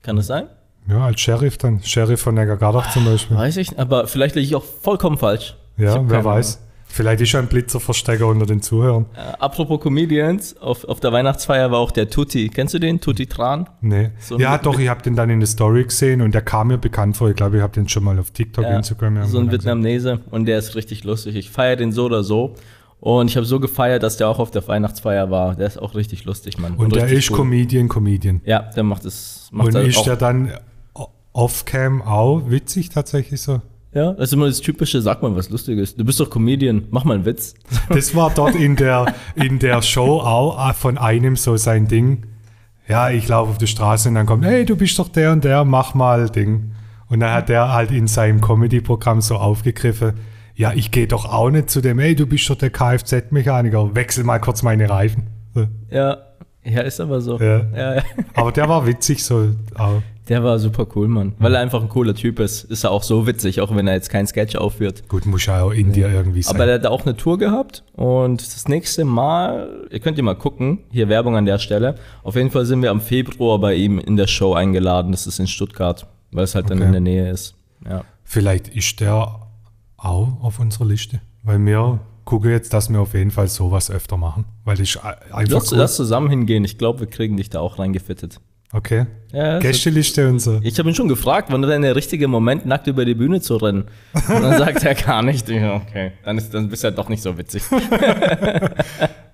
Kann 0.01 0.15
das 0.15 0.27
sein? 0.27 0.47
Ja, 0.89 1.05
als 1.05 1.21
Sheriff 1.21 1.57
dann. 1.57 1.81
Sheriff 1.83 2.21
von 2.21 2.35
Neckargardach 2.35 2.91
zum 2.91 3.05
Beispiel. 3.05 3.37
Weiß 3.37 3.57
ich, 3.57 3.77
aber 3.79 4.07
vielleicht 4.07 4.35
liege 4.35 4.47
ich 4.47 4.55
auch 4.55 4.63
vollkommen 4.63 5.17
falsch. 5.17 5.55
Ja, 5.77 6.03
wer 6.09 6.25
weiß. 6.25 6.59
Vielleicht 6.93 7.21
ist 7.21 7.33
ein 7.35 7.47
Blitzerverstecker 7.47 8.27
unter 8.27 8.45
den 8.45 8.61
Zuhörern. 8.61 9.05
Äh, 9.15 9.19
apropos 9.39 9.79
Comedians, 9.79 10.57
auf, 10.57 10.83
auf 10.85 10.99
der 10.99 11.11
Weihnachtsfeier 11.11 11.71
war 11.71 11.79
auch 11.79 11.91
der 11.91 12.09
Tutti. 12.09 12.49
Kennst 12.49 12.73
du 12.73 12.79
den? 12.79 12.99
Tutti 12.99 13.27
Tran? 13.27 13.69
Nee. 13.81 14.11
So 14.19 14.37
ja, 14.37 14.57
doch, 14.57 14.77
ich 14.77 14.89
habe 14.89 15.01
den 15.01 15.15
dann 15.15 15.29
in 15.29 15.39
der 15.39 15.47
Story 15.47 15.83
gesehen 15.85 16.21
und 16.21 16.33
der 16.33 16.41
kam 16.41 16.67
mir 16.67 16.77
bekannt 16.77 17.15
vor. 17.17 17.29
Ich 17.29 17.35
glaube, 17.35 17.57
ich 17.57 17.63
habe 17.63 17.73
den 17.73 17.87
schon 17.87 18.03
mal 18.03 18.19
auf 18.19 18.31
TikTok, 18.31 18.63
Ja, 18.65 18.75
Instagram. 18.75 19.23
so 19.25 19.39
ein. 19.39 19.51
Vietnamese 19.51 20.19
und 20.31 20.45
der 20.45 20.59
ist 20.59 20.75
richtig 20.75 21.03
lustig. 21.03 21.35
Ich 21.35 21.49
feiere 21.49 21.77
den 21.77 21.91
so 21.91 22.05
oder 22.05 22.23
so. 22.23 22.55
Und 22.99 23.29
ich 23.29 23.35
habe 23.35 23.47
so 23.47 23.59
gefeiert, 23.59 24.03
dass 24.03 24.17
der 24.17 24.27
auch 24.29 24.37
auf 24.37 24.51
der 24.51 24.67
Weihnachtsfeier 24.67 25.31
war. 25.31 25.55
Der 25.55 25.65
ist 25.67 25.77
auch 25.81 25.95
richtig 25.95 26.25
lustig, 26.25 26.59
Mann. 26.59 26.75
Und 26.75 26.95
der 26.95 27.03
richtig 27.03 27.19
ist 27.19 27.31
cool. 27.31 27.37
Comedian, 27.37 27.87
Comedian. 27.89 28.41
Ja, 28.45 28.59
der 28.75 28.83
macht 28.83 29.05
es. 29.05 29.49
Macht 29.51 29.69
Und 29.69 29.75
ist 29.87 29.97
auch, 29.97 30.03
der 30.03 30.17
dann 30.17 30.51
off-cam 31.33 32.01
auch 32.01 32.49
witzig 32.49 32.89
tatsächlich 32.89 33.41
so? 33.41 33.61
Ja, 33.93 34.13
das 34.13 34.29
ist 34.29 34.33
immer 34.33 34.47
das 34.47 34.61
typische, 34.61 35.01
sag 35.01 35.21
mal 35.21 35.35
was 35.35 35.49
Lustiges. 35.49 35.95
Du 35.95 36.05
bist 36.05 36.19
doch 36.19 36.29
Comedian, 36.29 36.83
mach 36.91 37.03
mal 37.03 37.15
einen 37.15 37.25
Witz. 37.25 37.55
Das 37.89 38.15
war 38.15 38.31
dort 38.33 38.55
in 38.55 38.75
der, 38.75 39.13
in 39.35 39.59
der 39.59 39.81
Show 39.81 40.19
auch 40.21 40.69
äh, 40.69 40.73
von 40.73 40.97
einem 40.97 41.35
so 41.35 41.57
sein 41.57 41.87
Ding. 41.87 42.25
Ja, 42.87 43.09
ich 43.09 43.27
laufe 43.27 43.51
auf 43.51 43.57
die 43.57 43.67
Straße 43.67 44.09
und 44.09 44.15
dann 44.15 44.25
kommt, 44.25 44.45
hey, 44.45 44.65
du 44.65 44.75
bist 44.75 44.97
doch 44.97 45.09
der 45.09 45.31
und 45.33 45.43
der, 45.43 45.65
mach 45.65 45.93
mal 45.93 46.29
Ding. 46.29 46.71
Und 47.09 47.19
dann 47.19 47.33
hat 47.33 47.49
der 47.49 47.73
halt 47.73 47.91
in 47.91 48.07
seinem 48.07 48.39
Comedy-Programm 48.39 49.21
so 49.21 49.35
aufgegriffen, 49.35 50.13
ja, 50.55 50.73
ich 50.73 50.91
gehe 50.91 51.07
doch 51.07 51.25
auch 51.25 51.49
nicht 51.49 51.69
zu 51.69 51.81
dem, 51.81 51.99
hey, 51.99 52.15
du 52.15 52.25
bist 52.27 52.49
doch 52.49 52.55
der 52.55 52.69
Kfz-Mechaniker, 52.69 53.95
wechsel 53.95 54.23
mal 54.23 54.39
kurz 54.39 54.63
meine 54.63 54.89
Reifen. 54.89 55.27
Ja, 55.89 56.17
ja, 56.63 56.81
ist 56.81 56.99
aber 56.99 57.21
so. 57.21 57.39
Ja. 57.39 57.65
Ja, 57.75 57.95
ja. 57.95 58.03
Aber 58.35 58.51
der 58.51 58.69
war 58.69 58.85
witzig 58.85 59.23
so. 59.23 59.49
Auch. 59.75 60.01
Der 60.29 60.43
war 60.43 60.59
super 60.59 60.85
cool, 60.95 61.07
Mann. 61.07 61.33
Weil 61.39 61.55
er 61.55 61.61
einfach 61.61 61.81
ein 61.81 61.89
cooler 61.89 62.13
Typ 62.13 62.39
ist, 62.39 62.63
ist 62.65 62.83
er 62.83 62.91
auch 62.91 63.03
so 63.03 63.25
witzig, 63.27 63.59
auch 63.59 63.75
wenn 63.75 63.87
er 63.87 63.95
jetzt 63.95 64.09
kein 64.09 64.27
Sketch 64.27 64.55
aufführt. 64.55 65.07
Gut, 65.09 65.25
muss 65.25 65.45
ja 65.45 65.63
auch 65.63 65.71
in 65.71 65.91
dir 65.91 66.09
irgendwie 66.09 66.43
sein. 66.43 66.55
Aber 66.55 66.65
der 66.67 66.75
hat 66.75 66.85
auch 66.85 67.01
eine 67.05 67.17
Tour 67.17 67.37
gehabt 67.39 67.83
und 67.93 68.41
das 68.41 68.67
nächste 68.67 69.03
Mal, 69.03 69.87
ihr 69.89 69.99
könnt 69.99 70.17
ja 70.17 70.23
mal 70.23 70.35
gucken, 70.35 70.79
hier 70.91 71.09
Werbung 71.09 71.35
an 71.35 71.45
der 71.45 71.57
Stelle. 71.57 71.95
Auf 72.23 72.35
jeden 72.35 72.51
Fall 72.51 72.65
sind 72.65 72.81
wir 72.81 72.91
am 72.91 73.01
Februar 73.01 73.59
bei 73.59 73.73
ihm 73.75 73.97
in 73.99 74.15
der 74.15 74.27
Show 74.27 74.53
eingeladen. 74.53 75.11
Das 75.11 75.25
ist 75.27 75.39
in 75.39 75.47
Stuttgart, 75.47 76.05
weil 76.31 76.43
es 76.43 76.53
halt 76.55 76.69
dann 76.69 76.77
Okay. 76.77 76.85
in 76.87 76.91
der 76.91 77.01
Nähe 77.01 77.29
ist. 77.29 77.55
Ja. 77.89 78.03
Vielleicht 78.23 78.67
ist 78.69 78.99
der 78.99 79.39
auch 79.97 80.27
auf 80.43 80.59
unserer 80.59 80.85
Liste. 80.85 81.19
Weil 81.43 81.59
wir 81.65 81.99
gucken 82.25 82.51
jetzt, 82.51 82.73
dass 82.73 82.89
wir 82.91 82.99
auf 83.01 83.13
jeden 83.15 83.31
Fall 83.31 83.47
sowas 83.47 83.89
öfter 83.89 84.17
machen. 84.17 84.45
Weil 84.63 84.79
ich 84.79 84.99
einfach 85.03 85.51
Lass, 85.51 85.71
cool. 85.71 85.77
lass 85.79 85.95
zusammen 85.95 86.29
hingehen. 86.29 86.63
Ich 86.63 86.77
glaube, 86.77 86.99
wir 87.01 87.07
kriegen 87.07 87.37
dich 87.37 87.49
da 87.49 87.59
auch 87.59 87.79
reingefittet. 87.79 88.39
Okay. 88.73 89.05
Ja, 89.33 89.53
das- 89.55 89.63
Gästeliste 89.63 90.27
und 90.29 90.39
so. 90.39 90.59
Ich 90.63 90.77
habe 90.79 90.87
ihn 90.89 90.95
schon 90.95 91.07
gefragt, 91.09 91.49
wann 91.51 91.61
denn 91.61 91.81
der 91.81 91.95
richtige 91.95 92.27
Moment, 92.27 92.65
nackt 92.65 92.87
über 92.87 93.03
die 93.05 93.15
Bühne 93.15 93.41
zu 93.41 93.57
rennen. 93.57 93.85
Und 94.13 94.41
dann 94.43 94.57
sagt 94.59 94.83
er 94.83 94.95
gar 94.95 95.21
nicht. 95.21 95.49
Ich, 95.49 95.61
okay, 95.61 96.13
dann, 96.23 96.37
ist, 96.37 96.53
dann 96.53 96.69
bist 96.69 96.83
du 96.83 96.87
ja 96.87 96.91
doch 96.91 97.09
nicht 97.09 97.21
so 97.21 97.37
witzig. 97.37 97.63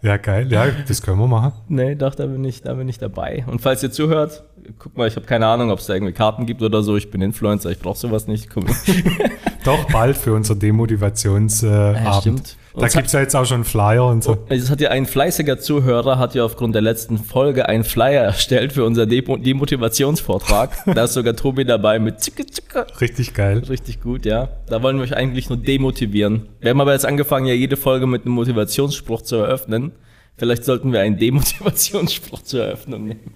Ja, 0.03 0.17
geil. 0.17 0.47
Ja, 0.51 0.67
das 0.87 1.01
können 1.01 1.17
wir 1.17 1.27
machen. 1.27 1.53
Nee, 1.69 1.95
doch, 1.95 2.13
da 2.13 2.27
bin 2.27 2.43
ich, 2.45 2.61
da 2.61 2.75
bin 2.75 2.87
ich 2.87 2.99
dabei. 2.99 3.43
Und 3.47 3.61
falls 3.61 3.81
ihr 3.81 3.91
zuhört, 3.91 4.43
guck 4.77 4.95
mal, 4.95 5.07
ich 5.07 5.15
habe 5.15 5.25
keine 5.25 5.47
Ahnung, 5.47 5.71
ob 5.71 5.79
es 5.79 5.87
da 5.87 5.95
irgendwie 5.95 6.13
Karten 6.13 6.45
gibt 6.45 6.61
oder 6.61 6.83
so. 6.83 6.95
Ich 6.97 7.09
bin 7.09 7.19
Influencer, 7.21 7.71
ich 7.71 7.79
brauche 7.79 7.97
sowas 7.97 8.27
nicht. 8.27 8.47
Guck. 8.51 8.65
Doch, 9.65 9.85
bald 9.91 10.15
für 10.15 10.33
unser 10.35 10.53
Demotivationsabend. 10.55 11.97
Äh, 11.99 12.03
Ja, 12.05 12.13
stimmt. 12.21 12.57
Da 12.79 12.87
gibt 12.87 13.07
es 13.07 13.13
ja 13.13 13.21
jetzt 13.21 13.35
auch 13.35 13.45
schon 13.45 13.63
Flyer 13.63 14.05
und 14.05 14.23
so. 14.23 14.37
Es 14.49 14.69
hat 14.69 14.81
ja 14.81 14.89
ein 14.89 15.07
fleißiger 15.07 15.57
Zuhörer, 15.57 16.19
hat 16.19 16.35
ja 16.35 16.45
aufgrund 16.45 16.75
der 16.75 16.83
letzten 16.83 17.17
Folge 17.17 17.67
einen 17.67 17.83
Flyer 17.83 18.23
erstellt 18.23 18.73
für 18.73 18.85
unser 18.85 19.07
Demo 19.07 19.35
Demotivationsvortrag. 19.37 20.77
da 20.93 21.05
ist 21.05 21.13
sogar 21.13 21.35
Tobi 21.35 21.65
dabei 21.65 21.97
mit 21.97 22.21
Zicke, 22.21 22.45
Zicke. 22.45 22.85
Richtig 23.01 23.33
geil. 23.33 23.63
Richtig 23.67 24.01
gut, 24.01 24.25
ja. 24.25 24.49
Da 24.67 24.83
wollen 24.83 24.97
wir 24.97 25.03
euch 25.03 25.15
eigentlich 25.15 25.49
nur 25.49 25.57
demotivieren. 25.57 26.49
Wir 26.59 26.69
haben 26.69 26.81
aber 26.81 26.93
jetzt 26.93 27.05
angefangen, 27.05 27.47
ja 27.47 27.53
jede 27.53 27.77
Folge 27.77 28.05
mit 28.05 28.25
einem 28.25 28.35
Motivationsspruch 28.35 29.23
zu 29.23 29.37
eröffnen. 29.37 29.93
Vielleicht 30.37 30.63
sollten 30.63 30.93
wir 30.93 31.01
einen 31.01 31.17
Demotivationsspruch 31.17 32.43
zur 32.43 32.63
Eröffnung 32.63 33.05
nehmen. 33.05 33.33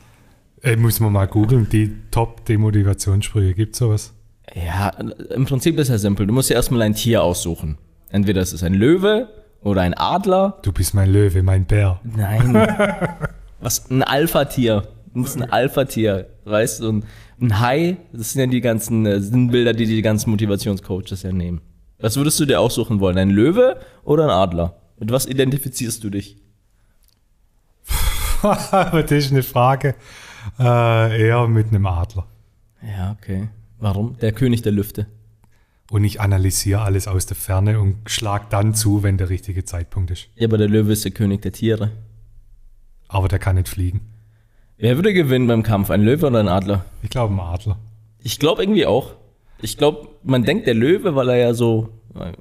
Ey, 0.62 0.77
muss 0.77 0.99
man 0.99 1.12
mal 1.12 1.25
googeln, 1.25 1.67
die 1.71 1.91
Top-Demotivationssprüche. 2.12 3.56
Gibt 3.56 3.75
sowas? 3.75 4.13
Ja, 4.54 4.89
im 5.34 5.45
Prinzip 5.45 5.80
ist 5.80 5.88
ja 5.88 5.97
simpel. 5.97 6.27
Du 6.27 6.34
musst 6.34 6.51
ja 6.51 6.58
erstmal 6.58 6.84
ein 6.84 6.93
Tier 6.93 7.23
aussuchen. 7.23 7.80
Entweder 8.12 8.41
es 8.41 8.54
ist 8.54 8.63
ein 8.63 8.74
Löwe 8.74 9.30
oder 9.62 9.82
ein 9.82 9.93
Adler. 9.93 10.60
Du 10.63 10.71
bist 10.71 10.93
mein 10.93 11.12
Löwe, 11.12 11.43
mein 11.43 11.65
Bär. 11.65 12.00
Nein. 12.04 12.54
Was? 13.62 13.89
Ein 13.89 14.04
Alpha-Tier. 14.04 14.84
Du 15.13 15.19
musst 15.19 15.38
ein 15.41 15.50
Alpha-Tier, 15.50 16.28
weißt 16.45 16.82
du? 16.82 16.89
Und 16.89 17.06
ein 17.39 17.60
Hai, 17.60 17.97
das 18.12 18.34
sind 18.34 18.41
ja 18.41 18.47
die 18.47 18.62
ganzen 18.62 19.06
äh, 19.06 19.19
Sinnbilder, 19.19 19.74
die 19.74 19.86
die 19.86 20.02
ganzen 20.02 20.30
Motivationscoaches 20.30 21.24
ja 21.24 21.32
nehmen. 21.32 21.62
Was 22.00 22.17
würdest 22.17 22.39
du 22.39 22.45
dir 22.45 22.60
aussuchen 22.60 23.00
wollen? 23.00 23.17
Ein 23.17 23.30
Löwe 23.30 23.80
oder 24.04 24.26
ein 24.26 24.30
Adler? 24.30 24.76
Mit 25.00 25.12
was 25.12 25.26
identifizierst 25.26 26.04
du 26.04 26.10
dich? 26.10 26.38
Das 28.41 29.12
ist 29.12 29.32
eine 29.32 29.43
Frage. 29.43 29.93
Äh, 30.60 31.28
eher 31.28 31.47
mit 31.47 31.67
einem 31.67 31.86
Adler. 31.86 32.26
Ja, 32.82 33.15
okay. 33.19 33.50
Warum? 33.80 34.17
Der 34.17 34.32
König 34.32 34.63
der 34.63 34.71
Lüfte. 34.71 35.06
Und 35.91 36.06
ich 36.06 36.21
analysiere 36.21 36.84
alles 36.84 37.10
aus 37.10 37.25
der 37.25 37.36
Ferne 37.36 37.77
und 37.82 37.97
schlag 38.10 38.49
dann 38.49 38.73
zu, 38.73 39.04
wenn 39.04 39.17
der 39.17 39.27
richtige 39.27 39.65
Zeitpunkt 39.65 40.10
ist. 40.10 40.30
Ja, 40.36 40.47
aber 40.47 40.58
der 40.58 40.69
Löwe 40.69 40.93
ist 40.93 41.04
der 41.04 41.12
König 41.12 41.41
der 41.41 41.51
Tiere. 41.51 41.91
Aber 43.10 43.27
der 43.27 43.39
kann 43.39 43.58
nicht 43.58 43.67
fliegen. 43.67 43.99
Wer 44.77 44.95
würde 44.95 45.13
gewinnen 45.13 45.47
beim 45.47 45.63
Kampf? 45.63 45.89
Ein 45.89 46.01
Löwe 46.04 46.27
oder 46.27 46.39
ein 46.39 46.47
Adler? 46.47 46.86
Ich 47.04 47.10
glaube, 47.10 47.34
ein 47.34 47.41
Adler. 47.41 47.77
Ich 48.19 48.39
glaube 48.39 48.63
irgendwie 48.63 48.86
auch. 48.86 49.15
Ich 49.62 49.77
glaube, 49.77 50.08
man 50.23 50.43
denkt 50.43 50.65
der 50.65 50.75
Löwe, 50.75 51.13
weil 51.15 51.27
er 51.27 51.36
ja 51.36 51.54
so. 51.54 51.89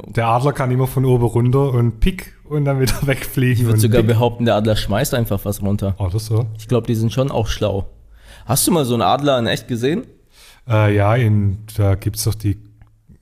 Der 0.07 0.29
Adler 0.29 0.53
kann 0.53 0.71
immer 0.71 0.87
von 0.87 1.05
oben 1.05 1.25
runter 1.25 1.75
und 1.75 1.99
pick 1.99 2.35
und 2.49 2.65
dann 2.67 2.79
wieder 2.79 2.95
wegfliegen. 3.05 3.63
Ich 3.63 3.67
würde 3.67 3.81
sogar 3.81 4.03
pick. 4.03 4.13
behaupten, 4.13 4.45
der 4.45 4.55
Adler 4.55 4.77
schmeißt 4.77 5.13
einfach 5.13 5.45
was 5.45 5.61
runter. 5.61 5.97
Oder 5.99 6.21
so. 6.21 6.47
Ich 6.57 6.69
glaube, 6.69 6.87
die 6.87 6.95
sind 6.95 7.13
schon 7.13 7.33
auch 7.33 7.49
schlau. 7.49 7.89
Hast 8.47 8.65
du 8.69 8.71
mal 8.71 8.85
so 8.85 8.95
einen 8.95 9.03
Adler 9.03 9.41
in 9.41 9.49
echt 9.49 9.67
gesehen? 9.67 10.05
Äh, 10.69 10.95
ja, 10.95 11.17
in, 11.17 11.59
da 11.77 11.97
gibt 11.97 12.15
es 12.15 12.23
doch 12.23 12.37
die 12.37 12.70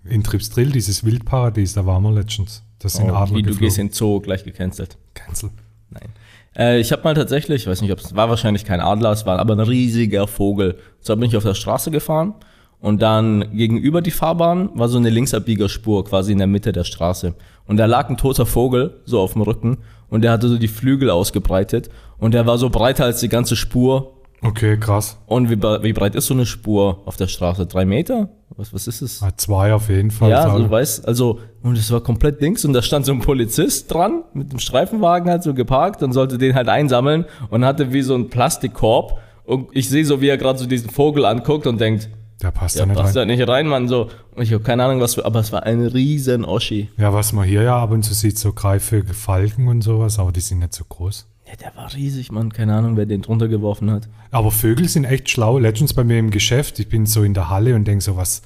in 0.09 0.23
Tripsdrill, 0.25 0.71
dieses 0.71 1.05
Wildparadies, 1.05 1.75
da 1.75 1.87
waren 1.87 2.03
wir 2.03 2.12
letztens. 2.12 2.62
Das 2.79 2.94
sind 2.94 3.11
Adler 3.11 3.23
Oh, 3.33 3.37
wie 3.37 3.42
du 3.42 3.49
geflogen. 3.49 3.59
gehst 3.61 3.79
in 3.79 3.90
Zoo, 3.90 4.21
gleich 4.21 4.44
gecancelt. 4.44 4.97
Cancel. 5.14 5.51
Nein. 5.90 6.09
Äh, 6.57 6.81
ich 6.81 6.92
habe 6.92 7.03
mal 7.03 7.14
tatsächlich, 7.14 7.62
ich 7.62 7.68
weiß 7.68 7.83
nicht, 7.83 7.92
ob 7.92 7.99
es 7.99 8.14
war 8.14 8.29
wahrscheinlich 8.29 8.64
kein 8.64 8.81
Adler, 8.81 9.12
es 9.12 9.27
war 9.27 9.38
aber 9.38 9.55
ein 9.55 9.61
riesiger 9.61 10.27
Vogel. 10.27 10.79
So 11.01 11.14
bin 11.16 11.29
ich 11.29 11.37
auf 11.37 11.42
der 11.44 11.55
Straße 11.55 11.90
gefahren 11.90 12.35
und 12.81 13.03
dann 13.03 13.51
gegenüber 13.57 14.01
die 14.03 14.11
Fahrbahn 14.12 14.71
war 14.75 14.88
so 14.88 14.99
eine 14.99 15.11
Linksabbiegerspur 15.11 16.05
quasi 16.05 16.33
in 16.33 16.38
der 16.38 16.47
Mitte 16.47 16.73
der 16.73 16.85
Straße. 16.85 17.35
Und 17.66 17.77
da 17.79 17.87
lag 17.87 18.09
ein 18.09 18.16
toter 18.16 18.47
Vogel 18.47 19.01
so 19.05 19.21
auf 19.21 19.33
dem 19.33 19.42
Rücken 19.42 19.79
und 20.09 20.23
der 20.23 20.31
hatte 20.33 20.49
so 20.49 20.57
die 20.59 20.68
Flügel 20.68 21.11
ausgebreitet 21.11 21.90
und 22.18 22.33
der 22.33 22.47
war 22.47 22.59
so 22.59 22.71
breiter 22.71 23.05
als 23.05 23.21
die 23.21 23.29
ganze 23.29 23.57
Spur. 23.57 24.14
Okay, 24.40 24.79
krass. 24.79 25.18
Und 25.27 25.51
wie, 25.51 25.61
wie 25.61 25.92
breit 25.92 26.14
ist 26.14 26.27
so 26.27 26.35
eine 26.35 26.47
Spur 26.47 27.03
auf 27.07 27.16
der 27.16 27.27
Straße? 27.27 27.66
Drei 27.66 27.85
Meter? 27.85 28.29
Was, 28.59 28.75
was 28.75 28.88
ist 28.88 29.03
es? 29.03 29.23
Ah, 29.23 29.31
Zwei 29.37 29.73
auf 29.73 29.88
jeden 29.88 30.11
Fall. 30.11 30.31
Ja, 30.31 30.51
so, 30.51 30.68
weißt, 30.68 31.07
also, 31.07 31.38
und 31.62 31.79
es 31.79 31.90
war 31.92 32.01
komplett 32.01 32.40
Dings 32.42 32.64
und 32.64 32.73
da 32.73 32.83
stand 32.83 33.07
so 33.07 33.12
ein 33.12 33.21
Polizist 33.21 33.94
dran, 33.94 34.25
mit 34.35 34.51
dem 34.53 34.59
Streifenwagen 34.59 35.31
halt 35.31 35.44
so 35.44 35.55
geparkt 35.55 36.03
und 36.03 36.12
sollte 36.12 36.38
den 36.38 36.55
halt 36.57 36.68
einsammeln 36.68 37.25
und 37.51 37.64
hatte 37.64 37.92
wie 37.92 38.03
so 38.03 38.14
einen 38.16 38.29
Plastikkorb 38.31 39.21
und 39.44 39.69
ich 39.73 39.88
sehe 39.88 40.04
so, 40.04 40.21
wie 40.21 40.29
er 40.29 40.37
gerade 40.37 40.59
so 40.59 40.67
diesen 40.67 40.90
Vogel 40.90 41.25
anguckt 41.25 41.69
und 41.69 41.81
denkt, 41.81 42.11
Der 42.42 42.50
passt 42.50 42.77
ja 42.77 42.85
nicht 42.85 42.96
passt 42.96 43.17
rein. 43.17 43.29
da 43.29 43.35
nicht 43.37 43.48
rein, 43.48 43.69
Mann, 43.69 43.87
so. 43.87 44.09
Und 44.35 44.42
ich 44.42 44.52
habe 44.52 44.63
keine 44.65 44.85
Ahnung, 44.85 45.00
was 45.00 45.15
für, 45.15 45.25
aber 45.25 45.38
es 45.38 45.52
war 45.52 45.63
ein 45.63 45.87
riesen 45.87 46.44
Oschi. 46.44 46.88
Ja, 46.98 47.15
was 47.15 47.33
man 47.33 47.44
hier 47.46 47.63
ja 47.63 47.79
ab 47.81 47.92
und 47.92 48.02
zu 48.02 48.13
sieht, 48.13 48.38
so 48.38 48.52
Greifvögel, 48.52 49.15
Falken 49.15 49.69
und 49.69 49.83
sowas, 49.83 50.19
aber 50.19 50.33
die 50.33 50.40
sind 50.40 50.59
nicht 50.59 50.75
so 50.75 50.85
groß. 50.85 51.27
Ja, 51.46 51.54
der 51.56 51.77
war 51.81 51.94
riesig, 51.94 52.31
Mann. 52.33 52.52
Keine 52.52 52.75
Ahnung, 52.75 52.96
wer 52.96 53.06
den 53.06 53.23
drunter 53.23 53.46
geworfen 53.48 53.90
hat. 53.90 54.09
Aber 54.31 54.50
Vögel 54.50 54.88
sind 54.88 55.04
echt 55.04 55.31
schlau. 55.31 55.58
Letztens 55.58 55.94
bei 55.94 56.04
mir 56.04 56.18
im 56.18 56.31
Geschäft, 56.31 56.79
ich 56.79 56.88
bin 56.88 57.06
so 57.06 57.22
in 57.22 57.35
der 57.35 57.48
Halle 57.48 57.74
und 57.74 57.85
denke 57.85 58.02
so, 58.02 58.16
was 58.16 58.42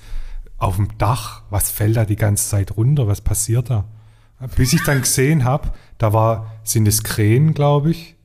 auf 0.58 0.76
dem 0.76 0.96
Dach, 0.98 1.42
was 1.50 1.70
fällt 1.70 1.96
da 1.96 2.04
die 2.04 2.16
ganze 2.16 2.48
Zeit 2.48 2.76
runter, 2.76 3.08
was 3.08 3.20
passiert 3.20 3.70
da? 3.70 3.84
Bis 4.56 4.72
ich 4.72 4.82
dann 4.84 5.00
gesehen 5.00 5.44
habe, 5.44 5.72
da 5.98 6.12
war, 6.12 6.52
sind 6.64 6.86
es 6.88 7.02
Krähen, 7.02 7.54
glaube 7.54 7.90
ich. 7.90 8.16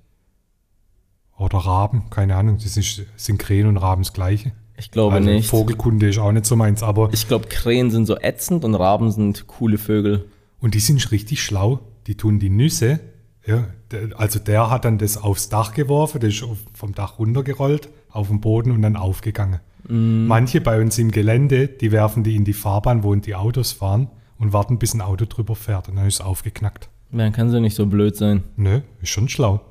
Oder 1.37 1.59
Raben, 1.59 2.09
keine 2.09 2.35
Ahnung. 2.35 2.57
Das 2.61 2.77
ist, 2.77 3.03
sind 3.15 3.37
Krähen 3.37 3.67
und 3.67 3.77
Raben 3.77 4.03
das 4.03 4.13
gleiche. 4.13 4.51
Ich 4.77 4.91
glaube 4.91 5.15
also 5.15 5.29
nicht. 5.29 5.49
Vogelkunde 5.49 6.09
ist 6.09 6.17
auch 6.19 6.31
nicht 6.31 6.45
so 6.45 6.55
meins, 6.55 6.83
aber. 6.83 7.09
Ich 7.11 7.27
glaube, 7.27 7.47
Krähen 7.47 7.91
sind 7.91 8.05
so 8.05 8.17
ätzend 8.17 8.63
und 8.63 8.75
Raben 8.75 9.11
sind 9.11 9.47
coole 9.47 9.77
Vögel. 9.77 10.25
Und 10.59 10.73
die 10.73 10.79
sind 10.79 11.11
richtig 11.11 11.43
schlau. 11.43 11.79
Die 12.07 12.15
tun 12.15 12.39
die 12.39 12.49
Nüsse. 12.49 12.99
Ja, 13.47 13.63
der, 13.91 14.09
also 14.19 14.39
der 14.39 14.69
hat 14.69 14.85
dann 14.85 14.97
das 14.97 15.17
aufs 15.17 15.47
Dach 15.49 15.73
geworfen, 15.73 16.19
der 16.19 16.29
ist 16.29 16.43
vom 16.73 16.93
Dach 16.93 17.17
runtergerollt, 17.17 17.89
auf 18.09 18.27
den 18.27 18.41
Boden 18.41 18.71
und 18.71 18.81
dann 18.81 18.97
aufgegangen. 18.97 19.61
Mm. 19.87 20.27
Manche 20.27 20.59
bei 20.59 20.81
uns 20.81 20.97
im 20.97 21.11
Gelände, 21.11 21.67
die 21.67 21.91
werfen 21.93 22.23
die 22.23 22.35
in 22.35 22.43
die 22.43 22.53
Fahrbahn, 22.53 23.03
wo 23.03 23.15
die 23.15 23.35
Autos 23.35 23.71
fahren 23.71 24.09
und 24.37 24.51
warten, 24.51 24.79
bis 24.79 24.93
ein 24.93 25.01
Auto 25.01 25.25
drüber 25.25 25.55
fährt 25.55 25.87
und 25.87 25.95
dann 25.95 26.07
ist 26.07 26.15
es 26.15 26.21
aufgeknackt. 26.21 26.89
Dann 27.11 27.31
kann 27.31 27.49
sie 27.49 27.61
nicht 27.61 27.75
so 27.75 27.85
blöd 27.85 28.17
sein. 28.17 28.43
Nö, 28.57 28.81
ist 29.01 29.09
schon 29.09 29.29
schlau. 29.29 29.61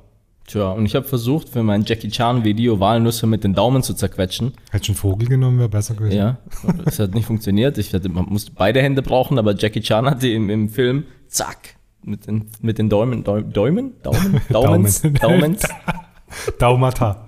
Tja, 0.47 0.71
und 0.71 0.85
ich 0.85 0.95
habe 0.95 1.05
versucht, 1.05 1.49
für 1.49 1.61
mein 1.61 1.83
Jackie 1.83 2.09
Chan-Video 2.09 2.79
Walnüsse 2.79 3.27
mit 3.27 3.43
den 3.43 3.53
Daumen 3.53 3.83
zu 3.83 3.93
zerquetschen. 3.93 4.53
Hättest 4.71 4.87
du 4.87 4.93
einen 4.93 4.97
Vogel 4.97 5.27
genommen, 5.27 5.59
wäre 5.59 5.69
besser 5.69 5.93
gewesen. 5.93 6.17
Ja, 6.17 6.37
das 6.85 6.99
hat 6.99 7.13
nicht 7.13 7.25
funktioniert. 7.25 7.77
Ich 7.77 7.93
hatte, 7.93 8.07
man 8.09 8.25
musste 8.29 8.53
beide 8.55 8.81
Hände 8.81 9.01
brauchen, 9.01 9.37
aber 9.37 9.55
Jackie 9.55 9.81
Chan 9.81 10.09
hatte 10.09 10.29
im, 10.29 10.49
im 10.49 10.69
Film, 10.69 11.03
zack, 11.27 11.75
mit 12.07 12.25
den, 12.25 12.49
mit 12.61 12.77
den 12.77 12.89
Daumen, 12.89 13.23
Daumen, 13.23 13.51
Daumen, 13.51 13.93
Daumens, 14.49 15.01
Daumens. 15.21 15.63
Daumata. 16.59 17.27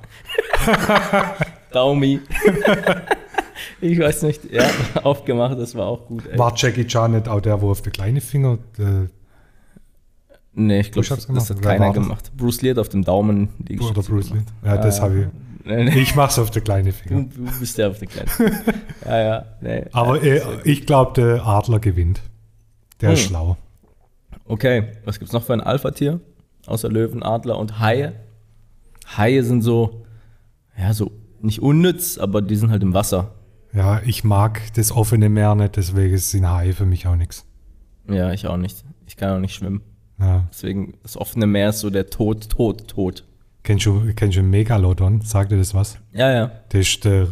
Daumi. 1.72 2.20
ich 3.82 4.00
weiß 4.00 4.24
nicht, 4.24 4.52
ja, 4.52 4.64
aufgemacht, 5.04 5.60
das 5.60 5.76
war 5.76 5.88
auch 5.88 6.08
gut. 6.08 6.26
Ey. 6.28 6.38
War 6.38 6.54
Jackie 6.56 6.88
Chan 6.88 7.12
nicht 7.12 7.28
auch 7.28 7.42
der, 7.42 7.62
wo 7.62 7.72
auf 7.72 7.82
der 7.82 7.92
kleine 7.92 8.22
Finger 8.22 8.58
äh, 8.78 9.08
Nee, 10.54 10.80
ich 10.82 10.92
glaube, 10.92 11.08
das, 11.08 11.28
das 11.28 11.50
hat 11.50 11.62
keiner 11.62 11.94
gemacht. 11.94 12.32
Bruce 12.36 12.62
Lee 12.62 12.72
hat 12.72 12.80
auf 12.80 12.90
dem 12.90 13.04
Daumen 13.04 13.50
die 13.60 13.80
Oder 13.80 14.02
Bruce 14.02 14.32
Lee. 14.32 14.42
Ja, 14.66 14.78
das 14.78 15.00
habe 15.00 15.20
ich. 15.20 15.28
Nee, 15.66 15.84
nee. 15.86 16.00
Ich 16.00 16.16
mach's 16.16 16.40
auf 16.40 16.52
der 16.52 16.62
kleine 16.64 16.92
Finger. 16.92 17.24
Du, 17.24 17.46
du 17.46 17.60
bist 17.60 17.78
der 17.78 17.90
auf 17.90 18.00
der 18.00 18.08
kleinen 18.08 18.28
Finger. 18.28 18.60
ja, 19.06 19.22
ja. 19.22 19.46
Nee, 19.62 19.86
Aber 19.92 20.22
äh, 20.22 20.42
ich 20.64 20.86
glaube, 20.86 21.14
der 21.22 21.46
Adler 21.46 21.80
gewinnt. 21.80 22.22
Der 23.00 23.10
hm. 23.10 23.14
ist 23.14 23.22
schlau. 23.22 23.58
Okay, 24.50 24.88
was 25.06 25.20
gibt's 25.20 25.32
noch 25.32 25.44
für 25.44 25.54
ein 25.54 25.62
Alpha-Tier? 25.62 26.20
Außer 26.66 26.90
Löwen, 26.90 27.22
Adler 27.22 27.58
und 27.60 27.80
Haie. 27.80 28.14
Haie 29.16 29.44
sind 29.44 29.62
so, 29.62 30.06
ja, 30.78 30.92
so 30.92 31.12
nicht 31.40 31.62
unnütz, 31.62 32.18
aber 32.18 32.42
die 32.42 32.56
sind 32.56 32.72
halt 32.72 32.82
im 32.82 32.96
Wasser. 32.96 33.36
Ja, 33.74 34.02
ich 34.04 34.24
mag 34.24 34.62
das 34.74 34.92
offene 34.92 35.30
Meer 35.30 35.54
nicht, 35.54 35.78
deswegen 35.78 36.18
sind 36.18 36.50
Haie 36.50 36.74
für 36.74 36.88
mich 36.88 37.06
auch 37.06 37.16
nichts. 37.16 37.46
Ja, 38.10 38.34
ich 38.34 38.48
auch 38.48 38.58
nicht. 38.58 38.84
Ich 39.06 39.18
kann 39.18 39.38
auch 39.38 39.40
nicht 39.40 39.54
schwimmen. 39.54 39.82
Ja. 40.20 40.48
Deswegen, 40.52 40.98
das 41.04 41.16
offene 41.16 41.46
Meer 41.46 41.70
ist 41.70 41.82
so 41.82 41.92
der 41.92 42.10
Tod, 42.10 42.50
Tod, 42.50 42.88
Tod. 42.88 43.24
Kennst 43.62 43.86
du, 43.86 44.02
kennst 44.16 44.36
du 44.36 44.42
Megalodon? 44.42 45.22
Sagt 45.22 45.52
dir 45.52 45.58
das 45.58 45.76
was? 45.76 46.00
Ja, 46.12 46.32
ja. 46.32 46.52
Das 46.70 46.82
ist 46.82 47.06
der 47.06 47.28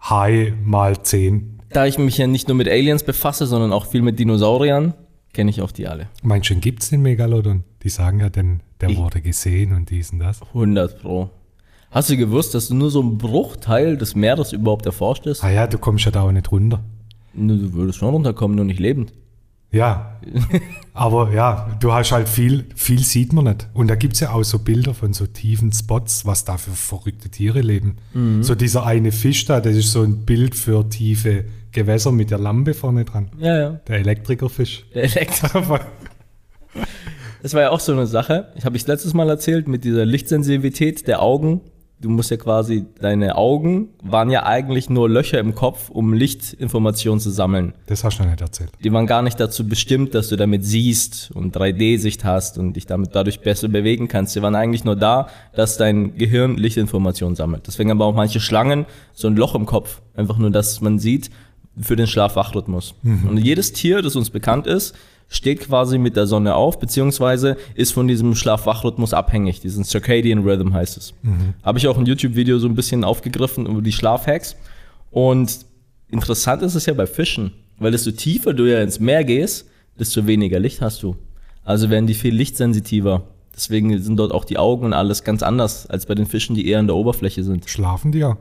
Hai 0.00 0.52
mal 0.64 1.00
10. 1.00 1.60
Da 1.68 1.86
ich 1.86 1.96
mich 1.96 2.18
ja 2.18 2.26
nicht 2.26 2.48
nur 2.48 2.56
mit 2.56 2.68
Aliens 2.68 3.04
befasse, 3.04 3.46
sondern 3.46 3.72
auch 3.72 3.86
viel 3.86 4.02
mit 4.02 4.18
Dinosauriern, 4.18 4.94
kenne 5.32 5.50
ich 5.50 5.62
auch 5.62 5.72
die 5.72 5.88
alle. 5.88 6.08
Meinst 6.22 6.50
du, 6.50 6.56
gibt 6.56 6.82
es 6.82 6.90
den 6.90 7.02
Megalodon? 7.02 7.64
Die 7.82 7.88
sagen 7.88 8.20
ja, 8.20 8.28
denn 8.28 8.60
der 8.80 8.90
ich 8.90 8.98
wurde 8.98 9.20
gesehen 9.20 9.72
und 9.72 9.90
dies 9.90 10.12
und 10.12 10.20
das. 10.20 10.42
100 10.42 11.00
Pro. 11.00 11.30
Hast 11.90 12.08
du 12.08 12.16
gewusst, 12.16 12.54
dass 12.54 12.68
du 12.68 12.74
nur 12.74 12.90
so 12.90 13.02
ein 13.02 13.18
Bruchteil 13.18 13.96
des 13.96 14.14
Meeres 14.14 14.52
überhaupt 14.52 14.86
erforscht 14.86 15.26
ist? 15.26 15.42
Ah 15.42 15.50
ja, 15.50 15.66
du 15.66 15.78
kommst 15.78 16.04
ja 16.04 16.10
da 16.10 16.22
auch 16.22 16.32
nicht 16.32 16.50
runter. 16.52 16.82
Du 17.34 17.72
würdest 17.72 17.98
schon 17.98 18.10
runterkommen, 18.10 18.56
nur 18.56 18.64
nicht 18.64 18.80
lebend. 18.80 19.12
Ja, 19.72 20.16
aber 20.94 21.32
ja, 21.32 21.76
du 21.78 21.92
hast 21.92 22.10
halt 22.10 22.28
viel, 22.28 22.66
viel 22.74 23.00
sieht 23.00 23.32
man 23.32 23.44
nicht. 23.44 23.68
Und 23.72 23.88
da 23.88 23.94
gibt 23.94 24.14
es 24.14 24.20
ja 24.20 24.32
auch 24.32 24.42
so 24.42 24.58
Bilder 24.58 24.94
von 24.94 25.12
so 25.12 25.26
tiefen 25.26 25.72
Spots, 25.72 26.26
was 26.26 26.44
da 26.44 26.58
für 26.58 26.72
verrückte 26.72 27.28
Tiere 27.28 27.60
leben. 27.60 27.96
Mhm. 28.12 28.42
So 28.42 28.54
dieser 28.54 28.84
eine 28.84 29.12
Fisch 29.12 29.44
da, 29.44 29.60
das 29.60 29.76
ist 29.76 29.92
so 29.92 30.02
ein 30.02 30.24
Bild 30.24 30.56
für 30.56 30.88
tiefe 30.88 31.44
Gewässer 31.72 32.12
mit 32.12 32.30
der 32.30 32.38
Lampe 32.38 32.74
vorne 32.74 33.04
dran. 33.04 33.30
Ja, 33.38 33.58
ja. 33.58 33.70
Der 33.86 33.98
Elektrikerfisch. 33.98 34.86
Der 34.94 35.04
Elektriker. 35.04 35.80
das 37.42 37.54
war 37.54 37.62
ja 37.62 37.70
auch 37.70 37.80
so 37.80 37.92
eine 37.92 38.06
Sache. 38.06 38.52
Ich 38.56 38.64
habe 38.64 38.76
ich 38.76 38.86
letztes 38.86 39.14
Mal 39.14 39.28
erzählt 39.28 39.68
mit 39.68 39.84
dieser 39.84 40.04
Lichtsensitivität 40.04 41.06
der 41.06 41.22
Augen 41.22 41.62
du 42.00 42.08
musst 42.08 42.30
ja 42.30 42.36
quasi, 42.36 42.86
deine 42.98 43.36
Augen 43.36 43.90
waren 44.02 44.30
ja 44.30 44.44
eigentlich 44.44 44.88
nur 44.88 45.08
Löcher 45.08 45.38
im 45.38 45.54
Kopf, 45.54 45.90
um 45.90 46.12
Lichtinformationen 46.12 47.20
zu 47.20 47.30
sammeln. 47.30 47.74
Das 47.86 48.04
hast 48.04 48.18
du 48.18 48.22
noch 48.22 48.30
nicht 48.30 48.40
erzählt. 48.40 48.70
Die 48.82 48.92
waren 48.92 49.06
gar 49.06 49.22
nicht 49.22 49.38
dazu 49.38 49.68
bestimmt, 49.68 50.14
dass 50.14 50.28
du 50.28 50.36
damit 50.36 50.64
siehst 50.64 51.30
und 51.34 51.56
3D-Sicht 51.56 52.24
hast 52.24 52.58
und 52.58 52.74
dich 52.74 52.86
damit 52.86 53.10
dadurch 53.14 53.40
besser 53.40 53.68
bewegen 53.68 54.08
kannst. 54.08 54.34
Die 54.34 54.42
waren 54.42 54.54
eigentlich 54.54 54.84
nur 54.84 54.96
da, 54.96 55.28
dass 55.54 55.76
dein 55.76 56.16
Gehirn 56.16 56.56
Lichtinformationen 56.56 57.36
sammelt. 57.36 57.66
Deswegen 57.66 57.90
haben 57.90 58.02
auch 58.02 58.14
manche 58.14 58.40
Schlangen 58.40 58.86
so 59.12 59.28
ein 59.28 59.36
Loch 59.36 59.54
im 59.54 59.66
Kopf. 59.66 60.00
Einfach 60.14 60.38
nur, 60.38 60.50
dass 60.50 60.80
man 60.80 60.98
sieht 60.98 61.30
für 61.80 61.96
den 61.96 62.06
Schlaf-Wach-Rhythmus. 62.06 62.94
Mhm. 63.02 63.28
Und 63.28 63.36
jedes 63.38 63.72
Tier, 63.72 64.02
das 64.02 64.16
uns 64.16 64.30
bekannt 64.30 64.66
ist, 64.66 64.94
steht 65.28 65.60
quasi 65.60 65.96
mit 65.98 66.16
der 66.16 66.26
Sonne 66.26 66.54
auf, 66.56 66.78
beziehungsweise 66.78 67.56
ist 67.74 67.92
von 67.92 68.08
diesem 68.08 68.34
Schlaf-Wach-Rhythmus 68.34 69.14
abhängig. 69.14 69.60
Diesen 69.60 69.84
Circadian 69.84 70.40
Rhythm 70.40 70.74
heißt 70.74 70.96
es. 70.96 71.14
Mhm. 71.22 71.54
Habe 71.62 71.78
ich 71.78 71.86
auch 71.86 71.96
ein 71.96 72.06
YouTube-Video 72.06 72.58
so 72.58 72.66
ein 72.66 72.74
bisschen 72.74 73.04
aufgegriffen 73.04 73.66
über 73.66 73.80
die 73.80 73.92
Schlafhacks. 73.92 74.56
Und 75.10 75.60
interessant 76.08 76.62
ist 76.62 76.74
es 76.74 76.86
ja 76.86 76.94
bei 76.94 77.06
Fischen, 77.06 77.52
weil 77.78 77.92
desto 77.92 78.10
tiefer 78.10 78.52
du 78.52 78.64
ja 78.64 78.82
ins 78.82 78.98
Meer 78.98 79.24
gehst, 79.24 79.66
desto 79.98 80.26
weniger 80.26 80.58
Licht 80.58 80.80
hast 80.80 81.02
du. 81.02 81.16
Also 81.64 81.90
werden 81.90 82.06
die 82.06 82.14
viel 82.14 82.34
lichtsensitiver. 82.34 83.22
Deswegen 83.54 84.02
sind 84.02 84.16
dort 84.16 84.32
auch 84.32 84.44
die 84.44 84.58
Augen 84.58 84.86
und 84.86 84.92
alles 84.94 85.22
ganz 85.22 85.42
anders 85.42 85.86
als 85.86 86.06
bei 86.06 86.14
den 86.14 86.26
Fischen, 86.26 86.56
die 86.56 86.66
eher 86.66 86.80
an 86.80 86.86
der 86.86 86.96
Oberfläche 86.96 87.44
sind. 87.44 87.68
Schlafen 87.68 88.10
die 88.10 88.18
ja? 88.18 88.36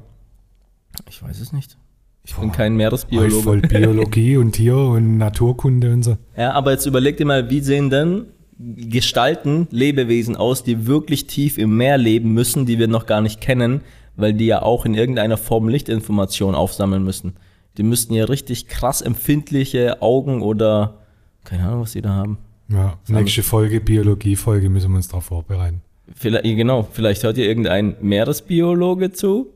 Ich 1.07 1.21
weiß 1.21 1.39
es 1.39 1.51
nicht. 1.53 1.77
Ich 2.23 2.35
bin 2.35 2.51
kein 2.51 2.75
Meeresbiologe. 2.75 3.43
Voll 3.43 3.61
Biologie 3.61 4.37
und 4.37 4.51
Tier 4.53 4.77
und 4.77 5.17
Naturkunde 5.17 5.91
und 5.93 6.03
so. 6.03 6.17
Ja, 6.37 6.53
aber 6.53 6.71
jetzt 6.71 6.85
überleg 6.85 7.17
dir 7.17 7.25
mal, 7.25 7.49
wie 7.49 7.61
sehen 7.61 7.89
denn 7.89 8.25
Gestalten, 8.59 9.67
Lebewesen 9.71 10.35
aus, 10.35 10.63
die 10.63 10.85
wirklich 10.85 11.27
tief 11.27 11.57
im 11.57 11.77
Meer 11.77 11.97
leben 11.97 12.33
müssen, 12.33 12.65
die 12.65 12.77
wir 12.77 12.87
noch 12.87 13.05
gar 13.05 13.21
nicht 13.21 13.39
kennen, 13.39 13.81
weil 14.17 14.33
die 14.33 14.47
ja 14.47 14.61
auch 14.61 14.85
in 14.85 14.95
irgendeiner 14.95 15.37
Form 15.37 15.69
Lichtinformation 15.69 16.55
aufsammeln 16.55 17.03
müssen. 17.03 17.37
Die 17.77 17.83
müssten 17.83 18.13
ja 18.13 18.25
richtig 18.25 18.67
krass 18.67 19.01
empfindliche 19.01 20.01
Augen 20.01 20.41
oder 20.41 20.99
keine 21.45 21.63
Ahnung, 21.63 21.81
was 21.81 21.93
die 21.93 22.01
da 22.01 22.09
haben. 22.09 22.37
Ja, 22.67 22.99
nächste 23.07 23.43
Folge, 23.43 23.81
Biologie-Folge, 23.81 24.69
müssen 24.69 24.91
wir 24.91 24.97
uns 24.97 25.07
darauf 25.07 25.25
vorbereiten. 25.25 25.81
Vielleicht, 26.15 26.43
genau, 26.43 26.87
vielleicht 26.91 27.23
hört 27.23 27.37
ihr 27.37 27.45
irgendein 27.45 27.95
Meeresbiologe 28.01 29.11
zu. 29.11 29.53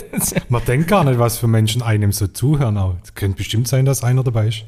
Man 0.48 0.64
denkt 0.64 0.88
gar 0.88 1.04
nicht, 1.04 1.18
was 1.18 1.38
für 1.38 1.48
Menschen 1.48 1.82
einem 1.82 2.12
so 2.12 2.26
zuhören. 2.26 2.76
Aber 2.76 2.96
es 3.02 3.14
könnte 3.14 3.36
bestimmt 3.36 3.68
sein, 3.68 3.84
dass 3.84 4.02
einer 4.04 4.22
dabei 4.22 4.48
ist. 4.48 4.64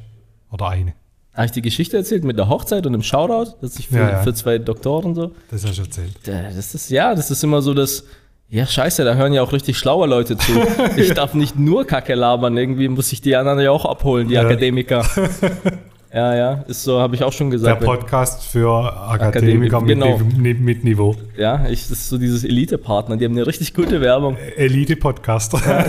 Oder 0.50 0.68
eine. 0.68 0.94
Habe 1.34 1.46
ich 1.46 1.52
die 1.52 1.62
Geschichte 1.62 1.96
erzählt 1.96 2.24
mit 2.24 2.36
der 2.36 2.48
Hochzeit 2.48 2.84
und 2.86 2.92
dem 2.92 3.02
Shoutout, 3.02 3.56
dass 3.60 3.78
ich 3.78 3.88
für, 3.88 3.98
ja, 3.98 4.10
ja. 4.10 4.22
für 4.22 4.34
zwei 4.34 4.58
Doktoren 4.58 5.14
so. 5.14 5.32
Das 5.50 5.64
hast 5.64 5.78
du 5.78 5.82
erzählt. 5.82 6.12
Das 6.24 6.74
ist, 6.74 6.90
ja, 6.90 7.14
das 7.14 7.30
ist 7.30 7.44
immer 7.44 7.62
so 7.62 7.74
das. 7.74 8.04
Ja, 8.50 8.66
scheiße, 8.66 9.04
da 9.04 9.14
hören 9.14 9.34
ja 9.34 9.42
auch 9.42 9.52
richtig 9.52 9.76
schlaue 9.76 10.06
Leute 10.06 10.36
zu. 10.36 10.52
Ich 10.96 11.12
darf 11.12 11.34
nicht 11.34 11.58
nur 11.58 11.86
Kacke 11.86 12.14
labern, 12.14 12.56
irgendwie 12.56 12.88
muss 12.88 13.12
ich 13.12 13.20
die 13.20 13.36
anderen 13.36 13.60
ja 13.60 13.70
auch 13.70 13.84
abholen, 13.84 14.26
die 14.26 14.34
ja. 14.34 14.40
Akademiker. 14.40 15.06
Ja, 16.12 16.34
ja, 16.34 16.52
ist 16.66 16.84
so, 16.84 17.00
habe 17.00 17.14
ich 17.16 17.22
auch 17.22 17.32
schon 17.32 17.50
gesagt. 17.50 17.82
Der 17.82 17.86
Podcast 17.86 18.42
für 18.42 18.96
Akademiker 19.10 19.80
mit, 19.80 19.98
genau. 19.98 20.18
mit, 20.38 20.82
Niveau. 20.82 21.14
Ja, 21.36 21.68
ich, 21.68 21.82
das 21.82 21.98
ist 21.98 22.08
so 22.08 22.16
dieses 22.16 22.44
Elite-Partner, 22.44 23.18
die 23.18 23.26
haben 23.26 23.32
eine 23.32 23.46
richtig 23.46 23.74
gute 23.74 24.00
Werbung. 24.00 24.38
Elite-Podcast. 24.56 25.52
Ja, 25.52 25.84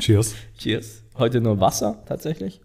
Cheers. 0.00 0.34
Cheers. 0.56 1.02
Heute 1.18 1.42
nur 1.42 1.60
Wasser 1.60 2.02
tatsächlich. 2.06 2.62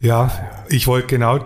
Ja, 0.00 0.30
ich 0.68 0.86
wollte 0.86 1.06
genau, 1.06 1.42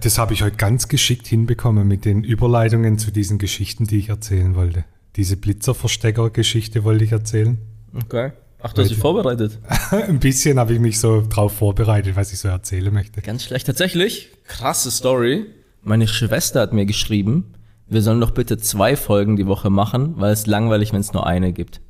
das 0.00 0.18
habe 0.18 0.34
ich 0.34 0.42
heute 0.42 0.56
ganz 0.56 0.88
geschickt 0.88 1.28
hinbekommen 1.28 1.86
mit 1.86 2.04
den 2.04 2.24
Überleitungen 2.24 2.98
zu 2.98 3.12
diesen 3.12 3.38
Geschichten, 3.38 3.86
die 3.86 3.98
ich 3.98 4.08
erzählen 4.08 4.56
wollte. 4.56 4.84
Diese 5.14 5.36
Blitzerverstecker-Geschichte 5.36 6.82
wollte 6.82 7.04
ich 7.04 7.12
erzählen. 7.12 7.58
Okay. 7.94 8.32
Ach, 8.62 8.72
du 8.72 8.82
hast 8.82 8.90
dich 8.90 8.98
vorbereitet? 8.98 9.58
Ein 9.90 10.20
bisschen 10.20 10.58
habe 10.58 10.72
ich 10.72 10.78
mich 10.78 11.00
so 11.00 11.24
drauf 11.28 11.52
vorbereitet, 11.52 12.14
was 12.14 12.32
ich 12.32 12.38
so 12.38 12.48
erzählen 12.48 12.94
möchte. 12.94 13.20
Ganz 13.20 13.44
schlecht. 13.44 13.66
Tatsächlich, 13.66 14.30
krasse 14.46 14.90
Story. 14.90 15.46
Meine 15.82 16.06
Schwester 16.06 16.60
hat 16.60 16.72
mir 16.72 16.86
geschrieben, 16.86 17.54
wir 17.88 18.02
sollen 18.02 18.20
doch 18.20 18.30
bitte 18.30 18.58
zwei 18.58 18.94
Folgen 18.96 19.36
die 19.36 19.46
Woche 19.48 19.68
machen, 19.68 20.14
weil 20.18 20.32
es 20.32 20.46
langweilig, 20.46 20.92
wenn 20.92 21.00
es 21.00 21.12
nur 21.12 21.26
eine 21.26 21.52
gibt. 21.52 21.80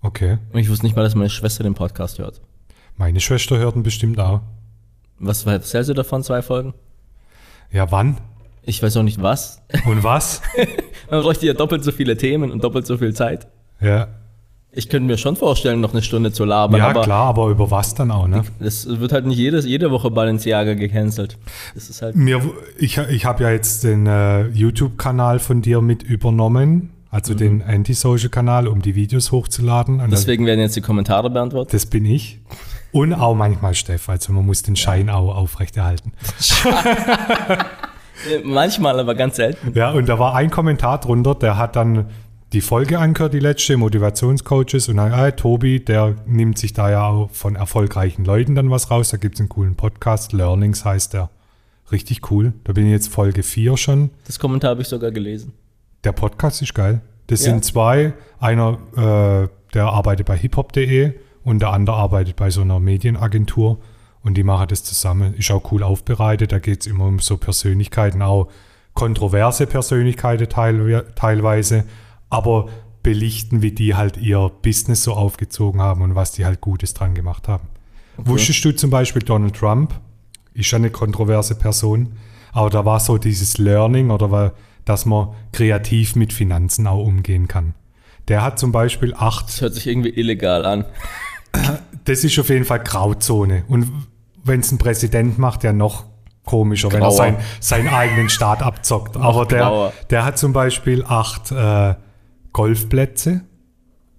Okay. 0.00 0.38
Und 0.52 0.58
ich 0.60 0.70
wusste 0.70 0.86
nicht 0.86 0.96
mal, 0.96 1.02
dass 1.02 1.14
meine 1.14 1.28
Schwester 1.28 1.62
den 1.64 1.74
Podcast 1.74 2.18
hört. 2.18 2.40
Meine 2.96 3.20
Schwester 3.20 3.58
hört 3.58 3.76
ihn 3.76 3.82
bestimmt 3.82 4.18
auch. 4.18 4.40
Was, 5.18 5.44
was 5.44 5.74
hältst 5.74 5.90
du 5.90 5.94
davon, 5.94 6.22
zwei 6.22 6.40
Folgen? 6.40 6.72
Ja, 7.70 7.90
wann? 7.92 8.18
Ich 8.62 8.82
weiß 8.82 8.96
auch 8.96 9.02
nicht 9.02 9.20
was. 9.20 9.60
Und 9.86 10.02
was? 10.02 10.40
Man 11.10 11.20
bräuchte 11.20 11.46
ja 11.46 11.52
doppelt 11.52 11.84
so 11.84 11.92
viele 11.92 12.16
Themen 12.16 12.50
und 12.50 12.64
doppelt 12.64 12.86
so 12.86 12.96
viel 12.96 13.14
Zeit. 13.14 13.48
ja. 13.80 14.08
Ich 14.72 14.88
könnte 14.88 15.08
mir 15.08 15.18
schon 15.18 15.34
vorstellen, 15.34 15.80
noch 15.80 15.92
eine 15.92 16.02
Stunde 16.02 16.30
zu 16.30 16.44
labern, 16.44 16.78
Ja, 16.78 16.88
aber 16.90 17.02
klar, 17.02 17.26
aber 17.26 17.48
über 17.48 17.72
was 17.72 17.94
dann 17.94 18.12
auch, 18.12 18.28
ne? 18.28 18.44
das 18.60 18.86
wird 19.00 19.10
halt 19.12 19.26
nicht 19.26 19.38
jedes, 19.38 19.66
jede 19.66 19.90
Woche 19.90 20.12
Balenciaga 20.12 20.74
gecancelt. 20.74 21.38
Das 21.74 21.90
ist 21.90 22.02
halt. 22.02 22.14
Mir, 22.14 22.40
ich 22.78 22.96
ich 22.98 23.24
habe 23.24 23.42
ja 23.42 23.50
jetzt 23.50 23.82
den 23.82 24.06
äh, 24.06 24.46
YouTube-Kanal 24.48 25.40
von 25.40 25.60
dir 25.60 25.80
mit 25.80 26.04
übernommen, 26.04 26.90
also 27.10 27.34
den 27.34 27.62
Antisocial-Kanal, 27.62 28.68
um 28.68 28.80
die 28.80 28.94
Videos 28.94 29.32
hochzuladen. 29.32 30.00
Und 30.00 30.12
Deswegen 30.12 30.46
werden 30.46 30.60
jetzt 30.60 30.76
die 30.76 30.82
Kommentare 30.82 31.30
beantwortet. 31.30 31.74
das 31.74 31.86
bin 31.86 32.04
ich. 32.04 32.38
Und 32.92 33.12
auch 33.12 33.34
manchmal 33.34 33.74
Steff, 33.74 34.08
also 34.08 34.32
man 34.32 34.46
muss 34.46 34.62
den 34.62 34.76
Schein 34.76 35.10
auch 35.10 35.34
aufrechterhalten. 35.34 36.12
Manchmal, 38.44 39.00
aber 39.00 39.14
ganz 39.14 39.36
selten. 39.36 39.72
Ja, 39.74 39.90
und 39.92 40.08
da 40.08 40.18
war 40.18 40.34
ein 40.34 40.50
Kommentar 40.50 41.00
drunter, 41.00 41.34
der 41.34 41.56
hat 41.56 41.76
dann 41.76 42.06
die 42.52 42.60
Folge 42.60 42.98
angehört, 42.98 43.32
die 43.32 43.38
letzte, 43.38 43.76
Motivationscoaches, 43.76 44.88
und 44.88 44.96
dann, 44.96 45.12
ah, 45.12 45.30
Tobi, 45.30 45.84
der 45.84 46.16
nimmt 46.26 46.58
sich 46.58 46.72
da 46.72 46.90
ja 46.90 47.06
auch 47.06 47.30
von 47.30 47.54
erfolgreichen 47.56 48.24
Leuten 48.24 48.54
dann 48.54 48.70
was 48.70 48.90
raus. 48.90 49.10
Da 49.10 49.18
gibt 49.18 49.36
es 49.36 49.40
einen 49.40 49.48
coolen 49.48 49.76
Podcast, 49.76 50.32
Learnings 50.32 50.84
heißt 50.84 51.14
der. 51.14 51.30
Richtig 51.92 52.30
cool. 52.30 52.52
Da 52.64 52.72
bin 52.72 52.86
ich 52.86 52.92
jetzt 52.92 53.08
Folge 53.08 53.42
4 53.42 53.76
schon. 53.76 54.10
Das 54.26 54.38
Kommentar 54.38 54.70
habe 54.70 54.82
ich 54.82 54.88
sogar 54.88 55.10
gelesen. 55.10 55.52
Der 56.04 56.12
Podcast 56.12 56.62
ist 56.62 56.74
geil. 56.74 57.00
Das 57.28 57.44
Ja. 57.44 57.52
sind 57.52 57.64
zwei. 57.64 58.12
Einer, 58.40 58.78
äh, 58.96 59.48
der 59.74 59.84
arbeitet 59.86 60.26
bei 60.26 60.36
hiphop.de 60.36 61.12
und 61.44 61.60
der 61.60 61.70
andere 61.70 61.96
arbeitet 61.96 62.36
bei 62.36 62.50
so 62.50 62.62
einer 62.62 62.80
Medienagentur. 62.80 63.78
Und 64.22 64.34
die 64.36 64.42
machen 64.42 64.66
das 64.68 64.84
zusammen. 64.84 65.34
Ist 65.34 65.50
auch 65.50 65.70
cool 65.72 65.82
aufbereitet. 65.82 66.52
Da 66.52 66.58
geht 66.58 66.80
es 66.82 66.86
immer 66.86 67.06
um 67.06 67.20
so 67.20 67.36
Persönlichkeiten, 67.38 68.22
auch 68.22 68.48
kontroverse 68.94 69.66
Persönlichkeiten 69.66 70.48
teil, 70.48 71.04
teilweise, 71.14 71.84
aber 72.30 72.68
belichten, 73.02 73.62
wie 73.62 73.72
die 73.72 73.94
halt 73.94 74.16
ihr 74.16 74.50
Business 74.62 75.02
so 75.02 75.14
aufgezogen 75.14 75.80
haben 75.80 76.02
und 76.02 76.14
was 76.14 76.32
die 76.32 76.44
halt 76.44 76.60
Gutes 76.60 76.94
dran 76.94 77.14
gemacht 77.14 77.48
haben. 77.48 77.68
Wusstest 78.16 78.64
du 78.64 78.72
zum 78.72 78.90
Beispiel 78.90 79.22
Donald 79.22 79.56
Trump? 79.56 79.98
Ist 80.54 80.70
ja 80.70 80.76
eine 80.76 80.90
kontroverse 80.90 81.54
Person, 81.54 82.12
aber 82.52 82.70
da 82.70 82.84
war 82.84 83.00
so 83.00 83.18
dieses 83.18 83.58
Learning 83.58 84.10
oder 84.10 84.30
war, 84.30 84.52
dass 84.84 85.06
man 85.06 85.28
kreativ 85.52 86.16
mit 86.16 86.32
Finanzen 86.32 86.86
auch 86.86 87.04
umgehen 87.04 87.48
kann. 87.48 87.74
Der 88.28 88.42
hat 88.42 88.58
zum 88.58 88.72
Beispiel 88.72 89.14
acht 89.14 89.48
Das 89.48 89.60
hört 89.60 89.74
sich 89.74 89.86
irgendwie 89.86 90.10
illegal 90.10 90.64
an. 90.64 90.84
das 92.04 92.24
ist 92.24 92.38
auf 92.38 92.48
jeden 92.48 92.64
Fall 92.64 92.80
Grauzone. 92.80 93.64
Und 93.68 93.90
wenn 94.44 94.60
es 94.60 94.70
ein 94.72 94.78
Präsident 94.78 95.38
macht, 95.38 95.64
ja 95.64 95.72
noch 95.72 96.04
komischer, 96.44 96.88
wenn 96.92 97.00
er 97.02 97.08
Grauer. 97.08 97.16
sein, 97.16 97.36
seinen 97.60 97.88
eigenen 97.88 98.28
Staat 98.28 98.62
abzockt. 98.62 99.16
Aber 99.16 99.46
der, 99.46 99.60
grauer. 99.60 99.92
der 100.10 100.24
hat 100.24 100.38
zum 100.38 100.52
Beispiel 100.52 101.04
acht 101.04 101.52
äh, 101.52 101.94
Golfplätze 102.52 103.42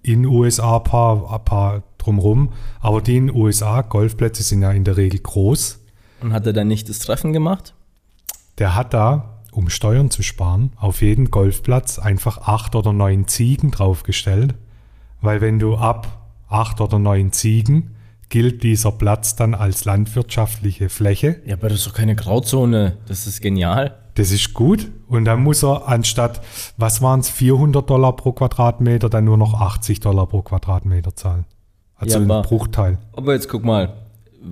in 0.03 0.25
USA, 0.25 0.77
ein 0.77 0.83
paar, 0.83 1.33
ein 1.33 1.45
paar 1.45 1.83
drumrum. 1.97 2.53
Aber 2.79 3.01
die 3.01 3.17
in 3.17 3.33
USA, 3.33 3.81
Golfplätze 3.81 4.43
sind 4.43 4.61
ja 4.61 4.71
in 4.71 4.83
der 4.83 4.97
Regel 4.97 5.19
groß. 5.19 5.79
Und 6.21 6.33
hat 6.33 6.45
er 6.45 6.53
dann 6.53 6.67
nicht 6.67 6.89
das 6.89 6.99
Treffen 6.99 7.33
gemacht? 7.33 7.73
Der 8.57 8.75
hat 8.75 8.93
da, 8.93 9.41
um 9.51 9.69
Steuern 9.69 10.11
zu 10.11 10.23
sparen, 10.23 10.71
auf 10.75 11.01
jeden 11.01 11.31
Golfplatz 11.31 11.99
einfach 11.99 12.47
acht 12.47 12.75
oder 12.75 12.93
neun 12.93 13.27
Ziegen 13.27 13.71
draufgestellt. 13.71 14.55
Weil 15.21 15.41
wenn 15.41 15.59
du 15.59 15.75
ab 15.75 16.21
acht 16.47 16.81
oder 16.81 16.99
neun 16.99 17.31
Ziegen 17.31 17.95
gilt 18.29 18.63
dieser 18.63 18.91
Platz 18.91 19.35
dann 19.35 19.53
als 19.53 19.85
landwirtschaftliche 19.85 20.89
Fläche. 20.89 21.41
Ja, 21.45 21.55
aber 21.55 21.69
das 21.69 21.79
ist 21.79 21.87
doch 21.87 21.93
keine 21.93 22.15
Grauzone. 22.15 22.97
Das 23.07 23.27
ist 23.27 23.41
genial. 23.41 24.00
Das 24.21 24.31
ist 24.31 24.53
gut. 24.53 24.87
Und 25.07 25.25
dann 25.25 25.41
muss 25.41 25.63
er 25.63 25.87
anstatt, 25.87 26.41
was 26.77 27.01
waren 27.01 27.21
es, 27.21 27.29
400 27.31 27.89
Dollar 27.89 28.15
pro 28.15 28.33
Quadratmeter, 28.33 29.09
dann 29.09 29.25
nur 29.25 29.35
noch 29.35 29.59
80 29.59 29.99
Dollar 29.99 30.27
pro 30.27 30.43
Quadratmeter 30.43 31.15
zahlen. 31.15 31.45
Also 31.95 32.19
Ja, 32.19 32.37
ein 32.37 32.43
Bruchteil. 32.43 32.99
Aber 33.13 33.33
jetzt 33.33 33.49
guck 33.49 33.65
mal, 33.65 33.93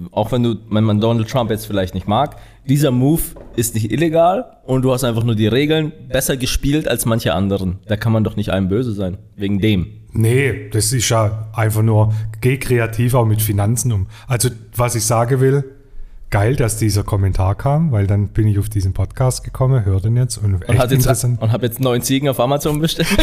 auch 0.09 0.31
wenn 0.31 0.41
du, 0.41 0.55
wenn 0.71 0.83
man 0.83 0.99
Donald 0.99 1.29
Trump 1.29 1.51
jetzt 1.51 1.67
vielleicht 1.67 1.93
nicht 1.93 2.07
mag, 2.07 2.37
dieser 2.67 2.89
Move 2.89 3.21
ist 3.55 3.75
nicht 3.75 3.91
illegal 3.91 4.57
und 4.65 4.81
du 4.81 4.91
hast 4.91 5.03
einfach 5.03 5.23
nur 5.23 5.35
die 5.35 5.45
Regeln 5.45 5.91
besser 6.07 6.35
gespielt 6.35 6.87
als 6.87 7.05
manche 7.05 7.35
anderen. 7.35 7.77
Da 7.85 7.95
kann 7.95 8.11
man 8.11 8.23
doch 8.23 8.35
nicht 8.35 8.49
einem 8.49 8.69
böse 8.69 8.93
sein. 8.93 9.19
Wegen 9.35 9.59
dem. 9.59 9.85
Nee, 10.13 10.69
das 10.71 10.93
ist 10.93 11.09
ja 11.09 11.47
einfach 11.53 11.83
nur, 11.83 12.11
geh 12.41 12.57
kreativ 12.57 13.13
auch 13.13 13.25
mit 13.25 13.43
Finanzen 13.43 13.91
um. 13.91 14.07
Also, 14.27 14.49
was 14.75 14.95
ich 14.95 15.05
sagen 15.05 15.39
will, 15.39 15.63
geil, 16.29 16.55
dass 16.55 16.77
dieser 16.77 17.03
Kommentar 17.03 17.55
kam, 17.55 17.91
weil 17.91 18.07
dann 18.07 18.29
bin 18.29 18.47
ich 18.47 18.59
auf 18.59 18.69
diesen 18.69 18.93
Podcast 18.93 19.43
gekommen, 19.43 19.85
hör 19.85 19.99
den 19.99 20.15
jetzt 20.15 20.37
und 20.37 20.55
Und, 20.55 20.69
echt 20.69 20.91
jetzt, 20.91 21.23
und 21.23 21.51
habe 21.51 21.65
jetzt 21.65 21.79
neun 21.79 22.01
Ziegen 22.01 22.29
auf 22.29 22.39
Amazon 22.39 22.79
bestellt. 22.79 23.09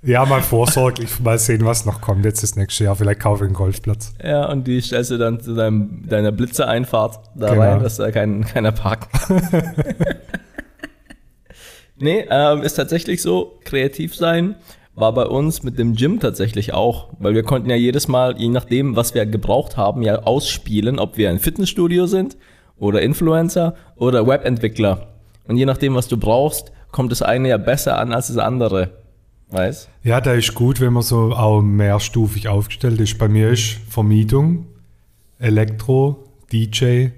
Ja, 0.00 0.24
mal 0.24 0.40
vorsorglich, 0.40 1.18
mal 1.20 1.38
sehen, 1.38 1.64
was 1.66 1.84
noch 1.84 2.00
kommt 2.00 2.24
jetzt 2.24 2.42
das 2.42 2.54
nächste 2.54 2.84
Jahr. 2.84 2.94
Vielleicht 2.94 3.18
kaufe 3.20 3.44
ich 3.44 3.48
einen 3.48 3.54
Golfplatz. 3.54 4.14
ja, 4.24 4.48
und 4.48 4.66
die 4.66 4.80
stellst 4.80 5.10
du 5.10 5.18
dann 5.18 5.40
zu 5.40 5.54
deinem, 5.54 6.08
deiner 6.08 6.30
Blitzereinfahrt 6.30 7.18
da 7.34 7.50
Genau. 7.50 7.60
rein, 7.60 7.82
dass 7.82 7.96
da 7.96 8.10
kein, 8.12 8.44
keiner 8.44 8.70
parkt. 8.72 9.10
nee, 11.98 12.24
ähm, 12.30 12.62
ist 12.62 12.74
tatsächlich 12.74 13.20
so, 13.20 13.58
kreativ 13.64 14.14
sein 14.14 14.54
war 15.00 15.12
bei 15.12 15.26
uns 15.26 15.62
mit 15.62 15.78
dem 15.78 15.94
Gym 15.94 16.20
tatsächlich 16.20 16.74
auch, 16.74 17.08
weil 17.18 17.34
wir 17.34 17.42
konnten 17.42 17.70
ja 17.70 17.76
jedes 17.76 18.08
Mal, 18.08 18.38
je 18.38 18.48
nachdem, 18.48 18.96
was 18.96 19.14
wir 19.14 19.26
gebraucht 19.26 19.76
haben, 19.76 20.02
ja 20.02 20.22
ausspielen, 20.22 20.98
ob 20.98 21.16
wir 21.16 21.30
ein 21.30 21.38
Fitnessstudio 21.38 22.06
sind 22.06 22.36
oder 22.76 23.02
Influencer 23.02 23.74
oder 23.96 24.26
Webentwickler. 24.26 25.08
Und 25.46 25.56
je 25.56 25.66
nachdem, 25.66 25.94
was 25.94 26.08
du 26.08 26.16
brauchst, 26.16 26.72
kommt 26.90 27.12
das 27.12 27.22
eine 27.22 27.48
ja 27.48 27.56
besser 27.56 27.98
an 27.98 28.12
als 28.12 28.28
das 28.28 28.38
andere. 28.38 28.90
Weißt? 29.50 29.88
Ja, 30.02 30.20
da 30.20 30.34
ist 30.34 30.54
gut, 30.54 30.80
wenn 30.80 30.92
man 30.92 31.02
so 31.02 31.32
auch 31.32 31.62
mehrstufig 31.62 32.48
aufgestellt 32.48 33.00
ist. 33.00 33.18
Bei 33.18 33.28
mir 33.28 33.50
ist 33.50 33.78
Vermietung, 33.88 34.66
Elektro, 35.38 36.24
DJ, 36.52 37.08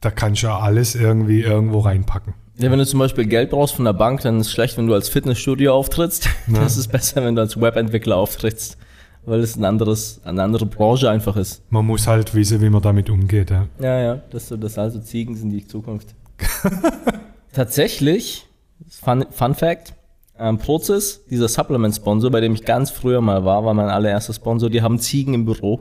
da 0.00 0.10
kannst 0.10 0.42
du 0.42 0.48
ja 0.48 0.58
alles 0.58 0.94
irgendwie 0.94 1.40
irgendwo 1.40 1.80
reinpacken. 1.80 2.34
Ja, 2.60 2.70
wenn 2.70 2.78
du 2.78 2.86
zum 2.86 2.98
Beispiel 3.00 3.26
Geld 3.26 3.50
brauchst 3.50 3.74
von 3.74 3.84
der 3.84 3.92
Bank, 3.94 4.20
dann 4.22 4.38
ist 4.40 4.48
es 4.48 4.52
schlecht, 4.52 4.76
wenn 4.76 4.86
du 4.86 4.94
als 4.94 5.08
Fitnessstudio 5.08 5.74
auftrittst. 5.74 6.28
Ja. 6.48 6.60
Das 6.60 6.76
ist 6.76 6.88
besser, 6.88 7.24
wenn 7.24 7.34
du 7.36 7.42
als 7.42 7.60
Webentwickler 7.60 8.16
auftrittst, 8.16 8.76
weil 9.24 9.40
es 9.40 9.56
ein 9.56 9.64
anderes, 9.64 10.20
eine 10.24 10.42
andere 10.42 10.66
Branche 10.66 11.08
einfach 11.10 11.36
ist. 11.36 11.62
Man 11.70 11.86
muss 11.86 12.06
halt 12.06 12.34
wissen, 12.34 12.60
wie 12.60 12.68
man 12.70 12.82
damit 12.82 13.08
umgeht. 13.08 13.50
Ja. 13.50 13.66
Ja, 13.80 13.98
ja, 14.00 14.14
das, 14.30 14.48
so- 14.48 14.56
das 14.56 14.76
also 14.78 14.98
Ziegen 15.00 15.36
sind 15.36 15.50
die 15.50 15.66
Zukunft. 15.66 16.14
Tatsächlich, 17.52 18.46
Fun, 18.88 19.24
Fun 19.30 19.54
Fact, 19.54 19.94
ähm, 20.38 20.58
Prozess, 20.58 21.24
dieser 21.30 21.48
Supplement-Sponsor, 21.48 22.30
bei 22.30 22.40
dem 22.40 22.54
ich 22.54 22.64
ganz 22.64 22.90
früher 22.90 23.20
mal 23.20 23.44
war, 23.44 23.64
war 23.64 23.74
mein 23.74 23.88
allererster 23.88 24.32
Sponsor, 24.32 24.70
die 24.70 24.82
haben 24.82 24.98
Ziegen 24.98 25.34
im 25.34 25.44
Büro, 25.44 25.80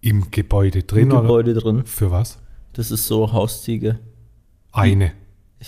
Im 0.00 0.30
Gebäude 0.30 0.80
im 0.80 0.86
drin 0.86 1.12
oder 1.12 1.22
Gebäude 1.22 1.54
drin. 1.54 1.84
für 1.84 2.10
was? 2.10 2.38
Das 2.72 2.90
ist 2.90 3.06
so 3.06 3.32
Hausziege. 3.32 3.98
Eine. 4.72 5.12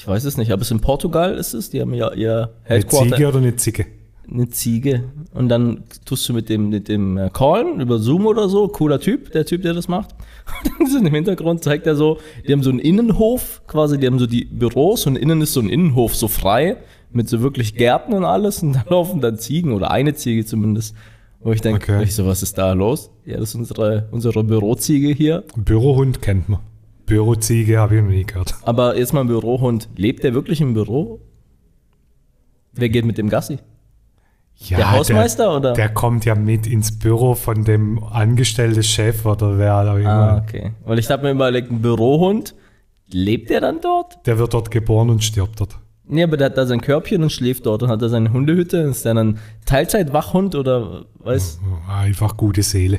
Ich 0.01 0.07
weiß 0.07 0.24
es 0.24 0.36
nicht, 0.36 0.53
aber 0.53 0.62
es 0.62 0.70
in 0.70 0.80
Portugal 0.80 1.34
ist 1.34 1.55
es, 1.55 1.70
die 1.70 1.80
haben 1.80 1.92
ja 1.94 2.12
ihr 2.12 2.51
Eine 2.64 2.78
Headquarter. 2.78 3.16
Ziege 3.16 3.28
oder 3.28 3.38
eine 3.38 3.57
Zicke? 3.57 3.86
eine 4.30 4.51
Ziege 4.51 5.05
und 5.32 5.49
dann 5.49 5.84
tust 6.05 6.28
du 6.28 6.34
mit 6.34 6.51
dem, 6.51 6.68
mit 6.68 6.88
dem 6.88 7.16
äh, 7.16 7.30
callen 7.32 7.80
über 7.80 7.99
Zoom 7.99 8.26
oder 8.26 8.51
so, 8.51 8.68
cooler 8.68 9.01
Typ, 9.01 9.32
der 9.32 9.46
Typ, 9.46 9.62
der 9.62 9.72
das 9.72 9.88
macht. 9.88 10.11
Und 10.64 10.70
dann 10.80 10.86
so 10.86 10.99
im 10.99 11.14
Hintergrund 11.14 11.62
zeigt 11.64 11.86
er 11.86 11.96
so, 11.96 12.18
die 12.46 12.53
haben 12.53 12.62
so 12.62 12.68
einen 12.68 12.78
Innenhof 12.78 13.62
quasi, 13.66 13.99
die 13.99 14.07
haben 14.07 14.18
so 14.18 14.26
die 14.26 14.44
Büros 14.44 15.07
und 15.07 15.16
innen 15.16 15.40
ist 15.40 15.55
so 15.55 15.61
ein 15.61 15.68
Innenhof 15.70 16.14
so 16.14 16.28
frei 16.28 16.76
mit 17.11 17.28
so 17.28 17.40
wirklich 17.40 17.74
Gärten 17.74 18.12
und 18.12 18.24
alles 18.24 18.62
und 18.62 18.74
da 18.74 18.84
laufen 18.90 19.20
dann 19.22 19.38
Ziegen 19.38 19.72
oder 19.72 19.90
eine 19.90 20.12
Ziege 20.14 20.44
zumindest. 20.44 20.94
Wo 21.40 21.53
ich 21.53 21.61
denke, 21.62 21.92
Okay. 21.94 22.03
ich 22.05 22.14
so, 22.14 22.26
was 22.26 22.42
ist 22.42 22.59
da 22.59 22.72
los? 22.74 23.11
Ja, 23.24 23.38
das 23.38 23.51
ist 23.51 23.55
unsere, 23.55 24.09
unsere 24.11 24.44
Büroziege 24.44 25.09
hier. 25.09 25.44
Bürohund 25.57 26.20
kennt 26.20 26.49
man. 26.51 26.61
Büroziege 27.09 27.78
habe 27.78 27.96
ich 27.96 28.02
noch 28.02 28.09
nie 28.11 28.24
gehört. 28.24 28.54
Aber 28.62 28.96
jetzt 28.96 29.12
mal 29.12 29.22
ein 29.22 29.26
Bürohund. 29.26 29.88
Lebt 29.96 30.22
der 30.24 30.34
wirklich 30.34 30.61
im 30.61 30.74
Büro? 30.74 31.20
Wer 32.72 32.88
geht 32.88 33.04
mit 33.04 33.18
dem 33.18 33.28
Gassi? 33.28 33.59
Ja, 34.61 34.76
Der 34.78 34.90
Hausmeister, 34.92 35.56
oder? 35.56 35.72
Der 35.72 35.88
kommt 35.88 36.24
ja 36.24 36.34
mit 36.34 36.66
ins 36.66 36.98
Büro 36.98 37.34
von 37.34 37.64
dem 37.64 38.02
angestellten 38.02 38.82
Chef 38.82 39.24
oder 39.24 39.56
wer 39.59 39.76
auch 39.76 39.96
immer. 39.96 40.09
Ah, 40.09 40.38
okay. 40.44 40.72
Weil 40.84 40.98
ich 40.98 41.09
habe 41.11 41.22
mir 41.22 41.30
überlegt, 41.30 41.70
ein 41.70 41.80
Bürohund, 41.80 42.54
lebt 43.11 43.50
der 43.50 43.61
dann 43.61 43.80
dort? 43.80 44.26
Der 44.26 44.38
wird 44.38 44.52
dort 44.54 44.70
geboren 44.70 45.11
und 45.11 45.22
stirbt 45.22 45.61
dort. 45.61 45.78
Nee, 46.11 46.22
aber 46.24 46.36
der 46.36 46.46
hat 46.46 46.56
da 46.56 46.66
sein 46.66 46.80
Körbchen 46.80 47.22
und 47.22 47.30
schläft 47.30 47.66
dort 47.66 47.82
und 47.82 47.88
hat 47.90 48.02
da 48.02 48.09
seine 48.09 48.32
Hundehütte. 48.32 48.78
Ist 48.78 49.04
der 49.04 49.14
dann 49.14 49.38
Teilzeitwachhund 49.66 50.54
oder 50.54 51.04
weiß? 51.18 51.61
Einfach 51.88 52.36
gute 52.36 52.62
Seele. 52.62 52.98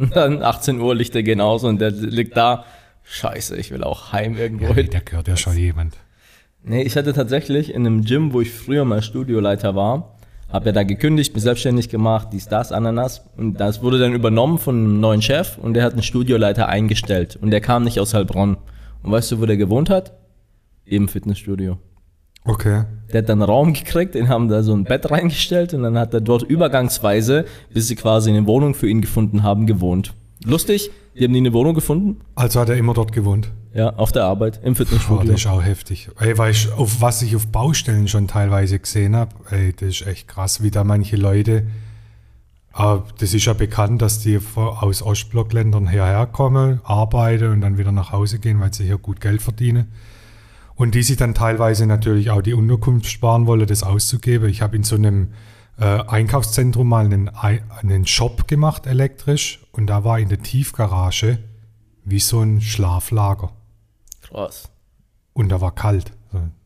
Und 0.00 0.16
dann 0.16 0.42
18 0.42 0.80
Uhr 0.80 0.94
Lichter 0.96 1.22
gehen 1.22 1.40
aus 1.40 1.62
und 1.62 1.80
der 1.80 1.90
liegt 1.92 2.36
da. 2.36 2.64
Scheiße, 3.04 3.56
ich 3.56 3.70
will 3.70 3.84
auch 3.84 4.12
heim 4.12 4.36
irgendwo 4.36 4.64
Ja, 4.64 4.70
nee, 4.70 4.82
hin. 4.82 4.90
der 4.90 5.00
gehört 5.02 5.28
ja 5.28 5.36
schon 5.36 5.56
jemand. 5.56 5.96
Nee, 6.62 6.82
ich 6.82 6.96
hatte 6.96 7.12
tatsächlich 7.12 7.72
in 7.74 7.86
einem 7.86 8.04
Gym, 8.04 8.32
wo 8.32 8.40
ich 8.40 8.50
früher 8.52 8.84
mal 8.84 9.02
Studiolaiter 9.02 9.74
war, 9.74 10.16
Hab 10.52 10.66
ja 10.66 10.72
da 10.72 10.82
gekündigt, 10.82 11.32
mich 11.34 11.42
selbstständig 11.44 11.88
gemacht, 11.88 12.28
dies, 12.32 12.48
das, 12.48 12.72
Ananas. 12.72 13.24
Und 13.36 13.60
das 13.60 13.82
wurde 13.82 13.98
dann 13.98 14.12
übernommen 14.14 14.58
von 14.58 14.74
einem 14.74 15.00
neuen 15.00 15.22
Chef 15.22 15.58
und 15.58 15.74
der 15.74 15.84
hat 15.84 15.92
einen 15.92 16.02
Studioleiter 16.02 16.68
eingestellt. 16.68 17.38
Und 17.40 17.50
der 17.52 17.60
kam 17.60 17.84
nicht 17.84 18.00
aus 18.00 18.14
Heilbronn. 18.14 18.56
Und 19.02 19.12
weißt 19.12 19.30
du, 19.32 19.40
wo 19.40 19.46
der 19.46 19.56
gewohnt 19.56 19.90
hat? 19.90 20.12
Im 20.84 21.06
Fitnessstudio. 21.08 21.78
Okay. 22.44 22.84
Der 23.12 23.22
hat 23.22 23.28
dann 23.28 23.42
einen 23.42 23.50
Raum 23.50 23.72
gekriegt, 23.72 24.14
den 24.14 24.28
haben 24.28 24.48
da 24.48 24.62
so 24.62 24.72
ein 24.72 24.84
Bett 24.84 25.10
reingestellt 25.10 25.74
und 25.74 25.82
dann 25.82 25.98
hat 25.98 26.14
er 26.14 26.20
dort 26.20 26.42
übergangsweise, 26.42 27.44
bis 27.72 27.88
sie 27.88 27.96
quasi 27.96 28.30
eine 28.30 28.46
Wohnung 28.46 28.74
für 28.74 28.88
ihn 28.88 29.00
gefunden 29.00 29.42
haben, 29.42 29.66
gewohnt. 29.66 30.14
Lustig, 30.44 30.90
die 31.14 31.24
haben 31.24 31.32
nie 31.32 31.38
eine 31.38 31.52
Wohnung 31.52 31.74
gefunden. 31.74 32.20
Also 32.34 32.60
hat 32.60 32.68
er 32.68 32.76
immer 32.76 32.94
dort 32.94 33.12
gewohnt. 33.12 33.50
Ja, 33.74 33.94
auf 33.94 34.10
der 34.10 34.24
Arbeit, 34.24 34.60
im 34.64 34.72
Boah, 34.72 34.78
Fitnessstudio. 34.78 35.30
das 35.32 35.40
ist 35.40 35.46
auch 35.46 35.62
heftig. 35.62 36.08
Ey, 36.18 36.36
weißt 36.36 36.66
du, 36.66 36.72
auf 36.74 37.00
was 37.00 37.22
ich 37.22 37.36
auf 37.36 37.46
Baustellen 37.48 38.08
schon 38.08 38.26
teilweise 38.26 38.78
gesehen 38.78 39.14
habe, 39.14 39.34
ey, 39.50 39.72
das 39.72 39.88
ist 39.88 40.06
echt 40.06 40.28
krass, 40.28 40.62
wie 40.62 40.70
da 40.70 40.82
manche 40.82 41.16
Leute, 41.16 41.66
äh, 42.76 42.96
das 43.18 43.34
ist 43.34 43.44
ja 43.44 43.52
bekannt, 43.52 44.02
dass 44.02 44.20
die 44.20 44.40
aus 44.56 45.02
Ostblockländern 45.02 45.88
hierher 45.88 46.26
kommen, 46.26 46.80
arbeiten 46.84 47.52
und 47.52 47.60
dann 47.60 47.78
wieder 47.78 47.92
nach 47.92 48.12
Hause 48.12 48.38
gehen, 48.38 48.60
weil 48.60 48.72
sie 48.72 48.84
hier 48.84 48.98
gut 48.98 49.20
Geld 49.20 49.42
verdienen. 49.42 49.88
Und 50.80 50.94
die 50.94 51.02
sich 51.02 51.18
dann 51.18 51.34
teilweise 51.34 51.84
natürlich 51.86 52.30
auch 52.30 52.40
die 52.40 52.54
Unterkunft 52.54 53.06
sparen 53.06 53.46
wollen, 53.46 53.66
das 53.66 53.82
auszugeben. 53.82 54.48
Ich 54.48 54.62
habe 54.62 54.76
in 54.76 54.82
so 54.82 54.96
einem 54.96 55.34
äh, 55.78 55.84
Einkaufszentrum 55.84 56.88
mal 56.88 57.04
einen, 57.04 57.28
Ei- 57.28 57.62
einen 57.82 58.06
Shop 58.06 58.48
gemacht, 58.48 58.86
elektrisch, 58.86 59.60
und 59.72 59.88
da 59.88 60.04
war 60.04 60.18
in 60.18 60.30
der 60.30 60.42
Tiefgarage 60.42 61.38
wie 62.06 62.18
so 62.18 62.40
ein 62.40 62.62
Schlaflager. 62.62 63.52
Krass. 64.22 64.70
Und 65.34 65.50
da 65.50 65.60
war 65.60 65.74
kalt. 65.74 66.12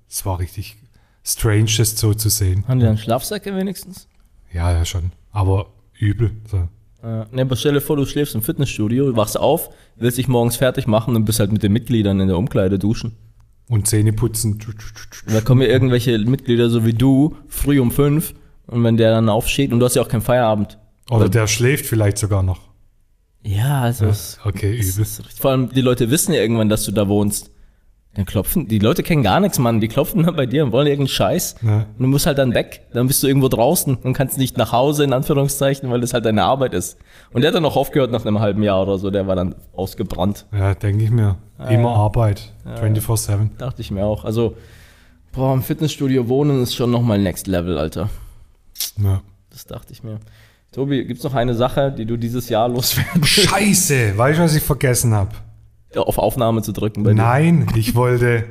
Es 0.09 0.25
war 0.25 0.39
richtig 0.39 0.77
strange, 1.25 1.71
das 1.77 1.99
so 1.99 2.15
zu 2.15 2.29
sehen. 2.29 2.63
Haben 2.69 2.79
die 2.79 2.87
dann 2.87 2.99
Schlafsäcke 2.99 3.57
wenigstens? 3.57 4.07
Ja, 4.53 4.71
ja, 4.71 4.85
schon. 4.85 5.11
Aber 5.33 5.67
übel. 5.99 6.31
So. 6.49 6.69
Ne, 7.03 7.27
aber 7.43 7.57
stell 7.57 7.75
dir 7.75 7.81
vor, 7.81 7.97
du 7.97 8.07
schläfst 8.07 8.37
im 8.37 8.43
Fitnessstudio, 8.43 9.07
du 9.11 9.17
wachst 9.17 9.37
auf, 9.37 9.71
willst 9.97 10.19
dich 10.19 10.29
morgens 10.29 10.55
fertig 10.55 10.87
machen 10.87 11.17
und 11.17 11.25
bist 11.25 11.41
halt 11.41 11.51
mit 11.51 11.65
den 11.65 11.73
Mitgliedern 11.73 12.21
in 12.21 12.29
der 12.29 12.39
Umkleide 12.39 12.79
duschen. 12.79 13.17
Und 13.69 13.89
Zähne 13.89 14.13
putzen. 14.13 14.59
Da 15.27 15.41
kommen 15.41 15.63
ja 15.63 15.69
irgendwelche 15.69 16.19
Mitglieder 16.19 16.69
so 16.69 16.85
wie 16.85 16.93
du, 16.93 17.37
früh 17.49 17.81
um 17.81 17.91
fünf, 17.91 18.35
und 18.67 18.85
wenn 18.85 18.97
der 18.97 19.11
dann 19.11 19.29
aufsteht, 19.29 19.73
und 19.73 19.81
du 19.81 19.87
hast 19.87 19.97
ja 19.97 20.03
auch 20.03 20.09
keinen 20.09 20.23
Feierabend. 20.23 20.79
Oder 21.11 21.29
der 21.29 21.47
schläft 21.47 21.87
vielleicht 21.87 22.19
sogar 22.19 22.43
noch. 22.43 22.61
Ja, 23.43 23.83
also 23.83 24.07
es 24.07 24.39
Okay, 24.45 24.77
übel. 24.79 25.07
Vor 25.39 25.51
allem, 25.51 25.69
die 25.71 25.83
Leute 25.83 26.11
wissen 26.11 26.33
ja 26.33 26.41
irgendwann, 26.41 26.69
dass 26.69 26.85
du 26.85 26.93
da 26.93 27.09
wohnst. 27.09 27.51
Dann 28.15 28.27
klopfen, 28.27 28.69
die 28.69 28.79
Leute 28.79 29.03
kennen 29.03 29.25
gar 29.25 29.41
nichts, 29.41 29.59
Mann. 29.59 29.81
Die 29.81 29.89
klopfen 29.89 30.23
dann 30.23 30.37
bei 30.37 30.47
dir 30.47 30.65
und 30.65 30.71
wollen 30.71 30.87
irgendeinen 30.87 31.09
Scheiß. 31.09 31.57
Ja. 31.63 31.79
Und 31.79 31.99
du 31.99 32.07
musst 32.07 32.27
halt 32.27 32.39
dann 32.39 32.55
weg. 32.55 32.83
Dann 32.93 33.09
bist 33.09 33.23
du 33.23 33.27
irgendwo 33.27 33.49
draußen 33.49 33.97
und 33.97 34.13
kannst 34.13 34.39
nicht 34.39 34.57
nach 34.57 34.71
Hause, 34.71 35.03
in 35.03 35.13
Anführungszeichen, 35.13 35.91
weil 35.91 36.01
das 36.01 36.15
halt 36.15 36.25
deine 36.25 36.45
Arbeit 36.45 36.75
ist. 36.75 36.97
Und 37.33 37.43
der 37.43 37.49
hat 37.49 37.57
dann 37.57 37.65
auch 37.65 37.77
aufgehört 37.77 38.13
nach 38.13 38.25
einem 38.25 38.39
halben 38.39 38.63
Jahr 38.63 38.83
oder 38.83 38.99
so. 38.99 39.11
Der 39.11 39.27
war 39.27 39.35
dann 39.35 39.57
ausgebrannt. 39.73 40.47
Ja, 40.53 40.75
denke 40.75 41.03
ich 41.03 41.11
mir. 41.11 41.37
Immer 41.69 41.91
Arbeit. 41.91 42.53
24-7. 42.81 43.57
Dachte 43.59 43.83
ich 43.83 43.91
mir 43.91 44.05
auch. 44.05 44.25
Also, 44.25 44.57
boah, 45.33 45.53
im 45.53 45.63
Fitnessstudio 45.63 46.29
wohnen 46.29 46.63
ist 46.63 46.75
schon 46.75 46.93
nochmal 46.93 47.19
Next 47.19 47.49
Level, 47.49 47.79
Alter. 47.79 48.11
Ja. 49.03 49.23
Das 49.51 49.67
dachte 49.67 49.93
ich 49.93 50.03
mir. 50.05 50.19
Tobi, 50.73 51.05
gibt's 51.05 51.23
noch 51.23 51.35
eine 51.35 51.55
Sache, 51.55 51.93
die 51.93 52.05
du 52.05 52.17
dieses 52.17 52.49
Jahr 52.49 52.69
loswerden 52.69 53.23
Scheiße! 53.23 54.19
Weißt 54.19 54.39
du, 54.41 54.43
was 54.43 54.57
ich 54.57 54.63
vergessen 54.63 55.15
habe? 55.15 55.31
Auf 55.97 56.19
Aufnahme 56.19 56.63
zu 56.63 56.73
drücken 56.73 57.03
bei 57.03 57.11
dir? 57.11 57.17
Nein, 57.17 57.67
ich 57.77 57.95
wollte 57.95 58.45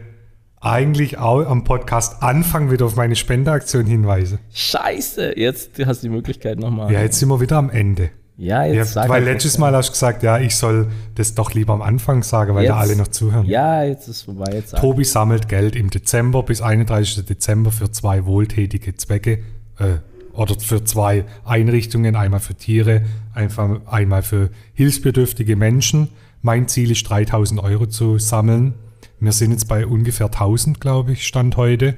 eigentlich 0.61 1.17
auch 1.17 1.45
am 1.45 1.63
Podcast 1.65 2.23
Anfang 2.23 2.71
wieder 2.71 2.85
auf 2.85 2.95
meine 2.95 3.15
Spendeaktion 3.15 3.85
hinweisen. 3.85 4.39
Scheiße, 4.53 5.37
jetzt 5.37 5.71
hast 5.85 6.03
du 6.03 6.07
die 6.07 6.13
Möglichkeit 6.13 6.57
nochmal. 6.59 6.91
Ja, 6.91 7.01
jetzt 7.01 7.19
sind 7.19 7.27
wir 7.29 7.41
wieder 7.41 7.57
am 7.57 7.69
Ende. 7.69 8.11
Ja, 8.37 8.63
Ja, 8.65 8.73
jetzt 8.73 8.93
sag 8.93 9.09
weil 9.09 9.23
letztes 9.25 9.57
Mal 9.59 9.75
hast 9.75 9.89
du 9.89 9.91
gesagt, 9.91 10.23
ja, 10.23 10.39
ich 10.39 10.55
soll 10.55 10.87
das 11.15 11.35
doch 11.35 11.53
lieber 11.53 11.73
am 11.73 11.81
Anfang 11.83 12.23
sagen, 12.23 12.55
weil 12.55 12.65
da 12.65 12.79
Jetzt- 12.79 12.89
alle 12.89 12.97
noch 12.97 13.07
zuhören. 13.09 13.45
Ja, 13.45 13.83
jetzt 13.83 14.07
ist 14.07 14.23
vorbei. 14.23 14.51
Jetzt. 14.53 14.75
Tobi 14.75 15.03
sammelt 15.03 15.49
Geld 15.49 15.75
im 15.75 15.89
Dezember 15.89 16.41
bis 16.43 16.61
31. 16.61 17.25
Dezember 17.25 17.71
für 17.71 17.91
zwei 17.91 18.25
wohltätige 18.25 18.95
Zwecke 18.95 19.39
äh, 19.77 19.97
oder 20.33 20.57
für 20.59 20.83
zwei 20.83 21.25
Einrichtungen, 21.45 22.15
einmal 22.15 22.39
für 22.39 22.55
Tiere, 22.55 23.03
einfach 23.35 23.81
einmal 23.85 24.23
für 24.23 24.49
hilfsbedürftige 24.73 25.55
Menschen. 25.55 26.09
Mein 26.45 26.67
Ziel 26.67 26.91
ist 26.91 27.09
3000 27.09 27.63
Euro 27.63 27.85
zu 27.87 28.19
sammeln. 28.19 28.73
Wir 29.21 29.31
sind 29.31 29.51
jetzt 29.51 29.69
bei 29.69 29.87
ungefähr 29.87 30.25
1000, 30.25 30.81
glaube 30.81 31.13
ich, 31.13 31.25
Stand 31.25 31.55
heute. 31.55 31.95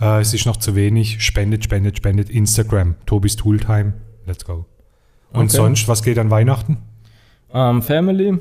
Äh, 0.00 0.20
es 0.22 0.32
ist 0.32 0.46
noch 0.46 0.56
zu 0.56 0.74
wenig. 0.74 1.22
Spendet, 1.22 1.64
spendet, 1.64 1.98
spendet. 1.98 2.30
Instagram, 2.30 2.94
Tobis 3.04 3.36
Tooltime. 3.36 3.92
Let's 4.26 4.46
go. 4.46 4.64
Und 5.34 5.46
Okay. 5.48 5.56
sonst, 5.56 5.86
was 5.86 6.02
geht 6.02 6.18
an 6.18 6.30
Weihnachten? 6.30 6.78
Ähm, 7.52 7.82
Family 7.82 8.38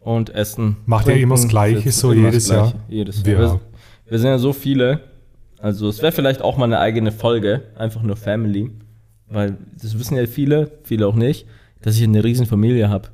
und 0.00 0.28
Essen. 0.34 0.76
Macht 0.84 1.08
ihr 1.08 1.16
immer 1.16 1.36
das 1.36 1.48
Gleiche, 1.48 1.90
so 1.90 2.12
jedes 2.12 2.46
Gleiche, 2.48 2.74
Jahr? 2.74 2.84
Jedes 2.88 3.16
Jahr. 3.26 3.26
Wir, 3.26 3.60
wir 4.10 4.18
sind 4.18 4.28
ja 4.28 4.38
so 4.38 4.52
viele. 4.52 5.00
Also 5.58 5.88
es 5.88 6.02
wäre 6.02 6.12
vielleicht 6.12 6.42
auch 6.42 6.58
mal 6.58 6.66
eine 6.66 6.80
eigene 6.80 7.12
Folge, 7.12 7.62
einfach 7.78 8.02
nur 8.02 8.16
Family. 8.16 8.70
Weil 9.30 9.56
das 9.80 9.98
wissen 9.98 10.18
ja 10.18 10.26
viele, 10.26 10.70
viele 10.82 11.06
auch 11.06 11.14
nicht, 11.14 11.46
dass 11.80 11.96
ich 11.96 12.02
eine 12.02 12.22
riesen 12.22 12.44
Familie 12.44 12.90
habe. 12.90 13.08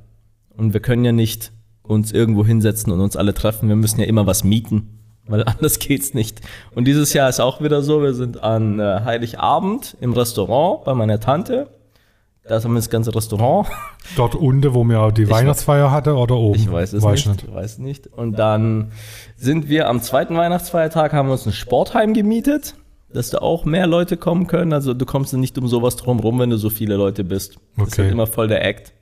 Und 0.56 0.72
wir 0.72 0.80
können 0.80 1.04
ja 1.04 1.12
nicht 1.12 1.52
uns 1.82 2.12
irgendwo 2.12 2.44
hinsetzen 2.44 2.92
und 2.92 3.00
uns 3.00 3.16
alle 3.16 3.34
treffen. 3.34 3.68
Wir 3.68 3.76
müssen 3.76 4.00
ja 4.00 4.06
immer 4.06 4.26
was 4.26 4.44
mieten, 4.44 4.98
weil 5.26 5.44
anders 5.46 5.78
geht's 5.78 6.14
nicht. 6.14 6.40
Und 6.74 6.84
dieses 6.84 7.12
Jahr 7.12 7.28
ist 7.28 7.40
auch 7.40 7.60
wieder 7.60 7.82
so, 7.82 8.02
wir 8.02 8.14
sind 8.14 8.42
an 8.42 8.78
äh, 8.78 9.00
Heiligabend 9.04 9.96
im 10.00 10.12
Restaurant 10.12 10.84
bei 10.84 10.94
meiner 10.94 11.20
Tante. 11.20 11.68
Da 12.48 12.60
haben 12.62 12.72
wir 12.72 12.78
das 12.78 12.90
ganze 12.90 13.14
Restaurant. 13.14 13.68
Dort 14.16 14.34
unten, 14.34 14.74
wo 14.74 14.82
wir 14.84 15.00
auch 15.00 15.12
die 15.12 15.28
Weihnachtsfeier 15.30 15.90
hatte 15.92 16.14
oder 16.16 16.36
oben? 16.36 16.58
Ich 16.58 16.70
weiß 16.70 16.94
es 16.94 17.02
Weiß 17.02 17.26
nicht, 17.26 17.52
weiß 17.52 17.78
nicht. 17.78 18.06
Und 18.08 18.38
dann 18.38 18.92
sind 19.36 19.68
wir 19.68 19.88
am 19.88 20.00
zweiten 20.02 20.36
Weihnachtsfeiertag, 20.36 21.12
haben 21.12 21.28
wir 21.28 21.32
uns 21.32 21.46
ein 21.46 21.52
Sportheim 21.52 22.12
gemietet, 22.14 22.74
dass 23.12 23.30
da 23.30 23.38
auch 23.38 23.64
mehr 23.64 23.86
Leute 23.86 24.16
kommen 24.16 24.46
können. 24.46 24.72
Also 24.72 24.94
du 24.94 25.04
kommst 25.06 25.32
nicht 25.34 25.58
um 25.58 25.68
sowas 25.68 25.96
drum 25.96 26.18
rum, 26.18 26.38
wenn 26.40 26.50
du 26.50 26.56
so 26.56 26.70
viele 26.70 26.96
Leute 26.96 27.24
bist. 27.24 27.58
Das 27.76 27.88
ist 27.88 27.92
Okay. 27.92 28.02
halt 28.04 28.12
immer 28.12 28.26
voll 28.26 28.48
der 28.48 28.64
Act. 28.64 28.94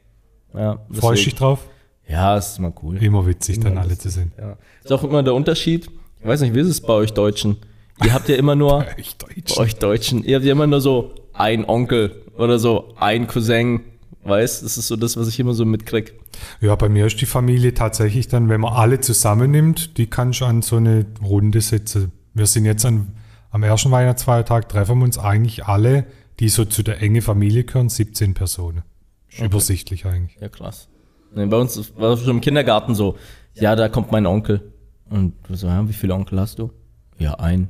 Ja, 0.54 0.78
Freust 0.92 1.22
du 1.22 1.24
dich 1.26 1.34
drauf? 1.34 1.66
Ja, 2.08 2.36
ist 2.38 2.58
mal 2.58 2.72
cool. 2.82 3.02
Immer 3.02 3.26
witzig, 3.26 3.60
dann 3.60 3.74
Ja, 3.74 3.80
alle 3.82 3.98
zu 3.98 4.08
sehen. 4.08 4.32
Ja. 4.38 4.56
Ist 4.82 4.92
auch 4.92 5.04
immer 5.04 5.22
der 5.22 5.34
Unterschied. 5.34 5.90
Ich 6.20 6.26
weiß 6.26 6.40
nicht, 6.40 6.54
wie 6.54 6.60
ist 6.60 6.68
es 6.68 6.80
bei 6.80 6.94
euch 6.94 7.12
Deutschen? 7.12 7.56
Ihr 8.02 8.14
habt 8.14 8.28
ja 8.28 8.36
immer 8.36 8.54
nur, 8.54 8.86
Echt 8.96 9.22
deutsch. 9.22 9.54
bei 9.54 9.62
euch 9.62 9.76
Deutschen, 9.76 10.24
ihr 10.24 10.36
habt 10.36 10.44
ja 10.46 10.52
immer 10.52 10.66
nur 10.66 10.80
so 10.80 11.14
ein 11.34 11.64
Onkel 11.68 12.22
oder 12.36 12.58
so 12.58 12.94
ein 12.96 13.26
Cousin. 13.26 13.80
Weißt, 14.24 14.62
das 14.62 14.78
ist 14.78 14.88
so 14.88 14.96
das, 14.96 15.16
was 15.16 15.28
ich 15.28 15.38
immer 15.38 15.54
so 15.54 15.64
mitkrieg. 15.64 16.14
Ja, 16.60 16.74
bei 16.76 16.88
mir 16.88 17.06
ist 17.06 17.20
die 17.20 17.26
Familie 17.26 17.74
tatsächlich 17.74 18.28
dann, 18.28 18.48
wenn 18.48 18.60
man 18.60 18.72
alle 18.72 19.00
zusammennimmt, 19.00 19.96
die 19.98 20.06
kann 20.06 20.32
schon 20.32 20.48
an 20.48 20.62
so 20.62 20.76
eine 20.76 21.06
Runde 21.22 21.60
setzen. 21.60 22.12
Wir 22.34 22.46
sind 22.46 22.64
jetzt 22.64 22.84
an, 22.84 23.12
am 23.50 23.62
ersten 23.62 23.90
Weihnachtsfeiertag, 23.90 24.68
treffen 24.68 24.98
wir 24.98 25.04
uns 25.04 25.18
eigentlich 25.18 25.64
alle, 25.66 26.04
die 26.40 26.48
so 26.48 26.64
zu 26.64 26.82
der 26.82 27.00
enge 27.02 27.22
Familie 27.22 27.64
gehören, 27.64 27.88
17 27.88 28.34
Personen. 28.34 28.82
Ist 29.38 29.44
übersichtlich 29.44 30.06
eigentlich. 30.06 30.40
Ja, 30.40 30.48
krass. 30.48 30.88
Nee, 31.34 31.46
bei 31.46 31.56
uns 31.56 31.92
war 31.96 32.16
schon 32.16 32.30
im 32.30 32.40
Kindergarten 32.40 32.94
so, 32.94 33.16
ja, 33.54 33.76
da 33.76 33.88
kommt 33.88 34.12
mein 34.12 34.26
Onkel. 34.26 34.72
Und 35.10 35.34
du 35.48 35.54
so, 35.54 35.66
ja, 35.66 35.88
wie 35.88 35.92
viele 35.92 36.14
Onkel 36.14 36.40
hast 36.40 36.58
du? 36.58 36.70
Ja, 37.18 37.34
ein. 37.34 37.68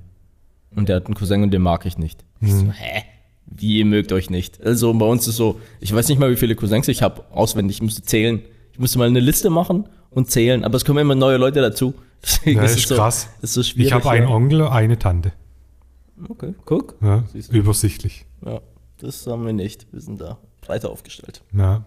Und 0.74 0.88
der 0.88 0.96
hat 0.96 1.06
einen 1.06 1.14
Cousin 1.14 1.42
und 1.42 1.50
den 1.50 1.62
mag 1.62 1.86
ich 1.86 1.98
nicht. 1.98 2.24
Ich 2.40 2.52
so, 2.52 2.70
hä? 2.70 3.02
Wie 3.46 3.78
ihr 3.78 3.84
mögt 3.86 4.12
euch 4.12 4.28
nicht? 4.28 4.62
Also 4.64 4.92
bei 4.92 5.06
uns 5.06 5.26
ist 5.26 5.36
so, 5.36 5.60
ich 5.80 5.94
weiß 5.94 6.08
nicht 6.08 6.18
mal, 6.18 6.30
wie 6.30 6.36
viele 6.36 6.54
Cousins 6.54 6.86
ich 6.88 7.02
habe, 7.02 7.24
auswendig. 7.30 7.78
Ich 7.78 7.82
müsste 7.82 8.02
zählen. 8.02 8.42
Ich 8.72 8.78
müsste 8.78 8.98
mal 8.98 9.08
eine 9.08 9.20
Liste 9.20 9.48
machen 9.50 9.88
und 10.10 10.30
zählen. 10.30 10.64
Aber 10.64 10.76
es 10.76 10.84
kommen 10.84 10.98
immer 10.98 11.14
neue 11.14 11.38
Leute 11.38 11.60
dazu. 11.62 11.94
Deswegen 12.22 12.58
Ja, 12.58 12.64
ist 12.64 12.76
ist 12.76 12.88
so, 12.88 12.96
krass. 12.96 13.28
Ist 13.40 13.54
so 13.54 13.62
schwierig. 13.62 13.88
Ich 13.88 13.92
habe 13.92 14.10
einen. 14.10 14.26
Onkel, 14.26 14.62
eine 14.62 14.98
Tante. 14.98 15.32
Okay, 16.28 16.54
guck. 16.64 16.96
Ja, 17.00 17.24
übersichtlich. 17.50 18.26
Ja, 18.44 18.60
das 18.98 19.26
haben 19.26 19.46
wir 19.46 19.52
nicht. 19.52 19.86
Wir 19.92 20.00
sind 20.00 20.20
da 20.20 20.38
breiter 20.68 20.90
aufgestellt. 20.90 21.42
Ja. 21.52 21.84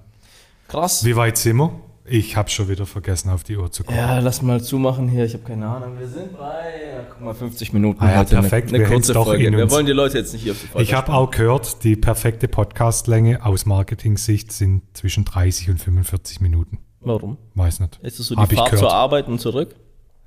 Krass. 0.67 1.05
Wie 1.05 1.15
weit 1.15 1.37
sind 1.37 1.57
wir? 1.57 1.71
Ich 2.03 2.35
habe 2.35 2.49
schon 2.49 2.67
wieder 2.67 2.85
vergessen, 2.85 3.29
auf 3.29 3.43
die 3.43 3.55
Uhr 3.55 3.71
zu 3.71 3.83
gucken. 3.83 3.97
Ja, 3.97 4.19
lass 4.19 4.41
mal 4.41 4.61
zumachen 4.61 5.07
hier. 5.07 5.23
Ich 5.23 5.33
habe 5.33 5.43
keine 5.43 5.67
Ahnung. 5.67 5.99
Wir 5.99 6.07
sind 6.07 6.37
bei, 6.37 7.05
guck 7.11 7.21
mal, 7.21 7.33
50 7.33 7.73
Minuten. 7.73 8.01
Ah 8.01 8.11
ja, 8.11 8.23
perfekt. 8.23 8.69
Eine, 8.69 8.79
eine 8.79 8.89
Wir 8.89 8.95
kurze 8.95 9.13
Folge. 9.13 9.51
Wir 9.51 9.69
wollen 9.69 9.85
die 9.85 9.91
Leute 9.91 10.17
jetzt 10.17 10.33
nicht 10.33 10.41
hier 10.41 10.53
auf 10.53 10.59
die 10.59 10.67
Folge. 10.67 10.83
Ich 10.83 10.93
habe 10.93 11.13
auch 11.13 11.29
gehört, 11.29 11.83
die 11.83 11.95
perfekte 11.95 12.47
Podcastlänge 12.47 13.45
aus 13.45 13.65
Marketing-Sicht 13.65 14.51
sind 14.51 14.81
zwischen 14.93 15.25
30 15.25 15.69
und 15.69 15.77
45 15.77 16.41
Minuten. 16.41 16.79
Warum? 17.01 17.37
Weiß 17.53 17.79
nicht. 17.79 17.99
Ist 18.01 18.19
das 18.19 18.27
so 18.27 18.35
Hab 18.35 18.49
die 18.49 18.55
ich 18.55 18.59
Fahrt 18.59 18.77
zur 18.77 18.93
Arbeit 18.93 19.27
und 19.27 19.39
zurück? 19.39 19.75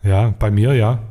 Ja, 0.02 0.30
bei 0.38 0.50
mir 0.50 0.74
ja. 0.74 1.02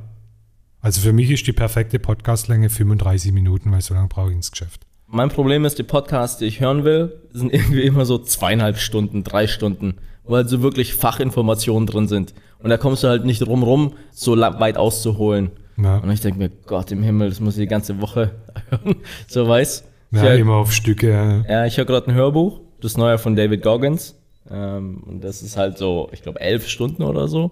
Also 0.80 1.02
für 1.02 1.14
mich 1.14 1.30
ist 1.30 1.46
die 1.46 1.54
perfekte 1.54 2.00
Podcastlänge 2.00 2.70
35 2.70 3.32
Minuten, 3.34 3.72
weil 3.72 3.82
so 3.82 3.94
lange 3.94 4.08
brauche 4.08 4.30
ich 4.30 4.36
ins 4.36 4.52
Geschäft. 4.52 4.86
Mein 5.14 5.30
Problem 5.30 5.64
ist, 5.64 5.78
die 5.78 5.84
Podcasts, 5.84 6.40
die 6.40 6.46
ich 6.46 6.60
hören 6.60 6.84
will, 6.84 7.14
sind 7.32 7.54
irgendwie 7.54 7.84
immer 7.84 8.04
so 8.04 8.18
zweieinhalb 8.18 8.80
Stunden, 8.80 9.24
drei 9.24 9.46
Stunden, 9.46 9.94
weil 10.24 10.48
so 10.48 10.64
wirklich 10.64 10.96
Fachinformationen 10.96 11.86
drin 11.86 12.08
sind. 12.08 12.34
Und 12.58 12.72
da 12.72 12.78
kommst 12.78 13.04
du 13.04 13.10
halt 13.10 13.24
nicht 13.24 13.46
drum 13.46 13.62
rum, 13.62 13.94
so 14.12 14.36
weit 14.36 14.76
auszuholen. 14.76 15.52
Ja. 15.78 15.98
Und 15.98 16.10
ich 16.10 16.22
denke 16.22 16.40
mir, 16.40 16.50
Gott 16.66 16.92
im 16.92 17.04
Himmel, 17.04 17.30
das 17.30 17.40
muss 17.40 17.56
ich 17.58 17.62
die 17.62 17.68
ganze 17.68 18.02
Woche 18.02 18.32
hören. 18.72 18.96
So 19.28 19.48
weiß. 19.48 19.84
Ja, 20.10 20.26
Ja. 20.26 20.34
immer 20.34 20.56
auf 20.56 20.74
Stücke. 20.74 21.46
Ja, 21.48 21.66
ich 21.68 21.78
höre 21.78 21.86
gerade 21.86 22.08
ein 22.08 22.16
Hörbuch, 22.16 22.62
das 22.82 22.98
neue 22.98 23.20
von 23.20 23.36
David 23.36 23.62
Goggins. 23.62 24.16
Ähm, 24.50 25.04
und 25.06 25.24
das 25.24 25.44
ist 25.44 25.58
halt 25.58 25.78
so, 25.78 26.10
ich 26.12 26.24
glaube, 26.24 26.42
elf 26.42 26.68
Stunden 26.68 27.04
oder 27.04 27.28
so. 27.28 27.52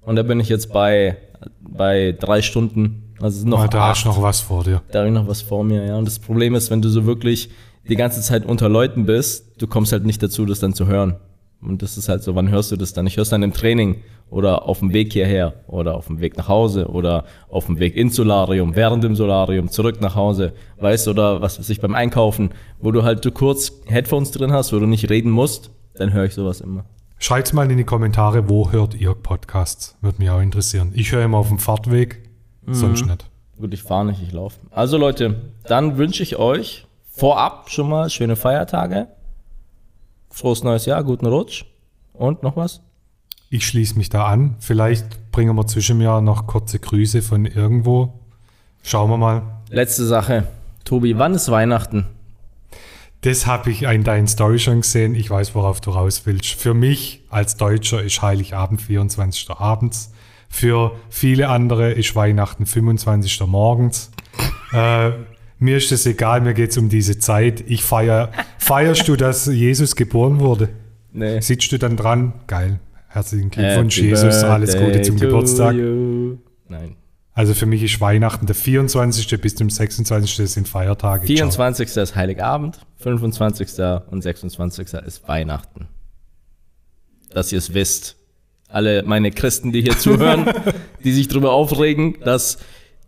Und 0.00 0.16
da 0.16 0.22
bin 0.22 0.40
ich 0.40 0.48
jetzt 0.48 0.72
bei, 0.72 1.18
bei 1.60 2.12
drei 2.18 2.40
Stunden. 2.40 3.03
Also 3.20 3.46
noch 3.46 3.68
da 3.68 3.88
hast 3.88 3.98
acht. 3.98 4.04
du 4.04 4.08
noch 4.08 4.22
was 4.22 4.40
vor 4.40 4.64
dir. 4.64 4.82
Da 4.90 5.00
habe 5.00 5.08
ich 5.08 5.14
noch 5.14 5.28
was 5.28 5.42
vor 5.42 5.64
mir, 5.64 5.86
ja. 5.86 5.96
Und 5.96 6.06
das 6.06 6.18
Problem 6.18 6.54
ist, 6.54 6.70
wenn 6.70 6.82
du 6.82 6.88
so 6.88 7.06
wirklich 7.06 7.50
die 7.88 7.96
ganze 7.96 8.20
Zeit 8.20 8.46
unter 8.46 8.68
Leuten 8.68 9.06
bist, 9.06 9.60
du 9.60 9.66
kommst 9.66 9.92
halt 9.92 10.04
nicht 10.04 10.22
dazu, 10.22 10.46
das 10.46 10.58
dann 10.58 10.74
zu 10.74 10.86
hören. 10.86 11.16
Und 11.60 11.82
das 11.82 11.96
ist 11.96 12.08
halt 12.08 12.22
so, 12.22 12.34
wann 12.34 12.50
hörst 12.50 12.72
du 12.72 12.76
das 12.76 12.92
dann? 12.92 13.06
Ich 13.06 13.16
höre 13.16 13.22
es 13.22 13.30
dann 13.30 13.42
im 13.42 13.52
Training 13.52 13.96
oder 14.30 14.68
auf 14.68 14.80
dem 14.80 14.92
Weg 14.92 15.12
hierher 15.12 15.54
oder 15.66 15.94
auf 15.94 16.08
dem 16.08 16.20
Weg 16.20 16.36
nach 16.36 16.48
Hause 16.48 16.88
oder 16.88 17.24
auf 17.48 17.66
dem 17.66 17.78
Weg 17.78 17.96
ins 17.96 18.16
Solarium, 18.16 18.76
während 18.76 19.04
dem 19.04 19.14
Solarium, 19.14 19.70
zurück 19.70 20.00
nach 20.00 20.14
Hause, 20.14 20.52
weißt 20.80 21.08
oder 21.08 21.40
was 21.40 21.58
weiß 21.58 21.70
ich 21.70 21.80
beim 21.80 21.94
Einkaufen, 21.94 22.50
wo 22.80 22.90
du 22.90 23.02
halt 23.02 23.24
du 23.24 23.30
kurz 23.30 23.72
Headphones 23.86 24.30
drin 24.30 24.52
hast, 24.52 24.72
wo 24.72 24.78
du 24.78 24.86
nicht 24.86 25.08
reden 25.08 25.30
musst, 25.30 25.70
dann 25.94 26.12
höre 26.12 26.24
ich 26.24 26.34
sowas 26.34 26.60
immer. 26.60 26.84
Schreibt 27.18 27.54
mal 27.54 27.70
in 27.70 27.78
die 27.78 27.84
Kommentare, 27.84 28.48
wo 28.48 28.72
hört 28.72 28.94
ihr 28.94 29.14
Podcasts? 29.14 29.96
Würde 30.02 30.18
mich 30.18 30.30
auch 30.30 30.40
interessieren. 30.40 30.92
Ich 30.94 31.12
höre 31.12 31.24
immer 31.24 31.38
auf 31.38 31.48
dem 31.48 31.58
Fahrtweg, 31.58 32.23
Mhm. 32.66 32.74
sonst 32.74 33.06
nicht. 33.06 33.30
Gut, 33.58 33.72
ich 33.72 33.82
fahre 33.82 34.06
nicht, 34.06 34.22
ich 34.22 34.32
laufe. 34.32 34.58
Also 34.70 34.96
Leute, 34.96 35.36
dann 35.64 35.96
wünsche 35.96 36.22
ich 36.22 36.36
euch 36.36 36.86
vorab 37.08 37.70
schon 37.70 37.88
mal 37.88 38.10
schöne 38.10 38.36
Feiertage. 38.36 39.08
Frohes 40.30 40.64
neues 40.64 40.86
Jahr, 40.86 41.04
guten 41.04 41.26
Rutsch. 41.26 41.64
Und 42.12 42.42
noch 42.42 42.56
was? 42.56 42.80
Ich 43.50 43.66
schließe 43.66 43.96
mich 43.96 44.08
da 44.08 44.26
an. 44.26 44.56
Vielleicht 44.58 45.30
bringen 45.30 45.54
wir 45.54 45.66
zwischen 45.66 45.98
mir 45.98 46.20
noch 46.20 46.46
kurze 46.46 46.80
Grüße 46.80 47.22
von 47.22 47.46
irgendwo. 47.46 48.12
Schauen 48.82 49.10
wir 49.10 49.16
mal. 49.16 49.42
Letzte 49.70 50.04
Sache. 50.04 50.48
Tobi, 50.84 51.18
wann 51.18 51.34
ist 51.34 51.50
Weihnachten? 51.50 52.06
Das 53.20 53.46
habe 53.46 53.70
ich 53.70 53.82
in 53.82 54.04
deinen 54.04 54.26
Story 54.26 54.58
schon 54.58 54.82
gesehen. 54.82 55.14
Ich 55.14 55.30
weiß, 55.30 55.54
worauf 55.54 55.80
du 55.80 55.92
raus 55.92 56.22
willst. 56.24 56.54
Für 56.54 56.74
mich 56.74 57.22
als 57.30 57.56
Deutscher 57.56 58.02
ist 58.02 58.20
Heiligabend 58.20 58.82
24. 58.82 59.50
abends. 59.50 60.12
Für 60.54 60.92
viele 61.10 61.48
andere 61.48 61.90
ist 61.90 62.14
Weihnachten 62.14 62.64
25. 62.64 63.40
morgens. 63.48 64.12
Äh, 64.72 65.10
mir 65.58 65.78
ist 65.78 65.90
es 65.90 66.06
egal, 66.06 66.42
mir 66.42 66.54
geht 66.54 66.70
es 66.70 66.78
um 66.78 66.88
diese 66.88 67.18
Zeit. 67.18 67.64
Ich 67.66 67.82
feier. 67.82 68.30
Feierst 68.58 69.08
du, 69.08 69.16
dass 69.16 69.46
Jesus 69.46 69.96
geboren 69.96 70.38
wurde? 70.38 70.68
Nee. 71.12 71.40
Sitzt 71.40 71.72
du 71.72 71.78
dann 71.78 71.96
dran? 71.96 72.34
Geil. 72.46 72.78
Herzlichen 73.08 73.50
Glückwunsch, 73.50 73.98
Jesus. 73.98 74.44
Alles 74.44 74.78
Gute 74.78 75.02
zum 75.02 75.18
Geburtstag. 75.18 75.74
Nein. 75.74 76.94
Also 77.32 77.52
für 77.52 77.66
mich 77.66 77.82
ist 77.82 78.00
Weihnachten 78.00 78.46
der 78.46 78.54
24. 78.54 79.40
bis 79.40 79.56
zum 79.56 79.68
26. 79.68 80.36
Das 80.36 80.52
sind 80.52 80.68
Feiertage. 80.68 81.26
24. 81.26 81.96
ist 81.96 82.14
Heiligabend, 82.14 82.78
25. 82.98 83.70
und 84.08 84.22
26. 84.22 84.94
ist 85.04 85.26
Weihnachten. 85.26 85.88
Dass 87.32 87.50
ihr 87.50 87.58
es 87.58 87.74
wisst. 87.74 88.16
Alle 88.68 89.02
meine 89.04 89.30
Christen, 89.30 89.72
die 89.72 89.82
hier 89.82 89.98
zuhören, 89.98 90.52
die 91.04 91.12
sich 91.12 91.28
darüber 91.28 91.52
aufregen, 91.52 92.16
dass 92.24 92.58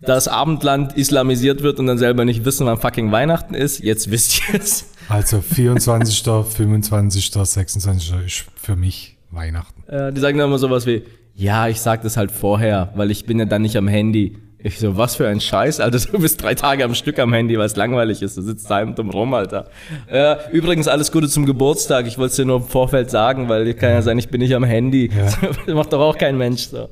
das 0.00 0.28
Abendland 0.28 0.92
islamisiert 0.96 1.62
wird 1.62 1.78
und 1.78 1.86
dann 1.86 1.98
selber 1.98 2.24
nicht 2.24 2.44
wissen, 2.44 2.66
wann 2.66 2.78
fucking 2.78 3.11
Weihnachten 3.12 3.54
ist, 3.54 3.80
jetzt 3.80 4.11
wisst 4.11 4.48
ihr 4.48 4.61
es. 4.61 4.90
Also 5.09 5.40
24., 5.40 6.22
25., 6.22 7.30
26. 7.30 8.12
ist 8.24 8.44
für 8.57 8.76
mich 8.76 9.16
Weihnachten. 9.30 9.82
Äh, 9.88 10.12
die 10.12 10.20
sagen 10.20 10.38
dann 10.38 10.48
immer 10.48 10.59
sowas 10.59 10.86
wie, 10.86 11.02
ja, 11.34 11.68
ich 11.68 11.80
sag 11.80 12.02
das 12.02 12.16
halt 12.16 12.30
vorher, 12.30 12.92
weil 12.94 13.11
ich 13.11 13.26
bin 13.26 13.38
ja 13.38 13.44
dann 13.44 13.62
nicht 13.62 13.76
am 13.76 13.88
Handy. 13.88 14.38
Ich 14.67 14.81
so, 14.81 14.97
was 14.97 15.14
für 15.14 15.29
ein 15.29 15.41
Scheiß, 15.41 15.79
Alter, 15.79 15.97
du 16.11 16.19
bist 16.19 16.43
drei 16.43 16.57
Tage 16.57 16.85
am 16.85 16.93
Stück 16.97 17.21
am 17.21 17.33
Handy, 17.33 17.57
weil 17.57 17.67
es 17.67 17.77
langweilig 17.77 18.21
ist. 18.21 18.37
Du 18.37 18.43
sitzt 18.43 18.69
da 18.69 18.85
dumm 18.85 19.11
rum, 19.11 19.33
Alter. 19.33 19.69
Äh, 20.09 20.35
übrigens, 20.51 20.89
alles 20.89 21.12
Gute 21.12 21.29
zum 21.29 21.47
Geburtstag. 21.47 22.09
Ich 22.09 22.19
wollte 22.19 22.31
es 22.31 22.37
dir 22.37 22.47
nur 22.47 22.57
im 22.57 22.62
Vorfeld 22.64 23.09
sagen, 23.09 23.49
weil 23.49 23.73
kann 23.75 23.91
ja 23.91 24.03
sein, 24.03 24.19
ich 24.19 24.29
bin 24.29 24.41
nicht 24.41 24.53
am 24.57 24.64
Handy. 24.64 25.09
Das 25.09 25.39
macht 25.69 25.93
doch 25.93 26.01
auch 26.01 26.19
kein 26.19 26.37
Mensch 26.37 26.67
so. 26.67 26.89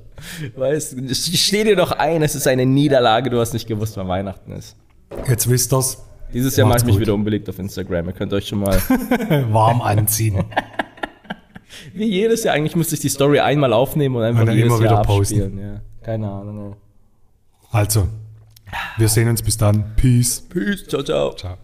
Weißt, 0.54 0.96
steh 1.16 1.64
dir 1.64 1.74
doch 1.74 1.90
ein, 1.90 2.22
es 2.22 2.36
ist 2.36 2.46
eine 2.46 2.64
Niederlage, 2.64 3.28
du 3.28 3.40
hast 3.40 3.54
nicht 3.54 3.66
gewusst, 3.66 3.96
wann 3.96 4.06
Weihnachten 4.06 4.52
ist. 4.52 4.76
Jetzt 5.28 5.50
wisst 5.50 5.72
ihr's. 5.72 6.00
Dieses 6.32 6.56
Jahr 6.56 6.68
mache 6.68 6.78
ich 6.78 6.84
mich 6.84 6.94
gut. 6.94 7.00
wieder 7.02 7.14
unbeliebt 7.14 7.48
auf 7.48 7.58
Instagram. 7.58 8.06
Ihr 8.06 8.12
könnt 8.12 8.32
euch 8.32 8.46
schon 8.46 8.60
mal 8.60 8.78
Warm 9.50 9.82
anziehen. 9.82 10.44
Wie 11.92 12.04
jedes 12.06 12.44
Jahr, 12.44 12.54
eigentlich 12.54 12.76
müsste 12.76 12.94
ich 12.94 13.00
die 13.00 13.08
Story 13.08 13.40
einmal 13.40 13.72
aufnehmen 13.72 14.14
und 14.14 14.22
einfach 14.22 14.42
Und 14.42 14.52
jedes 14.52 14.66
immer 14.66 14.78
wieder 14.78 14.92
Jahr 14.92 15.02
posten. 15.02 15.42
abspielen. 15.42 15.58
Ja, 15.58 15.80
keine 16.04 16.30
Ahnung. 16.30 16.76
Also, 17.74 18.08
wir 18.98 19.08
sehen 19.08 19.28
uns 19.28 19.42
bis 19.42 19.56
dann. 19.56 19.96
Peace. 19.96 20.42
Peace, 20.48 20.86
ciao, 20.86 21.02
ciao. 21.02 21.34
Ciao. 21.34 21.58